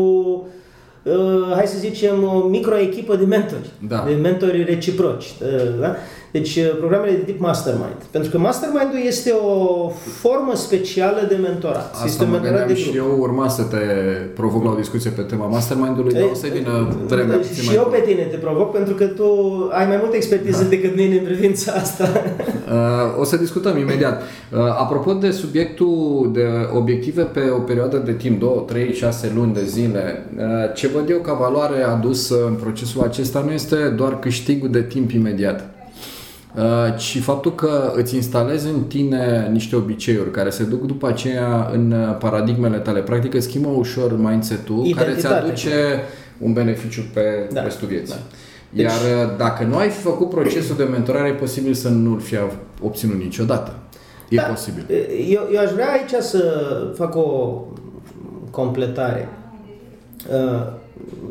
uh, 1.04 1.54
hai 1.56 1.66
să 1.68 1.78
zicem, 1.80 2.24
o 2.24 2.48
microechipă 2.48 3.16
de 3.16 3.26
mentori, 3.26 3.70
Da. 3.88 4.04
de 4.08 4.14
mentori 4.14 4.64
reciproci. 4.64 5.26
uh, 5.26 5.80
Da? 5.80 5.96
Deci 6.38 6.56
uh, 6.56 6.76
programele 6.80 7.12
de 7.12 7.24
tip 7.32 7.40
mastermind. 7.40 7.98
Pentru 8.12 8.30
că 8.32 8.38
mastermind-ul 8.38 9.02
este 9.08 9.32
o 9.32 9.90
formă 10.22 10.52
specială 10.56 11.26
de 11.30 11.36
mentorat. 11.36 11.92
este 11.94 12.06
Asta 12.06 12.24
un 12.24 12.30
mă 12.30 12.36
mentorat 12.36 12.58
gândeam 12.58 12.78
de 12.78 12.84
și 12.84 12.92
grup. 12.92 13.10
eu 13.12 13.20
urma 13.20 13.48
să 13.48 13.64
te 13.64 13.78
provoc 14.40 14.64
la 14.64 14.72
o 14.72 14.76
discuție 14.76 15.10
pe 15.10 15.22
tema 15.22 15.46
mastermind-ului, 15.46 16.14
dar 16.14 16.28
o 16.32 16.34
să 16.34 16.48
vină 16.54 16.96
vremea 17.08 17.38
puțin 17.38 17.54
Și 17.56 17.66
mai 17.66 17.76
eu 17.76 17.84
încolo. 17.84 18.02
pe 18.02 18.10
tine 18.12 18.24
te 18.24 18.36
provoc 18.38 18.72
pentru 18.72 18.94
că 18.94 19.06
tu 19.06 19.28
ai 19.72 19.86
mai 19.88 19.98
multă 20.02 20.16
expertiză 20.16 20.64
decât 20.64 20.96
mine 20.96 21.16
în 21.18 21.24
privința 21.24 21.72
asta. 21.72 22.08
Uh, 22.74 23.20
o 23.20 23.24
să 23.24 23.38
discutăm 23.38 23.78
imediat. 23.78 24.22
Uh, 24.22 24.60
apropo 24.60 25.14
de 25.14 25.32
subiectul 25.32 26.30
de 26.34 26.48
obiective 26.76 27.22
pe 27.22 27.40
o 27.56 27.60
perioadă 27.60 27.98
de 27.98 28.14
timp, 28.14 28.40
2, 28.40 28.64
3, 28.68 28.94
6 28.94 29.32
luni 29.36 29.54
de 29.54 29.64
zile, 29.66 30.26
uh, 30.38 30.44
ce 30.74 30.88
văd 30.88 31.10
eu 31.10 31.18
ca 31.18 31.34
valoare 31.34 31.84
adusă 31.84 32.36
în 32.48 32.54
procesul 32.54 33.02
acesta 33.02 33.44
nu 33.46 33.52
este 33.52 33.76
doar 33.76 34.20
câștigul 34.20 34.70
de 34.70 34.82
timp 34.82 35.12
imediat. 35.12 35.73
Uh, 36.58 36.98
ci 36.98 37.20
faptul 37.22 37.56
că 37.56 37.94
îți 37.96 38.16
instalezi 38.16 38.68
în 38.68 38.84
tine 38.84 39.48
niște 39.52 39.76
obiceiuri 39.76 40.32
care 40.32 40.50
se 40.50 40.64
duc 40.64 40.82
după 40.82 41.08
aceea 41.08 41.70
în 41.74 41.92
uh, 41.92 42.18
paradigmele 42.20 42.78
tale. 42.78 43.00
Practic 43.00 43.34
îți 43.34 43.46
schimbă 43.48 43.70
ușor 43.70 44.18
mindset-ul 44.18 44.76
care 44.96 45.10
îți 45.12 45.20
Identitate. 45.20 45.34
aduce 45.46 45.74
un 46.40 46.54
beneficiu 46.54 47.02
pe 47.14 47.50
Da. 47.52 47.64
restul 47.64 47.88
vieții. 47.88 48.16
Da. 48.70 48.82
Iar 48.82 48.92
uh, 48.92 49.38
dacă 49.38 49.64
nu 49.64 49.78
ai 49.78 49.90
fi 49.90 50.02
făcut 50.02 50.30
procesul 50.30 50.76
de 50.76 50.84
mentorare, 50.84 51.28
e 51.28 51.34
posibil 51.34 51.74
să 51.74 51.90
nu-l 51.90 52.20
fi 52.20 52.36
obținut 52.82 53.18
niciodată. 53.18 53.74
E 54.30 54.36
Da, 54.36 54.42
posibil. 54.44 54.86
Eu, 55.30 55.42
eu 55.54 55.60
aș 55.62 55.72
vrea 55.72 55.92
aici 55.92 56.12
să 56.24 56.44
fac 56.96 57.16
o 57.16 57.62
completare. 58.52 59.30
Uh, 60.34 60.68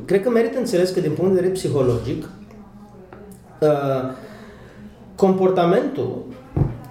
Cred 0.04 0.22
că 0.22 0.30
merită 0.30 0.58
înțeles 0.58 0.90
că 0.90 1.00
din 1.00 1.10
punct 1.10 1.30
de 1.30 1.34
vedere 1.34 1.52
psihologic, 1.52 2.28
uh, 3.60 3.68
comportamentul 5.26 6.24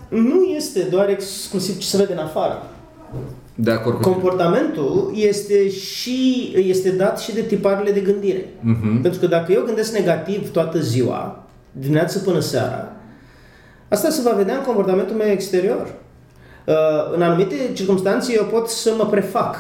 nu 0.10 0.44
este 0.56 0.80
doar 0.92 1.10
exclusiv 1.10 1.78
ce 1.78 1.88
se 1.88 1.98
vede 1.98 2.14
în 2.14 2.20
afară. 2.20 2.64
De 3.56 3.72
acord 3.72 3.96
cu 3.96 4.02
tine. 4.02 4.14
Comportamentul 4.14 5.12
este 5.16 5.70
și 5.70 6.52
este 6.56 6.92
dat 6.92 7.20
și 7.20 7.34
de 7.34 7.42
tiparele 7.42 7.92
de 7.92 8.00
gândire. 8.00 8.50
Mhm. 8.60 9.02
Pentru 9.02 9.20
că 9.20 9.28
dacă 9.28 9.52
eu 9.52 9.64
gândesc 9.66 9.94
negativ 9.94 10.52
toată 10.52 10.80
ziua, 10.80 11.44
dimineața 11.72 12.20
până 12.26 12.40
seara, 12.40 12.92
asta 13.88 14.10
se 14.10 14.22
va 14.22 14.32
vedea 14.32 14.56
în 14.56 14.64
comportamentul 14.64 15.16
meu 15.16 15.28
exterior. 15.28 15.94
Uh, 16.66 16.74
În 17.16 17.22
anumite 17.22 17.56
circunstanțe 17.74 18.34
eu 18.36 18.44
pot 18.44 18.68
să 18.70 18.94
mă 18.98 19.06
prefac 19.06 19.56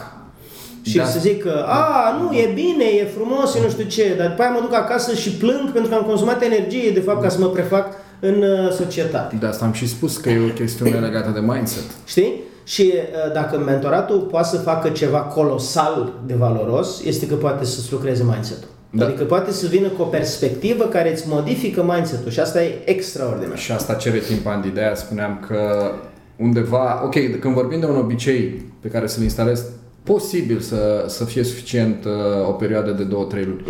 și 0.81 0.97
Da. 0.97 1.05
să 1.05 1.19
zic 1.19 1.43
că, 1.43 1.65
a, 1.67 2.17
nu, 2.21 2.37
e 2.37 2.51
bine, 2.53 2.83
e 2.83 3.05
frumos, 3.05 3.55
e 3.55 3.61
nu 3.63 3.69
știu 3.69 3.85
ce, 3.85 4.15
dar 4.17 4.27
după 4.27 4.41
aia 4.41 4.51
mă 4.51 4.59
duc 4.61 4.73
acasă 4.73 5.15
și 5.15 5.29
plâng 5.31 5.71
pentru 5.71 5.89
că 5.89 5.95
am 5.95 6.03
consumat 6.03 6.43
energie, 6.43 6.91
de 6.91 6.99
fapt, 6.99 7.21
ca 7.21 7.29
să 7.29 7.39
mă 7.39 7.47
prefac 7.47 7.93
în 8.21 8.41
uh, 8.41 8.71
societate. 8.71 9.35
De 9.39 9.45
asta 9.45 9.65
am 9.65 9.71
și 9.71 9.87
spus 9.87 10.17
că 10.17 10.29
e 10.29 10.39
o 10.49 10.53
chestiune 10.53 10.99
legată 11.07 11.31
de 11.33 11.39
mindset. 11.39 11.83
Știi? 12.05 12.41
Și 12.63 12.93
uh, 12.93 13.33
dacă 13.33 13.57
mentoratul 13.57 14.19
poate 14.19 14.47
să 14.47 14.57
facă 14.57 14.89
ceva 14.89 15.17
colosal 15.17 16.13
de 16.25 16.33
valoros, 16.33 17.03
este 17.05 17.27
că 17.27 17.35
poate 17.35 17.65
să-ți 17.65 17.91
lucreze 17.91 18.23
mindset-ul. 18.23 18.67
Da. 18.93 19.05
Adică 19.05 19.23
poate 19.23 19.51
să 19.51 19.67
vină 19.67 19.87
cu 19.87 20.01
o 20.01 20.05
perspectivă 20.05 20.83
care 20.83 21.11
îți 21.11 21.23
modifică 21.27 21.83
mindset-ul 21.83 22.31
și 22.31 22.39
asta 22.39 22.63
e 22.63 22.81
extraordinar. 22.85 23.57
Și 23.57 23.71
asta 23.71 23.93
cere 23.93 24.17
timp, 24.17 24.47
Andy. 24.47 24.69
De 24.69 24.79
aia 24.79 24.95
spuneam 24.95 25.45
că 25.47 25.91
undeva... 26.35 27.01
Ok, 27.05 27.39
când 27.39 27.53
vorbim 27.53 27.79
de 27.79 27.85
un 27.85 27.95
obicei 27.97 28.65
pe 28.81 28.87
care 28.87 29.07
să-l 29.07 29.23
instalezi, 29.23 29.63
posibil 30.03 30.59
să, 30.59 31.05
să 31.07 31.23
fie 31.25 31.43
suficient 31.43 32.05
uh, 32.05 32.47
o 32.47 32.51
perioadă 32.51 32.91
de 32.91 33.03
2-3 33.03 33.07
luni. 33.09 33.65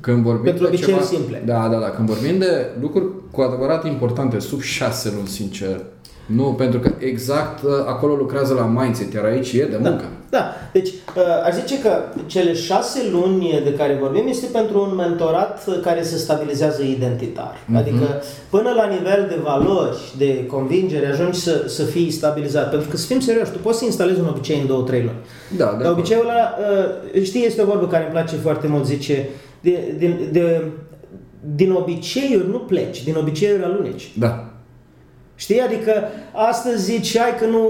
Când 0.00 0.22
vorbim 0.22 0.42
Mhm. 0.42 0.44
Pentru 0.44 0.62
de 0.62 0.68
obiceiuri 0.68 1.02
ceva, 1.02 1.16
simple. 1.16 1.42
Da, 1.46 1.68
da, 1.72 1.78
da. 1.78 1.90
Când 1.90 2.08
vorbim 2.08 2.38
de 2.38 2.66
lucruri 2.80 3.06
cu 3.36 3.42
adevărat 3.42 3.86
importante, 3.86 4.38
sub 4.38 4.60
6 4.60 5.12
luni, 5.14 5.26
sincer, 5.26 5.80
nu, 6.26 6.44
pentru 6.44 6.78
că 6.80 6.90
exact 6.98 7.62
uh, 7.62 7.70
acolo 7.86 8.14
lucrează 8.14 8.54
la 8.54 8.80
mindset, 8.80 9.12
iar 9.12 9.24
aici 9.24 9.52
e 9.52 9.66
de 9.70 9.78
muncă. 9.80 10.04
Da, 10.30 10.52
deci 10.72 10.88
uh, 10.88 11.22
aș 11.44 11.54
zice 11.54 11.80
că 11.80 11.90
cele 12.26 12.52
șase 12.52 13.00
luni 13.12 13.60
de 13.64 13.74
care 13.74 13.98
vorbim 14.00 14.26
este 14.28 14.46
pentru 14.52 14.80
un 14.80 14.94
mentorat 14.94 15.80
care 15.82 16.02
se 16.02 16.16
stabilizează 16.16 16.82
identitar. 16.82 17.56
Mhm. 17.66 17.76
Adică 17.76 18.22
până 18.50 18.70
la 18.76 18.86
nivel 18.86 19.26
de 19.28 19.38
valori, 19.42 19.96
de 20.18 20.46
convingere, 20.46 21.06
ajungi 21.06 21.38
să, 21.38 21.64
să 21.66 21.82
fii 21.82 22.10
stabilizat. 22.10 22.70
Pentru 22.70 22.88
că 22.88 22.96
să 22.96 23.06
fim 23.06 23.20
serioși, 23.20 23.50
tu 23.50 23.58
poți 23.58 23.78
să 23.78 23.84
instalezi 23.84 24.20
un 24.20 24.28
obicei 24.28 24.60
în 24.60 24.66
două, 24.66 24.82
trei 24.82 25.00
luni. 25.00 25.18
Da, 25.56 25.64
de 25.64 25.70
Dar 25.70 25.80
acord. 25.80 25.98
obiceiul 25.98 26.28
ăla, 26.28 26.54
uh, 27.14 27.22
știi, 27.22 27.46
este 27.46 27.62
o 27.62 27.66
vorbă 27.66 27.86
care 27.86 28.02
îmi 28.02 28.12
place 28.12 28.36
foarte 28.36 28.66
mult, 28.66 28.86
zice, 28.86 29.28
de, 29.60 29.94
din, 29.98 30.28
de, 30.32 30.62
din 31.54 31.70
obiceiuri 31.72 32.48
nu 32.50 32.58
pleci, 32.58 33.04
din 33.04 33.14
obiceiuri 33.16 33.62
aluneci. 33.64 34.10
Da. 34.18 34.44
Știi? 35.38 35.60
Adică 35.60 35.92
astăzi 36.32 36.84
zici, 36.84 37.18
hai 37.18 37.34
că 37.38 37.46
nu 37.46 37.60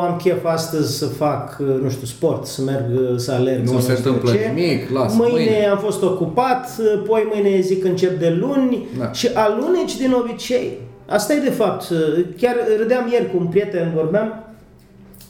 am 0.00 0.16
chef 0.22 0.44
astăzi 0.44 0.98
să 0.98 1.06
fac, 1.06 1.56
uh, 1.60 1.66
nu 1.82 1.90
știu, 1.90 2.06
sport, 2.06 2.46
să 2.46 2.62
merg, 2.62 2.84
uh, 3.00 3.16
să 3.16 3.32
alerg. 3.32 3.62
Nu 3.64 3.70
sau 3.70 3.80
se 3.80 3.94
știu 3.94 4.10
întâmplă 4.10 4.32
ce. 4.40 4.52
nimic, 4.54 4.90
lasă, 4.90 5.16
Mâine, 5.16 5.32
mâine. 5.32 5.66
am 5.66 5.78
fost 5.78 6.02
ocupat, 6.02 6.68
uh, 6.78 7.02
poi 7.06 7.30
mâine 7.34 7.60
zic 7.60 7.84
încep 7.84 8.18
de 8.18 8.28
luni 8.30 8.86
Da. 8.98 9.12
și 9.12 9.28
aluneci 9.34 9.96
din 9.96 10.12
obicei. 10.12 10.78
Asta 11.08 11.32
e 11.34 11.38
de 11.38 11.50
fapt. 11.50 11.88
uh, 11.90 11.98
Chiar 12.36 12.54
râdeam 12.78 13.08
ieri 13.12 13.30
cu 13.30 13.36
un 13.36 13.46
prieten, 13.46 13.92
vorbeam, 13.94 14.51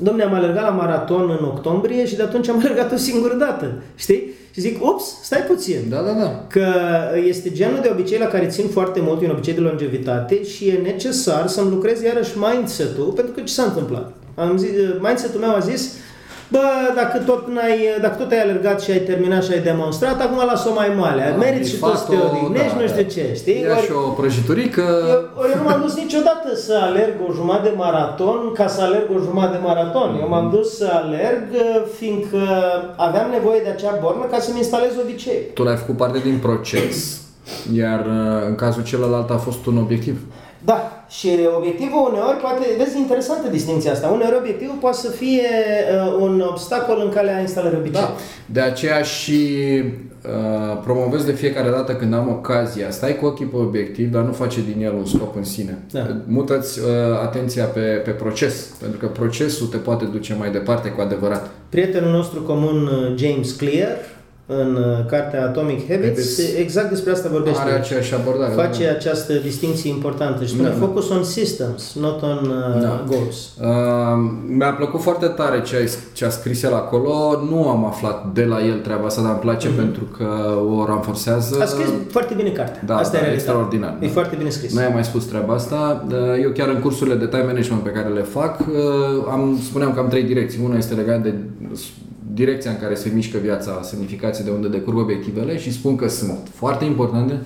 Domne, 0.03 0.23
am 0.23 0.35
alergat 0.35 0.62
la 0.62 0.71
maraton 0.71 1.37
în 1.41 1.45
octombrie 1.45 2.07
și 2.07 2.17
de 2.17 2.23
atunci 2.23 2.49
am 2.49 2.59
alergat 2.65 2.93
o 2.93 2.97
singură 2.97 3.35
dată, 3.35 3.73
știi? 3.95 4.31
Și 4.55 4.61
zic, 4.61 4.85
ups, 4.85 5.19
stai 5.23 5.41
puțin. 5.41 5.79
Da, 5.88 6.01
da, 6.01 6.12
da. 6.12 6.45
Că 6.49 6.67
este 7.27 7.53
genul 7.53 7.79
de 7.83 7.88
obicei 7.93 8.19
la 8.19 8.27
care 8.27 8.47
țin 8.47 8.69
foarte 8.69 9.01
mult, 9.03 9.23
e 9.23 9.25
un 9.25 9.31
obicei 9.31 9.55
de 9.55 9.61
longevitate 9.61 10.45
și 10.45 10.69
e 10.69 10.81
necesar 10.83 11.47
să-mi 11.47 11.71
lucrez 11.71 12.01
iarăși 12.01 12.33
mindset-ul, 12.38 13.12
pentru 13.12 13.33
că 13.33 13.41
ce 13.41 13.53
s-a 13.53 13.62
întâmplat? 13.62 14.12
Am 14.35 14.57
zis, 14.57 14.71
mindset-ul 15.01 15.41
meu 15.41 15.55
a 15.55 15.59
zis, 15.59 15.95
bă, 16.53 16.67
dacă 17.01 17.17
tot, 17.19 17.43
n-ai, 17.55 17.79
dacă 18.05 18.17
tot 18.23 18.31
ai 18.31 18.41
alergat 18.47 18.79
și 18.83 18.91
ai 18.91 18.99
terminat 19.11 19.43
și 19.45 19.53
ai 19.53 19.59
demonstrat, 19.71 20.21
acum 20.21 20.38
las-o 20.47 20.73
mai 20.81 20.91
moale, 20.97 21.25
Da, 21.31 21.37
meriți 21.45 21.71
și 21.71 21.77
tu 21.79 21.87
să 21.87 22.05
te 22.09 22.15
bifat-o, 22.15 22.37
odihnești, 22.37 22.77
da, 22.77 22.81
nu 22.81 22.87
știu 22.93 23.03
da. 23.03 23.09
ce, 23.09 23.25
știi? 23.41 23.61
Ia 23.61 23.77
Ori- 23.77 23.85
și 23.85 23.93
o 23.93 24.09
prăjiturică. 24.21 24.85
eu, 25.09 25.21
ori 25.43 25.51
eu 25.53 25.59
nu 25.62 25.65
m-am 25.69 25.81
dus 25.81 25.95
niciodată 26.05 26.49
să 26.67 26.75
alerg 26.88 27.15
o 27.29 27.33
jumătate 27.33 27.69
de 27.69 27.75
maraton 27.77 28.38
ca 28.59 28.67
să 28.75 28.81
alerg 28.83 29.07
o 29.17 29.19
jumătate 29.27 29.53
de 29.57 29.62
maraton. 29.69 30.19
Eu 30.23 30.29
m-am 30.29 30.51
dus 30.55 30.77
să 30.77 30.88
alerg 31.03 31.45
uh, 31.53 31.83
fiindcă 31.99 32.41
aveam 32.97 33.27
nevoie 33.31 33.61
de 33.65 33.71
acea 33.71 33.99
bornă 34.03 34.25
ca 34.31 34.38
să-mi 34.38 34.59
instalez 34.59 34.91
obicei. 35.03 35.41
Tu 35.55 35.62
l-ai 35.62 35.77
făcut 35.77 35.97
parte 35.97 36.19
din 36.19 36.38
proces, 36.43 37.21
iar 37.75 38.01
uh, 38.01 38.47
în 38.49 38.55
cazul 38.55 38.83
celălalt 38.83 39.31
a 39.31 39.37
fost 39.37 39.67
un 39.67 39.77
obiectiv. 39.79 40.17
Da, 40.64 41.05
și 41.09 41.29
obiectivul 41.57 42.09
uneori 42.11 42.37
poate, 42.37 42.66
vezi, 42.79 42.98
interesantă 42.98 43.48
distinția 43.51 43.92
asta, 43.92 44.09
uneori 44.09 44.37
obiectivul 44.37 44.77
poate 44.81 44.96
să 44.96 45.11
fie 45.11 45.48
uh, 46.05 46.16
un 46.20 46.44
obstacol 46.51 47.01
în 47.05 47.11
calea 47.11 47.40
instalării 47.40 47.79
obiceiului. 47.79 48.14
Da. 48.14 48.53
De 48.53 48.61
aceea 48.61 49.03
și 49.03 49.41
uh, 50.24 50.80
promovez 50.84 51.24
de 51.24 51.32
fiecare 51.32 51.70
dată 51.70 51.93
când 51.95 52.14
am 52.14 52.28
ocazia, 52.28 52.91
stai 52.91 53.16
cu 53.16 53.26
ochii 53.26 53.47
pe 53.47 53.57
obiectiv, 53.57 54.11
dar 54.11 54.22
nu 54.22 54.32
face 54.32 54.61
din 54.72 54.84
el 54.84 54.95
un 54.95 55.07
scop 55.07 55.37
în 55.37 55.45
sine. 55.45 55.78
Da. 55.91 56.16
Mută-ți 56.26 56.78
uh, 56.78 56.87
atenția 57.22 57.64
pe, 57.64 57.80
pe 57.80 58.11
proces, 58.11 58.55
pentru 58.80 58.99
că 58.99 59.07
procesul 59.07 59.66
te 59.66 59.76
poate 59.76 60.05
duce 60.05 60.37
mai 60.39 60.51
departe 60.51 60.89
cu 60.89 61.01
adevărat. 61.01 61.51
Prietenul 61.68 62.11
nostru 62.11 62.41
comun, 62.43 62.87
uh, 62.87 63.14
James 63.16 63.53
Clear, 63.53 63.89
în 64.47 64.74
uh, 64.76 65.07
cartea 65.07 65.45
Atomic 65.45 65.78
Habits, 65.88 66.07
Habits. 66.07 66.57
exact 66.59 66.88
despre 66.88 67.12
asta 67.12 67.28
vorbește. 67.32 67.61
Are 67.61 67.72
aceeași 67.72 68.14
abordare. 68.14 68.53
Face 68.53 68.84
da. 68.84 68.90
această 68.90 69.32
distinție 69.32 69.90
importantă 69.90 70.45
și 70.45 70.51
spune 70.51 70.68
Da, 70.68 70.74
da. 70.74 70.80
focus 70.86 71.09
on 71.11 71.22
systems, 71.24 71.95
not 72.01 72.22
on 72.22 72.38
uh, 72.76 72.82
Da. 72.82 73.05
goals. 73.09 73.36
Uh, 73.61 74.30
mi-a 74.47 74.72
plăcut 74.72 75.01
foarte 75.01 75.26
tare 75.26 75.62
ce 75.62 75.76
a, 75.76 76.12
ce 76.12 76.24
a 76.24 76.28
scris 76.28 76.62
el 76.62 76.74
acolo. 76.74 77.12
Nu 77.51 77.68
am 77.68 77.84
aflat 77.84 78.32
de 78.32 78.45
la 78.45 78.64
el 78.64 78.78
treaba 78.78 79.07
asta, 79.07 79.22
dar 79.22 79.30
îmi 79.30 79.40
place 79.40 79.68
pentru 79.68 80.05
că 80.16 80.26
o 80.78 80.84
ranforsează. 80.86 81.59
A 81.61 81.64
scris 81.64 81.86
foarte 82.11 82.34
bine 82.34 82.51
cartea. 82.51 82.82
Da, 82.86 82.97
asta 82.97 83.12
da, 83.12 83.18
e 83.18 83.20
realitatea. 83.20 83.32
extraordinar, 83.53 83.97
E 84.01 84.07
da. 84.07 84.12
foarte 84.12 84.36
bine 84.38 84.51
scris. 84.51 84.74
Noi 84.74 84.84
am 84.84 84.93
mai 84.93 85.05
spus 85.05 85.24
treaba 85.24 85.55
asta. 85.55 86.07
Eu 86.43 86.51
chiar 86.51 86.68
în 86.68 86.80
cursurile 86.80 87.16
de 87.16 87.26
time 87.26 87.43
management 87.47 87.82
pe 87.82 87.90
care 87.90 88.09
le 88.09 88.20
fac, 88.22 88.61
uh, 88.61 88.66
am, 89.30 89.59
spuneam 89.68 89.93
că 89.95 90.01
am 90.01 90.09
trei 90.09 90.22
direcții. 90.22 90.61
Una 90.64 90.76
este 90.76 90.95
legată 90.95 91.20
de 91.22 91.34
direcția 92.35 92.70
în 92.70 92.78
care 92.80 92.95
se 92.95 93.11
mișcă 93.14 93.39
viața, 93.39 93.80
semnificație 93.83 94.45
de 94.45 94.51
unde 94.51 94.68
decurg 94.68 94.99
obiectivele 94.99 95.59
și 95.59 95.72
spun 95.72 95.97
că 95.97 96.09
sunt 96.09 96.49
foarte 96.55 96.85
importante, 96.85 97.39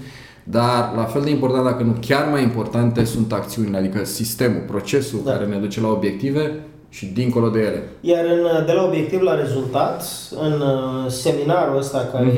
dar 0.45 0.93
la 0.97 1.05
fel 1.05 1.23
de 1.23 1.31
important, 1.31 1.65
dacă 1.65 1.83
nu 1.83 1.95
chiar 2.01 2.29
mai 2.31 2.43
importante, 2.43 3.05
sunt 3.05 3.33
acțiunile, 3.33 3.77
adică 3.77 4.05
sistemul, 4.05 4.63
procesul 4.67 5.21
Da. 5.25 5.31
care 5.31 5.47
ne 5.47 5.57
duce 5.57 5.81
la 5.81 5.89
obiective 5.89 6.61
și 6.89 7.07
dincolo 7.07 7.49
de 7.49 7.59
ele. 7.59 7.83
Iar 8.01 8.25
în, 8.25 8.67
de 8.67 8.73
la 8.73 8.85
obiectiv 8.85 9.21
la 9.21 9.35
rezultat, 9.35 10.05
în 10.43 10.53
uh, 10.53 11.11
seminarul 11.11 11.79
ăsta 11.79 12.09
care 12.13 12.33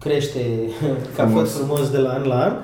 crește 0.00 0.40
ca 1.16 1.24
Frumos. 1.24 1.40
fost 1.40 1.56
frumos 1.56 1.90
de 1.90 1.98
la 1.98 2.10
an 2.10 2.26
la 2.26 2.42
an, 2.42 2.52
uh, 2.52 2.58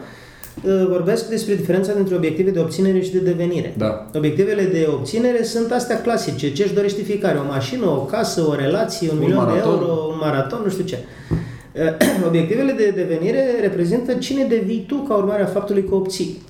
vorbesc 0.89 1.29
despre 1.29 1.55
diferența 1.55 1.95
dintre 1.95 2.15
obiective 2.15 2.51
de 2.51 2.59
obținere 2.59 3.01
și 3.01 3.13
de 3.13 3.19
devenire. 3.19 3.75
Da. 3.79 4.11
Obiectivele 4.15 4.63
de 4.63 4.87
obținere 4.93 5.43
sunt 5.43 5.71
astea 5.73 6.01
clasice. 6.01 6.53
Ce 6.53 6.63
își 6.63 6.75
dorește 6.75 7.03
fiecare? 7.03 7.39
O 7.39 7.47
mașină, 7.49 7.87
o 7.87 8.05
casă, 8.05 8.41
o 8.49 8.55
relație, 8.55 9.09
un, 9.11 9.17
Un 9.17 9.23
milion 9.23 9.39
maraton. 9.39 9.61
de 9.63 9.69
euro, 9.69 9.93
un 10.11 10.17
maraton, 10.21 10.61
nu 10.65 10.71
știu 10.71 10.85
ce. 10.85 10.99
Uh, 11.31 12.27
Obiectivele 12.29 12.73
de 12.73 12.93
devenire 12.97 13.45
reprezintă 13.61 14.13
cine 14.13 14.45
devii 14.49 14.85
tu 14.89 14.95
ca 14.97 15.15
urmare 15.15 15.43
a 15.43 15.47
faptului 15.47 15.85
că 15.85 15.95
obții. 15.95 16.43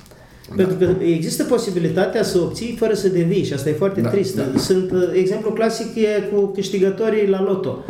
Da. 0.57 0.65
Pentru 0.65 0.77
că 0.87 1.05
există 1.05 1.45
posibilitatea 1.45 2.23
să 2.23 2.39
obții 2.39 2.77
fără 2.79 2.95
să 2.95 3.09
devii 3.09 3.45
și 3.45 3.53
asta 3.53 3.69
e 3.69 3.73
foarte 3.73 4.01
Da, 4.01 4.09
trist. 4.09 4.37
da. 4.37 4.43
Sunt, 4.59 4.91
uh, 4.93 5.11
exemplu 5.13 5.51
clasic 5.51 5.95
e 5.97 6.23
cu 6.35 6.41
câștigătorii 6.47 7.29
la 7.29 7.43
loto, 7.43 7.85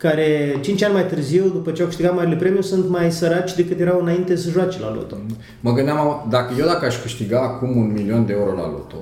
care 0.00 0.56
5 0.60 0.82
ani 0.82 0.92
mai 0.92 1.06
târziu, 1.06 1.42
după 1.42 1.70
ce 1.70 1.80
au 1.82 1.86
câștigat 1.88 2.14
marile 2.14 2.36
premiu, 2.36 2.60
sunt 2.60 2.88
mai 2.88 3.12
săraci 3.12 3.54
decât 3.54 3.80
erau 3.80 4.00
înainte 4.00 4.36
să 4.36 4.50
joace 4.50 4.78
la 4.80 4.92
loto. 4.94 5.16
Mă 5.60 5.72
gândeam, 5.72 6.26
dacă 6.30 6.54
eu 6.58 6.66
dacă 6.66 6.84
aș 6.86 7.00
câștiga 7.02 7.40
acum 7.40 7.76
un 7.76 7.92
milion 7.92 8.26
de 8.26 8.32
euro 8.32 8.52
la 8.56 8.62
loto, 8.66 8.96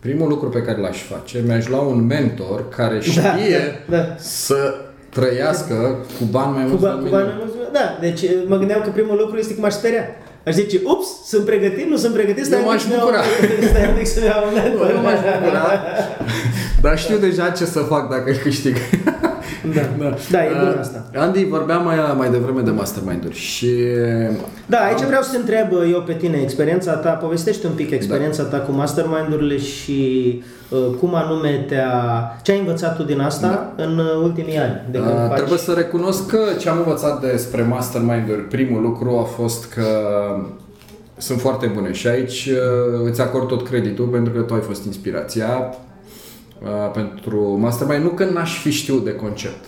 primul 0.00 0.28
lucru 0.28 0.48
pe 0.48 0.62
care 0.62 0.80
l-aș 0.80 1.02
face, 1.02 1.42
mi-aș 1.46 1.68
lua 1.68 1.80
un 1.80 2.06
mentor 2.06 2.68
care 2.68 3.00
știe 3.00 3.82
da, 3.88 3.96
da. 3.96 4.14
să 4.18 4.74
trăiască 5.08 5.74
cu 6.18 6.24
bani 6.30 6.52
mai 6.54 6.62
Cu, 6.62 6.68
mulți 6.68 6.84
ba, 6.84 6.88
de 6.90 6.94
un 6.94 6.98
cu 6.98 7.04
milion. 7.04 7.20
bani 7.22 7.26
mai 7.36 7.36
mulți, 7.40 7.72
da, 7.72 7.98
deci 8.00 8.22
uh, 8.22 8.30
mă 8.46 8.56
gândeam 8.56 8.80
că 8.84 8.90
primul 8.90 9.16
lucru 9.16 9.36
este 9.38 9.54
că 9.54 9.60
m-aș 9.60 9.72
speria. 9.72 10.04
Aș 10.46 10.54
zice, 10.54 10.80
ups, 10.84 11.06
sunt 11.26 11.44
pregătit, 11.44 11.86
nu 11.88 11.96
sunt 11.96 12.12
pregătit, 12.14 12.44
stai 12.44 12.58
Eu 12.58 12.64
un 12.64 12.70
m-aș 12.70 12.82
pic 12.82 12.90
să-mi 12.90 13.00
bucura. 13.00 13.16
iau- 13.18 13.68
Stai 13.72 13.88
un 13.88 13.94
pic 13.98 14.06
să-mi 14.06 14.26
iau 14.26 14.42
un 14.48 14.54
mentor. 14.62 14.90
Eu 14.90 15.02
m-aș 15.02 15.20
bucura, 15.40 15.62
dar 16.82 16.98
știu 16.98 17.16
deja 17.16 17.50
ce 17.50 17.64
să 17.64 17.78
fac 17.78 18.10
dacă 18.10 18.30
îl 18.30 18.36
câștig. 18.36 18.76
Da, 19.74 19.80
da, 20.30 20.44
e 20.44 20.48
bun 20.58 20.68
Uh, 20.68 20.78
asta. 20.80 21.04
Andy, 21.14 21.44
vorbeam 21.44 21.84
mai, 21.84 21.96
mai 22.16 22.30
devreme 22.30 22.60
de 22.60 22.70
mastermind-uri 22.70 23.34
și 23.34 23.68
Da, 24.66 24.78
aici 24.78 25.00
vreau 25.06 25.22
să 25.22 25.30
te 25.30 25.36
întreb 25.36 25.66
eu 25.92 26.02
pe 26.02 26.12
tine, 26.12 26.36
experiența 26.42 26.92
ta, 26.92 27.10
povestește 27.10 27.66
un 27.66 27.72
pic 27.72 27.90
experiența 27.90 28.42
ta 28.42 28.58
cu 28.58 28.72
mastermind-urile 28.72 29.58
și 29.58 30.42
uh, 30.68 30.78
cum 31.00 31.14
anume 31.14 31.64
te-a... 31.68 31.92
Ce 32.42 32.52
ai 32.52 32.58
învățat 32.58 32.96
tu 32.96 33.02
din 33.02 33.20
asta 33.20 33.72
în 33.76 33.98
uh, 33.98 34.22
ultimii 34.22 34.58
ani? 34.58 34.80
De 34.90 34.98
când 34.98 35.10
Uh, 35.10 35.24
faci... 35.28 35.36
Trebuie 35.36 35.58
să 35.58 35.72
recunosc 35.72 36.26
că 36.26 36.38
ce 36.58 36.68
am 36.68 36.78
învățat 36.78 37.20
despre 37.30 37.62
mastermind-uri, 37.62 38.42
primul 38.48 38.82
lucru 38.82 39.18
a 39.18 39.22
fost 39.42 39.72
că 39.72 39.84
sunt 41.16 41.40
foarte 41.40 41.66
bune 41.66 41.92
și 41.92 42.06
aici 42.06 42.48
uh, 42.52 43.00
îți 43.10 43.20
acord 43.20 43.48
tot 43.48 43.68
creditul 43.68 44.06
pentru 44.06 44.32
că 44.32 44.40
tu 44.40 44.54
ai 44.54 44.60
fost 44.60 44.84
inspirația 44.84 45.74
uh, 46.62 46.90
pentru 46.92 47.56
mastermind. 47.60 48.02
Nu 48.02 48.08
că 48.08 48.24
n-aș 48.24 48.60
fi 48.60 48.70
știut 48.70 49.04
de 49.04 49.12
concept. 49.14 49.64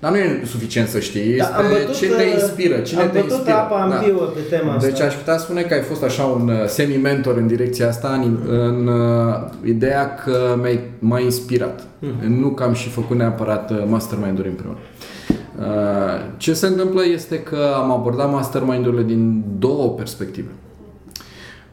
Dar 0.00 0.10
nu 0.10 0.16
e 0.16 0.42
suficient 0.44 0.88
să 0.88 0.98
știi, 0.98 1.36
Da, 1.36 1.44
este 1.44 1.54
am 1.56 1.64
bătut, 1.68 1.94
ce 1.94 2.06
te 2.06 2.22
uh, 2.22 2.32
inspiră, 2.32 2.78
cine 2.78 3.00
am 3.00 3.10
te 3.10 3.18
bătut 3.18 3.30
inspiră. 3.30 3.56
apa 3.56 3.84
în 3.84 4.04
piuă 4.04 4.24
pe 4.24 4.40
tema 4.56 4.72
asta. 4.74 4.88
Deci 4.88 5.00
aș 5.00 5.14
putea 5.14 5.38
spune 5.38 5.62
că 5.62 5.74
ai 5.74 5.80
fost 5.80 6.02
așa 6.02 6.24
un 6.24 6.48
uh, 6.48 6.66
semi-mentor 6.66 7.36
în 7.36 7.46
direcția 7.46 7.88
asta, 7.88 8.08
în, 8.22 8.38
în 8.48 8.86
uh, 8.86 9.34
ideea 9.64 10.14
că 10.14 10.56
mi-ai, 10.60 10.80
m-ai 10.98 11.24
inspirat. 11.24 11.82
Mhm. 11.98 12.32
Nu 12.40 12.48
că 12.48 12.62
am 12.62 12.72
și 12.72 12.88
făcut 12.88 13.16
neapărat 13.16 13.70
uh, 13.70 13.82
mastermind-uri 13.86 14.48
împreună. 14.48 14.78
Uh, 15.58 15.64
ce 16.36 16.52
se 16.52 16.66
întâmplă 16.66 17.06
este 17.06 17.38
că 17.42 17.58
am 17.76 17.90
abordat 17.90 18.32
mastermind-urile 18.32 19.02
din 19.02 19.44
două 19.58 19.88
perspective. 19.90 20.48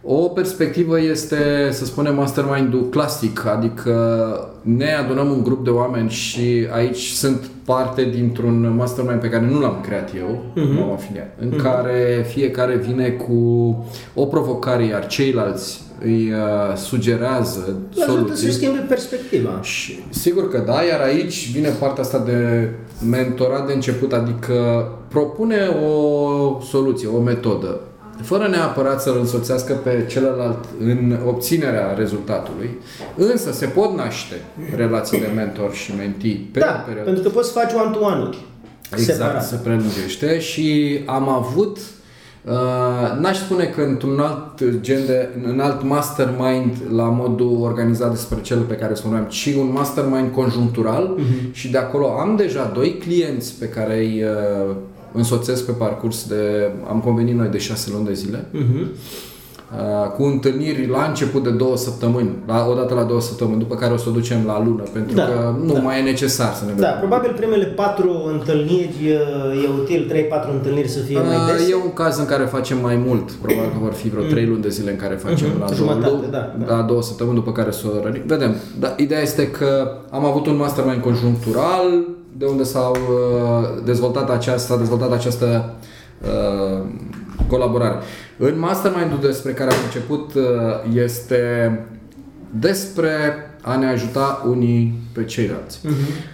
O 0.08 0.16
perspectivă 0.30 1.02
este, 1.02 1.70
să 1.72 1.86
spunem, 1.86 2.16
mastermind-ul 2.16 2.90
clasic, 2.90 3.46
adică 3.46 3.94
ne 4.62 4.94
adunăm 4.94 5.30
un 5.32 5.44
grup 5.44 5.64
de 5.64 5.70
oameni 5.70 6.10
și 6.10 6.68
aici 6.74 7.02
sunt 7.08 7.50
parte 7.66 8.10
dintr-un 8.14 8.74
mastermind 8.78 9.20
pe 9.20 9.30
care 9.30 9.48
nu 9.52 9.60
l-am 9.60 9.78
creat 9.82 10.10
eu, 10.18 10.44
Mhm. 10.56 10.74
m-am 10.80 10.92
afiliat, 10.92 11.38
în 11.42 11.58
care 11.62 12.26
fiecare 12.28 12.76
vine 12.76 13.10
cu 13.10 13.34
o 14.14 14.26
provocare, 14.26 14.86
iar 14.86 15.08
ceilalți 15.08 15.82
îi 16.04 16.32
uh, 16.32 16.76
sugerează 16.78 17.64
Îl 17.68 18.02
ajută 18.02 18.12
soluții. 18.12 18.48
să 18.52 18.58
schimbe 18.58 18.86
perspectiva. 18.88 19.60
Și 19.62 20.00
sigur 20.10 20.50
că 20.50 20.64
da, 20.66 20.82
iar 20.90 21.02
aici 21.02 21.52
vine 21.52 21.70
partea 21.80 22.04
asta 22.04 22.20
de 22.26 22.70
mentorat 23.10 23.68
de 23.68 23.74
început, 23.74 24.14
adică 24.14 24.88
propune 25.08 25.58
o 25.88 26.62
soluție, 26.62 27.08
o 27.08 27.20
metodă, 27.22 27.80
fără 28.22 28.48
neapărat 28.48 29.02
să-l 29.02 29.18
însoțească 29.20 29.74
pe 29.74 30.06
celălalt 30.10 30.66
în 30.80 31.18
obținerea 31.26 31.94
rezultatului, 31.98 32.70
însă 33.16 33.52
se 33.52 33.66
pot 33.66 33.96
naște 33.96 34.36
relații 34.76 35.20
de 35.20 35.28
mentor 35.36 35.74
și 35.74 35.92
mentee 35.98 36.40
pe 36.52 36.60
da, 36.60 36.80
o 36.82 36.86
perioadă. 36.86 37.10
pentru 37.12 37.24
că 37.24 37.30
poți 37.36 37.52
să 37.52 37.60
faci 37.60 37.74
one-to-one-uri. 37.74 38.38
Exact, 38.92 39.18
separat. 39.18 39.46
se 39.46 39.56
prelungește 39.56 40.40
și 40.40 41.00
am 41.06 41.30
avut 41.30 41.78
Uh, 42.48 43.20
n-aș 43.20 43.38
spune 43.38 43.64
că 43.66 43.82
într-un 43.82 44.20
alt 44.20 44.80
gen 44.82 45.06
de, 45.06 45.30
în 45.44 45.60
alt 45.60 45.84
mastermind 45.84 46.76
la 46.96 47.04
modul 47.04 47.58
organizat 47.62 48.10
despre 48.12 48.38
cel 48.42 48.60
pe 48.60 48.74
care 48.74 48.94
spuneam, 48.94 49.24
ci 49.24 49.46
un 49.60 49.72
mastermind 49.74 50.32
conjunctural 50.34 51.14
Mhm. 51.18 51.54
și 51.54 51.72
de 51.72 51.78
acolo 51.78 52.08
am 52.20 52.36
deja 52.36 52.72
doi 52.74 52.98
clienți 52.98 53.54
pe 53.60 53.70
care 53.70 53.98
îi 53.98 54.24
uh, 54.24 54.76
însoțesc 55.16 55.66
pe 55.66 55.72
parcurs 55.72 56.28
de, 56.28 56.72
am 56.90 57.00
convenit 57.00 57.36
noi 57.36 57.48
de 57.48 57.58
șase 57.58 57.90
luni 57.94 58.06
de 58.06 58.14
zile, 58.14 58.46
Mhm. 58.52 58.80
uh, 58.82 60.10
cu 60.18 60.24
întâlniri 60.24 60.88
la 60.88 61.04
început 61.08 61.44
de 61.44 61.50
două 61.50 61.78
săptămâni, 61.78 62.30
la, 62.48 62.68
odată 62.72 62.94
la 62.94 63.04
două 63.04 63.22
săptămâni, 63.22 63.60
după 63.60 63.76
care 63.76 63.94
o 63.94 63.98
să 63.98 64.10
o 64.10 64.12
ducem 64.12 64.38
la 64.46 64.64
lună, 64.64 64.84
pentru 64.94 65.16
Da, 65.16 65.24
că 65.26 65.56
nu 65.66 65.74
da. 65.74 65.80
mai 65.80 66.00
e 66.00 66.04
necesar 66.04 66.54
să 66.54 66.64
ne 66.66 66.72
Da, 66.72 66.76
vedem. 66.76 66.96
probabil 67.00 67.34
primele 67.36 67.66
patru 67.66 68.12
întâlniri 68.34 68.96
uh, 69.54 69.64
e 69.64 69.68
util, 69.82 70.06
3-4 70.08 70.52
întâlniri 70.54 70.88
să 70.88 71.00
fie 71.00 71.18
mai 71.20 71.36
Uh, 71.36 71.52
des. 71.58 71.70
E 71.70 71.76
un 71.76 71.94
caz 71.94 72.18
în 72.18 72.26
care 72.26 72.44
facem 72.44 72.78
mai 72.82 72.96
mult. 73.08 73.32
Probabil 73.32 73.70
că 73.72 73.78
vor 73.82 73.94
fi 73.94 74.10
vreo 74.10 74.24
3 74.24 74.46
luni 74.46 74.62
de 74.62 74.70
zile 74.70 74.92
în 74.92 74.98
care 74.98 75.16
facem 75.16 75.48
Mhm, 75.48 75.60
la, 75.60 75.66
două, 75.66 75.76
jumătate, 75.78 76.10
luni, 76.12 76.32
da, 76.32 76.56
da. 76.66 76.76
la 76.76 76.82
două 76.82 77.02
săptămâni, 77.02 77.36
după 77.36 77.52
care 77.52 77.72
să 77.72 77.84
o 77.88 78.04
rănim. 78.04 78.22
Vedem. 78.26 78.56
Dar 78.80 78.94
ideea 78.98 79.22
este 79.22 79.48
că 79.52 79.92
am 80.10 80.26
avut 80.26 80.48
un 80.48 80.56
mastermind 80.58 81.02
conjunctural, 81.02 81.86
de 82.38 82.46
unde 82.46 82.64
s-au 82.64 82.92
uh, 82.92 83.84
dezvoltat 83.84 84.30
această, 84.30 84.74
s-a 84.74 84.78
dezvoltat 84.78 85.12
această 85.12 85.74
uh, 86.22 86.86
colaborare. 87.48 87.96
În 88.38 88.60
mastermind-ul 88.60 89.20
despre 89.22 89.52
care 89.52 89.72
am 89.72 89.78
început 89.86 90.34
uh, 90.34 90.44
este 90.94 91.40
despre 92.60 93.10
a 93.62 93.76
ne 93.76 93.86
ajuta 93.88 94.46
unii 94.50 94.94
pe 95.12 95.24
ceilalți. 95.24 95.80
Mhm. 95.84 96.34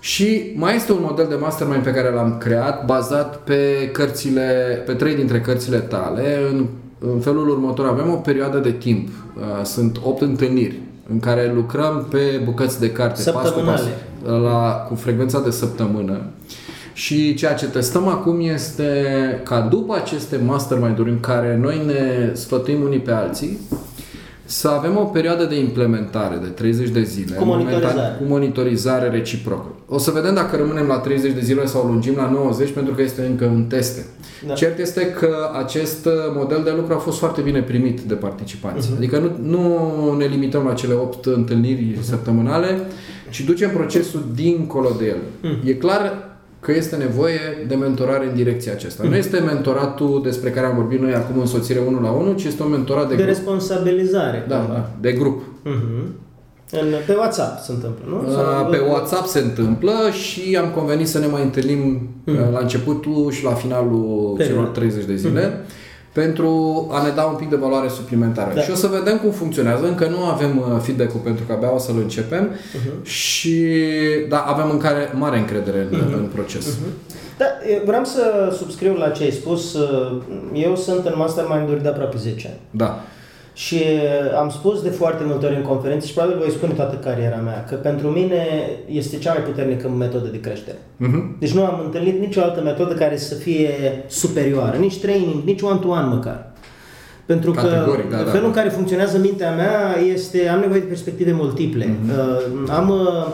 Și 0.00 0.52
mai 0.56 0.76
este 0.76 0.92
un 0.92 1.02
model 1.02 1.26
de 1.28 1.34
mastermind 1.34 1.82
pe 1.82 1.92
care 1.92 2.10
l-am 2.10 2.38
creat 2.38 2.84
bazat 2.84 3.36
pe 3.36 3.90
cărțile, 3.92 4.82
pe 4.86 4.92
trei 4.92 5.14
dintre 5.14 5.40
cărțile 5.40 5.78
tale. 5.78 6.38
În, 6.50 6.66
în 6.98 7.20
felul 7.20 7.48
următor 7.48 7.86
avem 7.86 8.10
o 8.10 8.16
perioadă 8.16 8.58
de 8.58 8.70
timp. 8.70 9.08
Uh, 9.08 9.64
Sunt 9.64 10.00
opt 10.04 10.22
întâlniri 10.22 10.80
în 11.10 11.20
care 11.20 11.52
lucrăm 11.54 12.06
pe 12.10 12.40
bucăți 12.44 12.80
de 12.80 12.90
carte 12.92 13.30
pas 13.30 13.32
cu 13.32 13.38
pas 13.38 13.46
Săptămânale. 13.46 13.90
la, 14.24 14.86
cu 14.88 14.94
frecvența 14.94 15.40
de 15.40 15.50
săptămână. 15.50 16.20
Și 16.92 17.34
ceea 17.34 17.54
ce 17.54 17.66
testăm 17.66 18.08
acum 18.08 18.40
este 18.40 18.92
ca 19.44 19.60
după 19.60 19.94
aceste 19.94 20.36
mastermind-uri 20.36 21.10
în 21.10 21.20
care 21.20 21.58
noi 21.60 21.82
ne 21.86 22.30
sfătuim 22.34 22.82
unii 22.82 22.98
pe 22.98 23.10
alții, 23.10 23.58
să 24.46 24.68
avem 24.68 24.96
o 24.96 25.04
perioadă 25.04 25.44
de 25.44 25.58
implementare 25.58 26.36
de 26.42 26.48
30 26.48 26.88
de 26.88 27.02
zile. 27.02 27.34
Cu 27.34 27.42
în 27.42 27.48
monitorizare. 27.48 27.94
momentan- 27.94 28.18
cu 28.18 28.24
monitorizare 28.24 29.08
reciprocă. 29.08 29.66
O 29.88 29.98
să 29.98 30.10
vedem 30.10 30.34
dacă 30.34 30.56
rămânem 30.56 30.86
la 30.86 30.98
30 30.98 31.32
de 31.32 31.40
zile 31.40 31.66
sau 31.66 31.86
lungim 31.86 32.14
la 32.16 32.30
90 32.30 32.70
pentru 32.70 32.94
că 32.94 33.02
este 33.02 33.22
încă 33.22 33.44
în 33.44 33.64
teste. 33.64 34.06
Da. 34.42 34.48
Da. 34.48 34.54
Cert 34.54 34.78
este 34.78 35.06
că 35.06 35.50
acest 35.64 36.06
uh, 36.06 36.12
model 36.34 36.60
de 36.64 36.72
lucru 36.76 36.94
a 36.94 36.96
fost 36.98 37.18
foarte 37.18 37.40
bine 37.40 37.60
primit 37.62 38.00
de 38.00 38.14
participanți. 38.14 38.88
Uh-huh. 38.88 38.96
Adică 38.96 39.18
nu, 39.18 39.50
nu 39.52 40.14
ne 40.16 40.24
limităm 40.24 40.64
la 40.64 40.72
cele 40.72 40.94
8 40.94 41.26
întâlniri 41.26 41.92
uh-huh. 41.92 42.02
săptămânale, 42.02 42.78
ci 43.30 43.40
ducem 43.40 43.70
procesul 43.70 44.24
dincolo 44.34 44.88
de 44.98 45.06
el. 45.06 45.16
Uh-huh. 45.16 45.68
E 45.68 45.74
clar 45.74 46.35
că 46.66 46.72
este 46.76 46.96
nevoie 46.96 47.40
de 47.68 47.74
mentorare 47.74 48.26
în 48.28 48.34
direcția 48.34 48.72
aceasta. 48.72 49.04
Nu 49.08 49.16
este 49.16 49.38
mentoratul 49.38 50.20
despre 50.24 50.50
care 50.50 50.66
am 50.66 50.74
vorbit 50.74 51.00
noi 51.00 51.14
acum 51.14 51.40
în 51.40 51.46
soțire 51.46 51.78
1 51.86 52.00
la 52.00 52.10
1, 52.10 52.32
ci 52.32 52.44
este 52.44 52.62
un 52.62 52.70
mentorat 52.70 53.08
de, 53.08 53.14
De 53.14 53.22
grup. 53.22 53.34
responsabilizare. 53.36 54.44
Da, 54.48 54.66
da, 54.72 54.90
de 55.00 55.12
grup. 55.12 55.42
Mhm. 55.64 56.14
În, 56.70 56.86
pe 57.06 57.12
WhatsApp 57.14 57.62
se 57.64 57.72
întâmplă, 57.72 58.04
nu? 58.08 58.16
Uh, 58.16 58.32
Sau- 58.34 58.66
Pe 58.70 58.78
WhatsApp 58.88 59.26
se 59.26 59.38
întâmplă 59.38 59.92
și 60.12 60.56
am 60.56 60.68
convenit 60.74 61.08
să 61.08 61.18
ne 61.18 61.26
mai 61.26 61.42
întâlnim 61.42 62.08
uh, 62.24 62.34
la 62.52 62.58
începutul 62.60 63.30
și 63.30 63.44
la 63.44 63.50
finalul 63.52 64.34
Perioadă. 64.36 64.60
celor 64.60 64.66
30 64.74 65.04
de 65.04 65.14
zile 65.16 65.60
pentru 66.20 66.50
a 66.92 67.02
ne 67.02 67.10
da 67.14 67.22
un 67.22 67.34
pic 67.36 67.48
de 67.48 67.56
valoare 67.56 67.88
suplimentară. 67.88 68.52
Da. 68.54 68.60
Și 68.60 68.70
o 68.70 68.74
să 68.74 68.86
vedem 68.86 69.16
cum 69.18 69.30
funcționează. 69.30 69.86
Încă 69.86 70.06
nu 70.08 70.24
avem 70.24 70.58
uh, 70.58 70.64
feedback-ul 70.82 71.20
pentru 71.20 71.44
că 71.46 71.52
abia 71.52 71.74
o 71.74 71.78
să-l 71.78 71.98
începem 71.98 72.44
Mhm. 72.74 73.04
și 73.04 73.66
da, 74.28 74.38
avem 74.38 74.70
în 74.70 74.78
care 74.78 75.12
mare 75.14 75.38
încredere 75.38 75.78
în, 75.90 75.98
Mhm. 75.98 76.12
în 76.12 76.28
proces. 76.34 76.78
Da, 77.38 77.44
eu 77.72 77.80
vreau 77.86 78.04
să 78.04 78.52
subscriu 78.56 78.94
la 78.94 79.08
ce 79.08 79.22
ai 79.22 79.30
spus. 79.30 79.76
Eu 80.54 80.76
sunt 80.76 81.06
în 81.06 81.14
mastermind-uri 81.16 81.82
de 81.82 81.88
aproape 81.88 82.16
10 82.16 82.46
ani. 82.48 82.60
Da. 82.70 83.00
Și 83.56 83.82
am 84.40 84.50
spus 84.50 84.82
de 84.82 84.88
foarte 84.88 85.22
multe 85.26 85.46
ori 85.46 85.56
în 85.56 85.62
conferințe 85.62 86.06
și 86.06 86.12
probabil 86.12 86.38
voi 86.38 86.50
spune 86.50 86.72
toată 86.72 86.96
cariera 86.96 87.36
mea 87.36 87.64
că 87.68 87.74
pentru 87.74 88.08
mine 88.08 88.42
este 88.86 89.18
cea 89.18 89.32
mai 89.32 89.42
puternică 89.42 89.88
metodă 89.88 90.28
de 90.28 90.40
creștere. 90.40 90.76
Mhm. 90.96 91.36
Deci 91.38 91.52
nu 91.52 91.64
am 91.64 91.80
întâlnit 91.84 92.20
nicio 92.20 92.40
altă 92.40 92.60
metodă 92.60 92.94
care 92.94 93.16
să 93.16 93.34
fie 93.34 93.70
superioară, 94.06 94.76
nici 94.76 95.00
training, 95.00 95.42
nici 95.44 95.62
one-to-one 95.62 96.06
măcar. 96.06 96.52
Pentru 97.26 97.50
că 97.50 97.60
Categoric, 97.60 98.10
da, 98.10 98.16
da. 98.16 98.30
felul 98.30 98.46
în 98.46 98.52
care 98.52 98.68
funcționează 98.68 99.18
mintea 99.18 99.54
mea 99.54 99.96
este, 100.12 100.48
am 100.48 100.60
nevoie 100.60 100.80
de 100.80 100.86
perspective 100.86 101.32
multiple. 101.32 101.96
Uh, 102.08 102.70
am 102.70 102.88
uh, 102.90 103.26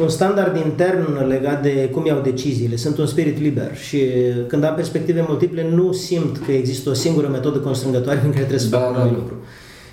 un 0.00 0.08
standard 0.08 0.56
intern 0.56 1.26
legat 1.28 1.62
de 1.62 1.88
cum 1.92 2.06
iau 2.06 2.20
deciziile. 2.20 2.76
Sunt 2.76 2.98
un 2.98 3.06
spirit 3.06 3.38
liber 3.40 3.76
și 3.76 3.98
când 4.46 4.64
am 4.64 4.74
perspective 4.74 5.24
multiple 5.28 5.68
nu 5.74 5.92
simt 5.92 6.38
că 6.46 6.52
există 6.52 6.90
o 6.90 6.92
singură 6.92 7.28
metodă 7.28 7.58
constrângătoare 7.58 8.18
în 8.24 8.30
care 8.30 8.38
trebuie 8.38 8.58
să 8.58 8.68
Da, 8.68 8.78
fac 8.78 8.88
un 8.88 8.92
da, 8.94 9.00
anumit 9.00 9.18
da. 9.18 9.22
lucru. 9.24 9.36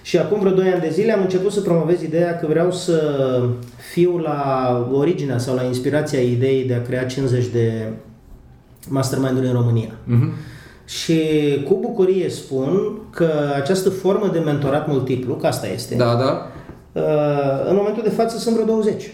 Și 0.01 0.18
acum 0.18 0.39
vreo 0.39 0.51
2 0.51 0.68
ani 0.68 0.82
de 0.82 0.89
zile 0.91 1.12
am 1.14 1.22
început 1.22 1.51
să 1.51 1.62
promovez 1.62 2.01
ideea 2.01 2.39
că 2.39 2.45
vreau 2.49 2.72
să 2.72 3.01
fiu 3.91 4.18
la 4.18 4.89
originea 4.93 5.38
sau 5.38 5.56
la 5.56 5.64
inspirația 5.64 6.20
ideii 6.20 6.64
de 6.66 6.74
a 6.74 6.82
crea 6.82 7.06
50 7.06 7.45
de 7.47 7.88
mastermind-uri 8.89 9.47
în 9.47 9.54
România. 9.54 9.91
Mhm. 10.04 10.32
Și 10.86 11.20
cu 11.68 11.78
bucurie 11.82 12.30
spun 12.30 12.97
că 13.10 13.30
această 13.56 13.89
formă 13.89 14.30
de 14.34 14.39
mentorat 14.39 14.88
multiplu, 14.88 15.34
că 15.36 15.47
asta 15.47 15.68
este, 15.68 15.95
Da, 15.95 16.16
da. 16.16 16.47
uh, 17.01 17.70
în 17.70 17.76
momentul 17.76 18.04
de 18.04 18.10
față 18.10 18.38
sunt 18.38 18.54
vreo 18.56 18.66
20. 18.66 19.12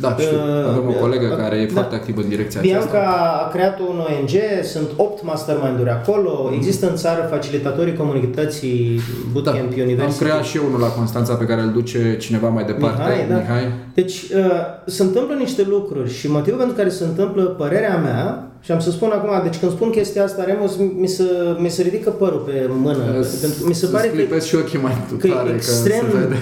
Da, 0.00 0.16
știu. 0.18 0.36
Uh, 0.36 0.68
Avem 0.68 0.88
o 0.88 0.92
colegă 0.92 1.26
uh, 1.30 1.36
care 1.36 1.56
e 1.56 1.66
da. 1.66 1.72
foarte 1.72 1.94
activă 1.94 2.20
în 2.20 2.28
direcția 2.28 2.60
Bianca 2.60 2.84
aceasta. 2.98 3.44
a 3.44 3.48
creat 3.48 3.78
un 3.80 3.98
ONG, 3.98 4.30
sunt 4.62 4.88
8 4.96 5.24
mastermind-uri 5.24 5.90
acolo, 5.90 6.50
există 6.54 6.88
în 6.90 6.96
țară 6.96 7.26
facilitatorii 7.30 7.94
comunității 7.94 8.96
Da, 8.96 9.02
Bootcamp 9.32 9.72
am 9.72 9.80
University. 9.82 10.24
creat 10.24 10.44
și 10.44 10.56
eu 10.56 10.62
unul 10.66 10.80
la 10.80 10.86
Constanța 10.86 11.34
pe 11.34 11.44
care 11.44 11.60
îl 11.60 11.70
duce 11.72 12.16
cineva 12.20 12.48
mai 12.48 12.64
departe, 12.64 13.02
Mihai, 13.02 13.26
da. 13.28 13.36
Mihai. 13.36 13.72
Deci 13.94 14.22
uh, 14.22 14.50
se 14.84 15.02
întâmplă 15.02 15.34
niște 15.34 15.62
lucruri 15.68 16.12
și 16.14 16.30
motivul 16.30 16.58
pentru 16.58 16.76
care 16.76 16.88
se 16.88 17.04
întâmplă 17.04 17.42
părerea 17.42 17.96
mea, 17.96 18.46
și 18.60 18.72
am 18.72 18.80
să 18.80 18.90
spun 18.90 19.10
acum, 19.10 19.42
deci 19.50 19.58
când 19.60 19.72
spun 19.72 19.90
chestia 19.90 20.24
asta, 20.24 20.44
Remus, 20.44 20.76
mi 20.98 21.06
se, 21.06 21.24
mi 21.58 21.68
se 21.68 21.82
ridică 21.82 22.10
părul 22.10 22.38
pe 22.38 22.66
mână. 22.68 23.02
pentru, 23.40 23.66
mi 23.66 23.74
se 23.74 23.84
Îți 23.84 23.94
pare 23.94 24.08
că, 24.08 24.14
clipesc 24.14 24.46
și 24.46 24.54
ochii 24.54 24.78
mai 24.78 25.06
că 25.18 25.28
tare, 25.28 25.50
e 25.50 25.54
extrem, 25.54 26.04
că 26.10 26.10
se 26.10 26.16
vede. 26.18 26.36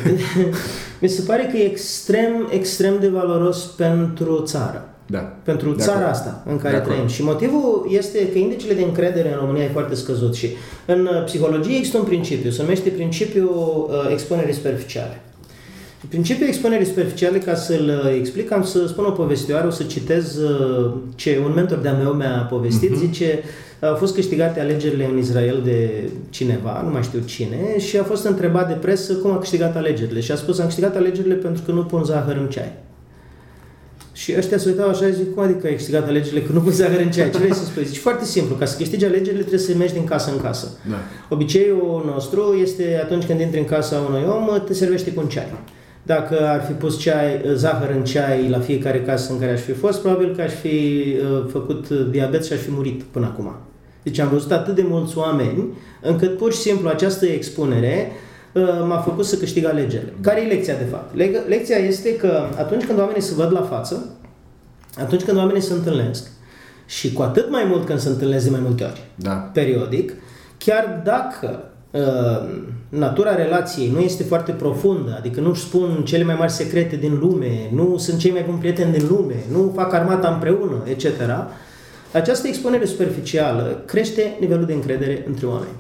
mi 1.03 1.09
se 1.09 1.23
pare 1.27 1.49
că 1.51 1.57
e 1.57 1.64
extrem, 1.64 2.49
extrem 2.51 2.97
de 3.01 3.09
valoros 3.09 3.64
pentru 3.64 4.43
țară. 4.45 4.89
Da. 5.09 5.19
Pentru 5.43 5.71
De 5.71 5.83
țara 5.83 5.99
acord. 5.99 6.11
asta 6.14 6.43
în 6.47 6.57
De 6.57 6.62
care 6.62 6.77
acord. 6.77 6.93
trăim. 6.93 7.07
Și 7.09 7.23
motivul 7.23 7.87
este 7.91 8.29
că 8.29 8.39
indicele 8.39 8.75
de 8.75 8.83
încredere 8.83 9.33
în 9.33 9.39
România 9.41 9.64
e 9.64 9.69
foarte 9.73 9.95
scăzut 9.95 10.35
și 10.35 10.49
în 10.87 11.01
uh, 11.12 11.25
psihologie 11.25 11.77
există 11.77 11.99
un 11.99 12.05
principiu, 12.05 12.51
se 12.51 12.62
numește 12.62 12.89
principiul 12.89 13.87
uh, 13.91 14.11
expunerii 14.12 14.55
superficiale. 14.55 15.21
Și 16.01 16.07
Principiul 16.07 16.49
expunerii 16.49 16.87
superficiale, 16.87 17.39
ca 17.39 17.55
să-l 17.55 18.01
uh, 18.05 18.15
explic, 18.19 18.53
am 18.53 18.65
să 18.65 18.87
spun 18.87 19.05
o 19.05 19.11
povestioară, 19.11 19.67
o 19.67 19.71
să 19.71 19.83
citez 19.83 20.37
uh, 20.37 20.91
ce 21.15 21.41
un 21.45 21.53
mentor 21.55 21.79
de-a 21.79 21.93
meu 21.93 22.13
mi-a 22.13 22.47
povestit, 22.51 22.91
Mhm. 22.91 22.99
zice, 22.99 23.43
au 23.81 23.95
fost 23.95 24.15
câștigate 24.15 24.61
alegerile 24.61 25.09
în 25.13 25.19
Israel 25.19 25.61
de 25.65 26.09
cineva, 26.31 26.83
nu 26.85 26.91
mai 26.91 27.03
știu 27.03 27.21
cine, 27.25 27.79
și 27.79 27.99
a 27.99 28.03
fost 28.03 28.25
întrebat 28.25 28.69
de 28.69 28.75
presă 28.75 29.13
cum 29.15 29.31
a 29.31 29.39
câștigat 29.39 29.77
alegerile. 29.77 30.21
Și 30.21 30.33
a 30.33 30.37
spus, 30.37 30.59
am 30.59 30.67
câștigat 30.67 30.97
alegerile 30.97 31.35
pentru 31.35 31.63
că 31.67 31.73
nu 31.73 31.85
pun 31.85 32.05
zahăr 32.05 32.37
în 32.37 32.49
ceai. 32.49 32.73
Și 34.13 34.35
ăștia 34.37 34.59
se 34.59 34.69
uitau 34.69 34.89
așa 34.89 35.07
și 35.07 35.15
zic, 35.15 35.35
cum 35.35 35.43
adică 35.43 35.67
ai 35.67 35.75
câștigat 35.75 36.09
alegerile 36.09 36.41
că 36.41 36.53
nu 36.53 36.61
pui 36.61 36.73
zahăr 36.73 37.01
în 37.01 37.11
ceai? 37.11 37.31
Ce 37.31 37.39
vrei 37.39 37.55
să 37.55 37.65
spui? 37.65 37.85
Zici, 37.85 37.99
foarte 37.99 38.25
simplu, 38.25 38.55
ca 38.55 38.65
să 38.65 38.77
câștigi 38.77 39.05
alegerile 39.05 39.41
trebuie 39.41 39.59
să 39.61 39.75
mergi 39.77 39.93
din 39.93 40.05
casă 40.05 40.31
în 40.31 40.41
casă. 40.41 40.79
Da. 40.91 40.97
Obiceiul 41.29 42.03
nostru 42.15 42.59
este 42.63 43.01
atunci 43.03 43.25
când 43.25 43.41
intri 43.41 43.59
în 43.59 43.65
casa 43.65 44.05
unui 44.09 44.23
om, 44.29 44.63
te 44.67 44.75
servește 44.75 45.11
cu 45.13 45.21
un 45.21 45.29
ceai. 45.29 45.53
Dacă 46.07 46.49
ar 46.49 46.63
fi 46.65 46.73
pus 46.73 46.99
ceai, 46.99 47.41
zahăr 47.55 47.91
în 47.91 48.05
ceai 48.05 48.49
la 48.49 48.59
fiecare 48.59 49.03
casă 49.03 49.33
în 49.33 49.39
care 49.39 49.53
aș 49.53 49.61
fi 49.61 49.73
fost, 49.73 50.01
probabil 50.01 50.35
că 50.35 50.43
aș 50.43 50.53
fi 50.53 50.69
uh, 51.23 51.47
făcut 51.51 51.89
diabet 51.89 52.45
și 52.45 52.53
aș 52.53 52.59
fi 52.59 52.71
murit 52.71 53.03
până 53.03 53.27
acum. 53.27 53.55
Deci 54.03 54.19
am 54.19 54.29
văzut 54.29 54.53
atât 54.53 54.75
de 54.75 54.85
mulți 54.89 55.19
oameni, 55.19 55.65
încât 56.03 56.37
pur 56.37 56.53
și 56.53 56.59
simplu 56.59 56.89
această 56.89 57.27
expunere 57.27 58.11
uh, 58.53 58.63
m-a 58.89 58.99
făcut 58.99 59.25
să 59.25 59.37
câștig 59.37 59.65
alegerile. 59.65 60.13
Care 60.21 60.43
e 60.43 60.47
lecția, 60.47 60.75
de 60.77 60.85
fapt? 60.91 61.17
Le- 61.17 61.43
lecția 61.49 61.77
este 61.77 62.17
că 62.17 62.43
atunci 62.59 62.85
când 62.85 62.99
oamenii 62.99 63.23
se 63.23 63.35
văd 63.35 63.53
la 63.53 63.63
față, 63.63 64.17
atunci 64.99 65.23
când 65.23 65.37
oamenii 65.39 65.63
se 65.63 65.73
întâlnesc, 65.73 66.31
și 66.87 67.13
cu 67.13 67.23
atât 67.23 67.51
mai 67.51 67.65
mult 67.69 67.87
când 67.87 67.99
se 67.99 68.09
întâlnesc 68.09 68.45
de 68.45 68.51
mai 68.51 68.61
multe 68.63 68.85
ori, 68.85 69.01
Da. 69.15 69.33
periodic, 69.33 70.13
chiar 70.59 71.01
dacă 71.05 71.65
uh, 71.65 71.75
natura 72.89 73.34
relației 73.34 73.91
nu 73.91 73.99
este 73.99 74.22
foarte 74.22 74.53
profundă, 74.53 75.16
adică 75.18 75.41
nu-și 75.41 75.61
spun 75.61 76.03
cele 76.05 76.24
mai 76.24 76.34
mari 76.39 76.53
secrete 76.53 76.97
din 76.97 77.18
lume, 77.20 77.70
nu 77.74 77.97
sunt 77.99 78.18
cei 78.18 78.30
mai 78.30 78.45
buni 78.47 78.59
prieteni 78.59 78.93
din 78.93 79.07
lume, 79.09 79.34
nu 79.53 79.72
fac 79.74 79.93
armata 79.93 80.28
împreună, 80.28 80.82
etc., 80.84 81.07
această 82.12 82.49
expunere 82.49 82.84
superficială 82.84 83.82
crește 83.87 84.37
nivelul 84.41 84.66
de 84.66 84.72
încredere 84.72 85.24
între 85.26 85.47
oameni. 85.47 85.74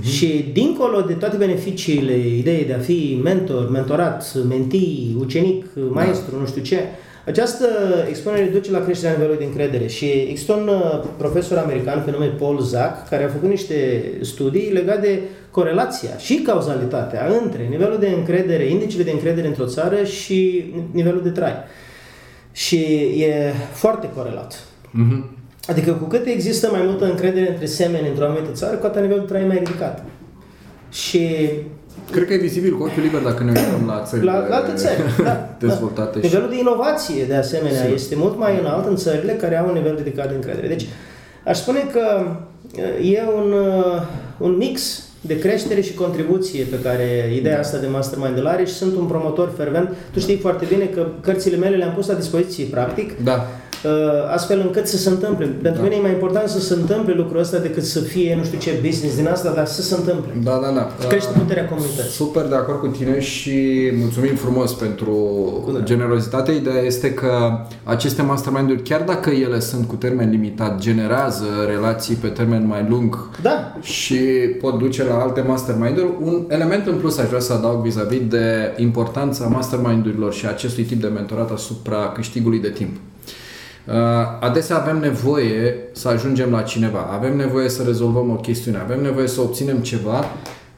Și 0.00 0.50
dincolo 0.52 1.00
de 1.00 1.12
toate 1.12 1.36
beneficiile 1.36 2.28
ideii 2.28 2.64
de 2.64 2.72
a 2.74 2.78
fi 2.78 3.20
mentor, 3.22 3.70
mentorat, 3.70 4.34
mentii, 4.48 5.16
ucenic, 5.18 5.66
maestru, 5.90 6.38
nu 6.38 6.46
știu 6.46 6.62
ce, 6.62 6.78
această 7.26 7.66
expunere 8.08 8.44
duce 8.44 8.70
la 8.70 8.84
creșterea 8.84 9.12
nivelului 9.12 9.38
de 9.38 9.44
încredere 9.44 9.86
și 9.86 10.04
există 10.04 10.52
un 10.52 10.68
uh, 10.68 11.04
profesor 11.16 11.58
american 11.58 12.02
pe 12.04 12.10
nume 12.10 12.26
Paul 12.26 12.60
Zack 12.60 13.08
care 13.08 13.24
a 13.24 13.28
făcut 13.28 13.48
niște 13.48 14.04
studii 14.20 14.72
legate 14.72 15.00
de 15.00 15.20
corelația 15.50 16.16
și 16.18 16.34
cauzalitatea 16.34 17.26
între 17.42 17.66
nivelul 17.70 17.98
de 17.98 18.08
încredere, 18.08 18.64
indicele 18.64 19.02
de 19.02 19.10
încredere 19.10 19.46
într-o 19.46 19.66
țară 19.66 20.04
și 20.04 20.64
nivelul 20.90 21.22
de 21.22 21.30
trai. 21.30 21.54
Și 22.52 22.76
e 23.18 23.52
foarte 23.72 24.10
corelat. 24.14 24.64
Mhm. 24.90 25.36
Adică 25.66 25.92
cu 25.92 26.04
cât 26.04 26.26
există 26.26 26.68
mai 26.70 26.82
multă 26.84 27.04
încredere 27.04 27.50
între 27.50 27.66
semeni 27.66 28.08
într-o 28.08 28.24
anumită 28.24 28.52
țară, 28.52 28.76
cu 28.76 28.86
atât 28.86 29.00
nivelul 29.00 29.22
de 29.26 29.32
trai 29.32 29.42
e 29.42 29.46
mai 29.46 29.58
ridicat. 29.58 30.04
Și 30.92 31.50
Cred 32.10 32.26
că 32.26 32.32
e 32.32 32.36
vizibil 32.36 32.76
cu 32.76 32.82
ochiul 32.82 33.02
liber 33.02 33.20
dacă 33.20 33.42
ne 33.44 33.50
uităm 33.50 33.86
la 33.86 34.02
țările 34.04 34.30
la, 34.30 34.46
la 34.48 34.56
alte 34.56 34.72
țări, 34.74 35.00
da, 35.24 35.48
dezvoltate. 35.58 36.18
Da. 36.18 36.26
și... 36.26 36.32
Nivelul 36.34 36.50
de 36.54 36.58
inovație, 36.58 37.24
de 37.24 37.34
asemenea, 37.34 37.80
Sigur. 37.80 37.94
este 37.94 38.14
mult 38.16 38.38
mai 38.38 38.58
înalt 38.60 38.86
în 38.86 38.96
țările 38.96 39.32
care 39.32 39.58
au 39.58 39.66
un 39.66 39.72
nivel 39.72 39.96
ridicat 39.96 40.28
de 40.28 40.34
încredere. 40.34 40.68
Deci, 40.68 40.86
aș 41.44 41.58
spune 41.58 41.78
că 41.92 42.26
uh, 42.76 43.12
e 43.12 43.22
un, 43.36 43.52
uh, 43.52 44.02
un 44.38 44.56
mix 44.56 45.02
de 45.20 45.38
creștere 45.38 45.80
și 45.80 45.94
contribuție 45.94 46.64
pe 46.64 46.80
care 46.82 47.32
ideea 47.34 47.58
asta 47.58 47.78
de 47.78 47.86
mastermind 47.86 48.38
îl 48.38 48.46
are 48.46 48.64
și 48.64 48.72
sunt 48.72 48.96
un 48.96 49.04
promotor 49.06 49.52
fervent. 49.56 49.88
Tu 50.12 50.18
știi 50.18 50.36
foarte 50.36 50.64
bine 50.68 50.84
că 50.84 51.06
cărțile 51.20 51.56
mele 51.56 51.76
le-am 51.76 51.92
pus 51.94 52.06
la 52.06 52.14
dispoziție, 52.14 52.64
practic, 52.70 53.22
Da. 53.22 53.46
Uh, 53.84 53.90
astfel 54.34 54.60
încât 54.60 54.86
să 54.86 54.96
se 54.96 55.08
întâmple. 55.08 55.46
Pentru 55.46 55.80
Da. 55.80 55.88
mine 55.88 55.94
e 55.94 56.00
mai 56.00 56.10
important 56.12 56.48
să 56.48 56.60
se 56.60 56.74
întâmple 56.74 57.14
lucrul 57.14 57.40
ăsta 57.40 57.58
decât 57.58 57.84
să 57.84 58.00
fie 58.00 58.34
nu 58.36 58.44
știu 58.44 58.58
ce 58.58 58.78
business 58.82 59.16
din 59.16 59.26
asta, 59.28 59.52
dar 59.54 59.66
să 59.66 59.82
se 59.82 59.94
întâmple. 59.94 60.32
Da, 60.42 60.60
da, 60.62 60.70
da. 60.74 61.06
Crește 61.08 61.38
puterea 61.38 61.68
comunității. 61.68 62.10
Super 62.10 62.44
de 62.44 62.54
acord 62.54 62.78
cu 62.78 62.86
tine 62.86 63.20
și 63.20 63.90
mulțumim 64.00 64.34
frumos 64.34 64.72
pentru 64.72 65.14
generozitate. 65.82 66.52
Ideea 66.52 66.80
este 66.82 67.14
că 67.14 67.58
aceste 67.84 68.22
mastermind-uri, 68.22 68.82
chiar 68.82 69.02
dacă 69.02 69.30
ele 69.30 69.60
sunt 69.60 69.88
cu 69.88 69.94
termen 69.94 70.30
limitat, 70.30 70.78
generează 70.78 71.44
relații 71.66 72.14
pe 72.14 72.28
termen 72.28 72.66
mai 72.66 72.86
lung 72.88 73.28
Da, 73.42 73.76
și 73.80 74.14
pot 74.60 74.78
duce 74.78 75.04
la 75.04 75.18
alte 75.18 75.40
mastermind-uri. 75.40 76.08
Un 76.22 76.44
element 76.48 76.86
în 76.86 76.94
plus 76.94 77.18
aș 77.18 77.26
vrea 77.26 77.40
să 77.40 77.52
adaug 77.52 77.82
vis-a-vis 77.82 78.20
de 78.28 78.72
importanța 78.76 79.46
mastermind-urilor 79.46 80.32
și 80.32 80.46
acestui 80.46 80.82
tip 80.82 81.00
de 81.00 81.06
mentorat 81.06 81.50
asupra 81.50 81.96
câștigului 82.14 82.58
de 82.60 82.68
timp. 82.70 82.96
Uh, 83.86 83.94
adesea 84.40 84.76
avem 84.76 84.98
nevoie 84.98 85.74
să 85.92 86.08
ajungem 86.08 86.50
la 86.50 86.62
cineva, 86.62 87.08
avem 87.12 87.36
nevoie 87.36 87.68
să 87.68 87.82
rezolvăm 87.82 88.30
o 88.30 88.34
chestiune, 88.34 88.78
avem 88.78 89.02
nevoie 89.02 89.26
să 89.26 89.40
obținem 89.40 89.76
ceva. 89.76 90.24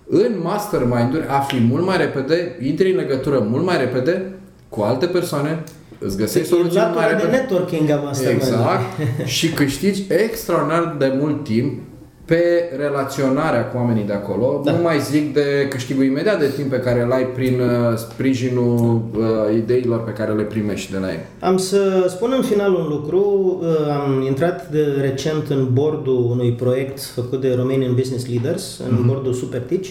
În 0.08 0.32
mastermind-uri 0.42 1.26
afli 1.28 1.66
mult 1.70 1.86
mai 1.86 1.96
repede, 1.96 2.56
intri 2.62 2.90
în 2.90 2.96
legătură 2.96 3.46
mult 3.50 3.64
mai 3.64 3.76
repede 3.78 4.22
cu 4.68 4.80
alte 4.80 5.06
persoane, 5.06 5.62
îți 5.98 6.16
găsești 6.16 6.52
e 6.52 6.54
soluții 6.56 6.80
mult 6.80 6.94
mai 6.94 7.04
latura 7.04 7.16
de 7.18 7.22
repede. 7.22 7.36
networking 7.36 7.90
a 7.90 7.96
mastermind 7.96 8.40
Exact. 8.42 8.82
și 9.24 9.50
câștigi 9.50 10.02
extraordinar 10.08 10.94
de 10.98 11.12
mult 11.18 11.44
timp 11.44 11.80
pe 12.26 12.42
relaționarea 12.76 13.64
cu 13.66 13.76
oamenii 13.76 14.04
de 14.04 14.12
acolo. 14.12 14.60
Da. 14.64 14.72
Nu 14.72 14.82
mai 14.82 15.00
zic 15.00 15.34
de 15.34 15.66
câștigul 15.70 16.04
imediat 16.04 16.38
de 16.38 16.52
timp 16.56 16.70
pe 16.70 16.78
care 16.80 17.02
îl 17.02 17.12
ai 17.12 17.26
prin 17.26 17.60
uh, 17.60 17.96
sprijinul 17.96 19.00
uh, 19.16 19.24
ideilor 19.56 20.04
pe 20.04 20.10
care 20.10 20.32
le 20.32 20.42
primești 20.42 20.92
de 20.92 20.98
la 20.98 21.10
ei. 21.10 21.18
Am 21.40 21.56
să 21.56 22.04
spun 22.08 22.32
în 22.36 22.42
final 22.42 22.74
un 22.74 22.86
lucru. 22.88 23.20
Uh, 23.62 23.68
Am 24.04 24.22
intrat 24.26 24.68
de 24.70 24.82
recent 25.00 25.48
în 25.48 25.68
bordul 25.72 26.26
unui 26.30 26.52
proiect 26.52 27.02
făcut 27.04 27.40
de 27.40 27.54
Romanian 27.56 27.94
Business 27.94 28.26
Leaders, 28.28 28.80
în 28.88 28.94
Mhm. 28.94 29.06
bordul 29.06 29.32
Super 29.32 29.60
Teach, 29.60 29.86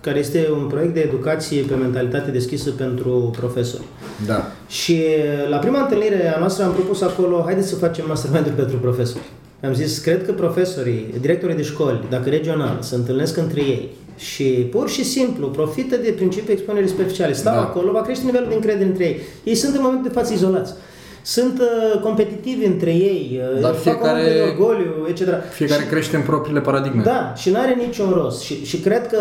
care 0.00 0.18
este 0.18 0.48
un 0.60 0.66
proiect 0.66 0.94
de 0.94 1.00
educație 1.00 1.62
pe 1.62 1.74
mentalitate 1.74 2.30
deschisă 2.30 2.70
pentru 2.70 3.30
profesori. 3.38 3.82
Da. 4.26 4.46
Și 4.68 4.92
uh, 4.92 5.48
la 5.50 5.56
prima 5.56 5.80
întâlnire 5.80 6.32
a 6.36 6.38
noastră 6.38 6.64
am 6.64 6.72
propus 6.72 7.02
acolo, 7.02 7.42
haideți 7.44 7.68
să 7.68 7.74
facem 7.76 8.04
mastermind 8.08 8.46
pentru 8.46 8.76
profesori. 8.76 9.24
Am 9.66 9.74
zis, 9.74 9.98
cred 9.98 10.24
că 10.26 10.32
profesorii, 10.32 11.14
directorii 11.20 11.56
de 11.56 11.62
școli, 11.62 12.04
dacă 12.10 12.28
regional, 12.28 12.78
se 12.80 12.94
întâlnesc 12.94 13.36
între 13.36 13.60
ei 13.60 13.90
și 14.16 14.44
pur 14.44 14.88
și 14.88 15.04
simplu 15.04 15.46
profită 15.46 15.96
de 15.96 16.10
principiul 16.16 16.52
expunerii 16.56 16.88
superficiale, 16.88 17.32
stau 17.32 17.54
Da. 17.54 17.60
acolo, 17.60 17.92
va 17.92 18.00
crește 18.02 18.24
nivelul 18.24 18.48
de 18.48 18.54
încredere 18.54 18.84
între 18.88 19.04
ei. 19.04 19.20
Ei 19.44 19.54
sunt 19.54 19.74
în 19.74 19.80
momentul 19.82 20.08
de 20.08 20.14
față 20.18 20.32
izolați. 20.32 20.72
Sunt 21.22 21.60
uh, 21.60 22.00
competitivi 22.00 22.64
între 22.64 22.90
ei, 22.90 23.40
uh, 23.54 23.60
Dar 23.60 23.72
fac 23.72 23.80
fiecare- 23.82 24.08
oameni 24.18 24.34
de 24.34 24.40
orgoliu, 24.40 25.06
etc. 25.08 25.22
Fiecare 25.52 25.84
crește 25.84 26.16
în 26.16 26.22
propriile 26.22 26.60
paradigme. 26.60 27.02
Da, 27.02 27.32
și 27.36 27.50
nu 27.50 27.58
are 27.58 27.74
niciun 27.86 28.10
rost. 28.10 28.42
Și, 28.42 28.64
și 28.64 28.76
cred 28.80 29.06
că 29.06 29.18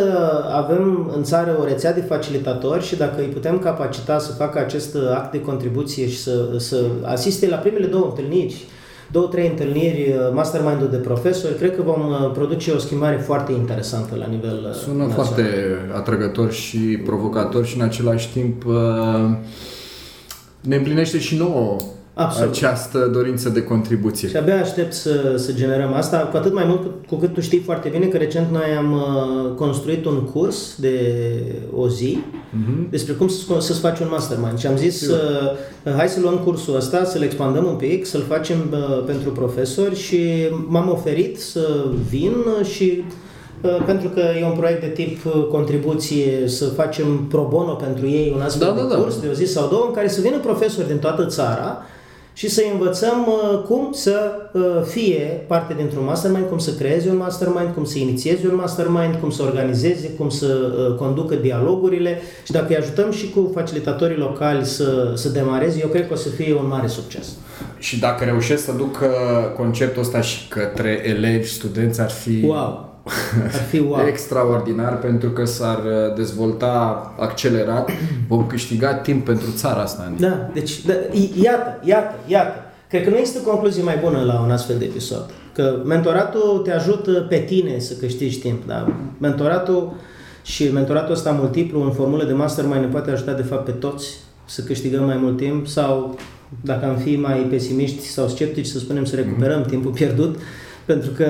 avem 0.51 1.11
în 1.15 1.23
țară 1.23 1.57
o 1.61 1.65
rețea 1.65 1.93
de 1.93 2.01
facilitatori 2.01 2.83
și 2.83 2.95
dacă 2.95 3.21
îi 3.21 3.27
putem 3.27 3.59
capacita 3.59 4.19
să 4.19 4.31
facă 4.31 4.59
acest 4.59 4.95
act 5.13 5.31
de 5.31 5.41
contribuție 5.41 6.07
și 6.07 6.21
să, 6.21 6.31
să 6.57 6.77
asiste 7.01 7.47
la 7.47 7.55
primele 7.55 7.85
două 7.85 8.05
întâlniri, 8.15 8.65
două, 9.13 9.27
trei 9.27 9.47
întâlniri, 9.47 10.15
mastermind-ul 10.33 10.89
de 10.89 10.97
profesori, 10.97 11.55
cred 11.55 11.75
că 11.75 11.81
vom 11.81 12.09
uh, 12.09 12.31
produce 12.33 12.71
o 12.71 12.77
schimbare 12.77 13.15
foarte 13.15 13.51
interesantă 13.51 14.15
la 14.15 14.25
nivel 14.25 14.65
uh, 14.69 14.73
Sună 14.73 15.03
național. 15.03 15.25
foarte 15.25 15.43
atrăgător 15.95 16.51
și 16.51 16.77
provocator 16.77 17.65
și 17.65 17.77
în 17.77 17.83
același 17.83 18.31
timp 18.31 18.65
uh, 18.65 18.73
ne 20.61 20.75
împlinește 20.75 21.19
și 21.19 21.35
nouă 21.35 21.77
Absolut. 22.15 22.49
această 22.51 23.09
dorință 23.13 23.49
de 23.49 23.63
contribuție. 23.63 24.27
Și 24.29 24.37
abia 24.37 24.59
aștept 24.61 24.93
să, 24.93 25.33
să 25.37 25.51
generăm 25.51 25.93
asta, 25.93 26.17
cu 26.17 26.37
atât 26.37 26.53
mai 26.53 26.63
mult 26.67 26.81
cu, 26.81 26.89
cu 27.07 27.15
cât 27.15 27.33
tu 27.33 27.41
știi 27.41 27.59
foarte 27.59 27.89
bine 27.89 28.05
că 28.05 28.17
recent 28.17 28.51
noi 28.51 28.75
am 28.77 28.91
uh, 28.93 29.51
construit 29.55 30.05
un 30.05 30.21
curs 30.21 30.75
de 30.79 30.99
o 31.75 31.87
zi 31.89 32.19
Mhm. 32.55 32.89
despre 32.89 33.13
cum 33.13 33.27
să, 33.27 33.43
să-ți 33.59 33.79
faci 33.79 33.99
un 33.99 34.07
mastermind. 34.09 34.57
Și 34.59 34.67
am 34.67 34.77
zis, 34.77 35.07
uh, 35.07 35.17
hai 35.97 36.07
să 36.07 36.19
luăm 36.19 36.37
cursul 36.37 36.75
ăsta, 36.75 37.03
să-l 37.03 37.21
expandăm 37.21 37.65
un 37.65 37.75
pic, 37.75 38.05
să-l 38.05 38.23
facem 38.27 38.57
uh, 38.71 39.03
pentru 39.05 39.29
profesori 39.31 39.95
și 39.95 40.19
m-am 40.67 40.89
oferit 40.89 41.39
să 41.41 41.85
vin 42.09 42.33
și 42.73 43.03
uh, 43.61 43.83
pentru 43.85 44.09
că 44.09 44.21
e 44.41 44.45
un 44.45 44.57
proiect 44.57 44.81
de 44.81 44.87
tip 44.87 45.25
uh, 45.25 45.47
contribuție, 45.51 46.43
să 46.45 46.65
facem 46.65 47.25
pro 47.29 47.47
bono 47.49 47.73
pentru 47.73 48.07
ei 48.07 48.31
un 48.35 48.41
astfel 48.41 48.67
Da, 48.67 48.73
de 48.73 48.81
da, 48.81 48.87
da. 48.87 49.01
curs 49.01 49.19
de 49.19 49.27
o 49.31 49.33
zi 49.33 49.45
sau 49.45 49.67
două, 49.69 49.85
în 49.87 49.93
care 49.93 50.07
să 50.07 50.21
vină 50.21 50.37
profesori 50.39 50.87
din 50.87 50.97
toată 50.97 51.25
țara 51.25 51.81
și 52.33 52.49
să 52.49 52.61
învățăm 52.71 53.27
uh, 53.27 53.59
cum 53.67 53.91
să 53.91 54.31
uh, 54.53 54.61
fie 54.85 55.43
parte 55.47 55.73
dintr-un 55.73 56.05
mastermind, 56.05 56.47
cum 56.49 56.57
să 56.57 56.71
creeze 56.73 57.09
un 57.09 57.17
mastermind, 57.17 57.73
cum 57.73 57.85
să 57.85 57.97
inițieze 57.97 58.47
un 58.47 58.55
mastermind, 58.55 59.15
cum 59.15 59.29
să 59.29 59.43
organizeze, 59.43 60.09
cum 60.09 60.29
să 60.29 60.45
uh, 60.45 60.95
conducă 60.95 61.35
dialogurile 61.35 62.21
și 62.45 62.51
dacă 62.51 62.65
îi 62.69 62.77
ajutăm 62.77 63.11
și 63.11 63.29
cu 63.29 63.51
facilitatorii 63.53 64.17
locali 64.17 64.65
să, 64.65 65.11
să 65.15 65.29
demareze, 65.29 65.79
eu 65.81 65.87
cred 65.87 66.07
că 66.07 66.13
o 66.13 66.17
să 66.17 66.29
fie 66.29 66.55
un 66.55 66.67
mare 66.67 66.87
succes. 66.87 67.27
Și 67.77 67.99
dacă 67.99 68.23
reușesc 68.23 68.63
să 68.63 68.71
duc 68.71 68.99
uh, 69.01 69.09
conceptul 69.55 70.01
ăsta 70.01 70.21
și 70.21 70.47
către 70.47 71.01
elevi, 71.05 71.47
studenți, 71.47 72.01
ar 72.01 72.09
fi 72.09 72.43
Wow! 72.45 72.92
Ar 73.43 73.49
fi 73.69 73.79
wow! 73.89 74.05
extraordinar 74.07 74.99
pentru 74.99 75.29
că 75.29 75.45
s-ar 75.45 75.77
uh, 75.77 76.15
dezvolta 76.15 77.13
accelerat. 77.19 77.89
Vom 78.27 78.47
câștiga 78.47 78.93
timp 78.93 79.25
pentru 79.25 79.47
țara 79.55 79.81
asta. 79.81 80.03
Andy. 80.07 80.21
Da, 80.21 80.49
deci, 80.53 80.85
da, 80.85 80.93
i- 81.11 81.31
iată, 81.41 81.79
iată, 81.83 82.15
iată. 82.27 82.53
Cred 82.89 83.03
că 83.03 83.09
nu 83.09 83.17
există 83.17 83.39
concluzie 83.39 83.83
mai 83.83 83.97
bună 84.03 84.21
la 84.23 84.41
un 84.45 84.51
astfel 84.51 84.77
de 84.77 84.85
episod. 84.85 85.29
Că 85.53 85.77
mentoratul 85.85 86.61
te 86.63 86.71
ajută 86.71 87.11
pe 87.11 87.37
tine 87.37 87.79
să 87.79 87.93
câștigi 87.93 88.39
timp, 88.39 88.67
da? 88.67 88.95
Mentoratul 89.17 89.93
și 90.43 90.71
mentoratul 90.73 91.13
ăsta 91.13 91.31
multiplu 91.31 91.83
în 91.83 91.91
formulă 91.91 92.23
de 92.23 92.33
mastermind 92.33 92.79
ne 92.81 92.87
poate 92.87 93.11
ajuta 93.11 93.33
de 93.33 93.41
fapt 93.41 93.65
pe 93.65 93.71
toți 93.71 94.07
să 94.45 94.61
câștigăm 94.61 95.03
mai 95.03 95.17
mult 95.17 95.37
timp 95.37 95.67
sau 95.67 96.15
dacă 96.61 96.85
am 96.85 96.95
fi 96.95 97.15
mai 97.15 97.37
pesimiști 97.49 98.05
sau 98.05 98.27
sceptici 98.27 98.65
să 98.65 98.79
spunem 98.79 99.05
să 99.05 99.15
recuperăm 99.15 99.61
timpul 99.63 99.91
pierdut 99.91 100.35
pentru 100.85 101.09
că 101.17 101.25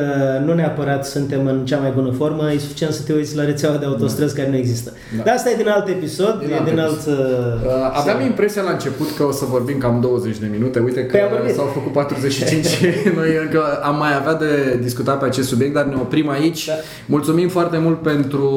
nu 0.45 0.53
neapărat 0.53 1.05
suntem 1.05 1.45
în 1.47 1.65
cea 1.65 1.77
mai 1.77 1.91
bună 1.95 2.11
formă, 2.11 2.51
e 2.51 2.57
suficient 2.57 2.93
să 2.93 3.01
te 3.05 3.13
uiți 3.13 3.35
la 3.35 3.43
rețeaua 3.45 3.77
de 3.77 3.85
autostrăzi 3.85 4.35
care 4.35 4.49
nu 4.49 4.55
există. 4.55 4.91
Da. 5.17 5.23
Dar 5.23 5.35
asta 5.35 5.49
e 5.49 5.55
din 5.55 5.67
alt 5.67 5.87
episod, 5.87 6.39
Din 6.39 6.47
din, 6.47 6.55
alt 6.57 6.67
e 6.67 6.69
din 6.69 6.79
alt... 6.79 6.91
episod. 6.91 7.13
uh, 7.17 7.61
Uh, 7.65 7.99
aveam 7.99 8.21
impresia 8.21 8.61
la 8.61 8.71
început 8.71 9.07
că 9.17 9.23
o 9.23 9.31
să 9.31 9.45
vorbim 9.45 9.77
cam 9.77 9.99
20 10.01 10.37
de 10.37 10.47
minute. 10.51 10.79
Uite 10.79 11.05
că 11.05 11.11
Păi 11.11 11.21
am 11.21 11.29
vorbit. 11.37 11.55
s-au 11.55 11.65
făcut 11.65 11.91
45 11.91 12.65
și 12.65 12.85
noi 13.17 13.27
încă 13.43 13.61
am 13.83 13.97
mai 13.97 14.15
avea 14.15 14.33
de 14.33 14.79
discutat 14.81 15.19
pe 15.19 15.25
acest 15.25 15.47
subiect, 15.47 15.73
dar 15.73 15.85
ne 15.85 15.95
oprim 15.95 16.29
aici. 16.29 16.65
Da. 16.67 16.73
Mulțumim 17.05 17.49
foarte 17.49 17.77
mult 17.77 18.01
pentru 18.01 18.49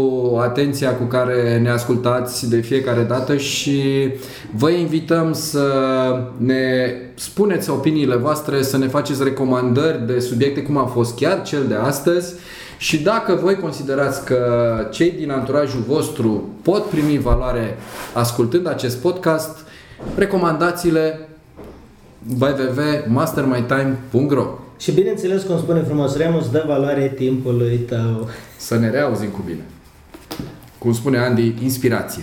atenția 0.43 0.91
cu 0.95 1.05
care 1.05 1.59
ne 1.63 1.71
ascultați 1.71 2.49
de 2.51 2.57
fiecare 2.57 3.03
dată 3.09 3.37
și 3.37 3.83
vă 4.55 4.71
invităm 4.71 5.33
să 5.33 5.63
ne 6.37 6.93
spuneți 7.17 7.71
opiniile 7.71 8.17
voastre, 8.17 8.63
să 8.63 8.77
ne 8.77 8.87
faceți 8.87 9.23
recomandări 9.23 10.07
de 10.07 10.19
subiecte 10.19 10.63
cum 10.63 10.77
a 10.77 10.85
fost 10.85 11.17
chiar 11.17 11.43
cel 11.43 11.67
de 11.67 11.75
astăzi. 11.75 12.35
Și 12.79 13.03
dacă 13.03 13.39
voi 13.43 13.57
considerați 13.57 14.25
că 14.25 14.41
cei 14.91 15.11
din 15.11 15.31
anturajul 15.31 15.81
vostru 15.87 16.49
pot 16.63 16.85
primi 16.85 17.19
valoare 17.19 17.77
ascultând 18.13 18.69
acest 18.69 18.97
podcast, 18.97 19.59
recomandați-le 20.17 21.29
www.mastermytime.ro 22.41 24.47
Și 24.79 24.93
bineînțeles, 24.93 25.43
cum 25.43 25.59
spune 25.59 25.83
frumos 25.83 26.17
Remus, 26.17 26.51
dă 26.51 26.65
valoare 26.67 27.13
timpului 27.17 27.77
tău. 27.77 28.29
Să 28.57 28.79
ne 28.79 28.91
reauzim 28.91 29.29
cu 29.29 29.43
bine. 29.47 29.65
Cum 30.79 30.93
spune 30.93 31.19
Andy, 31.19 31.55
inspirație. 31.63 32.23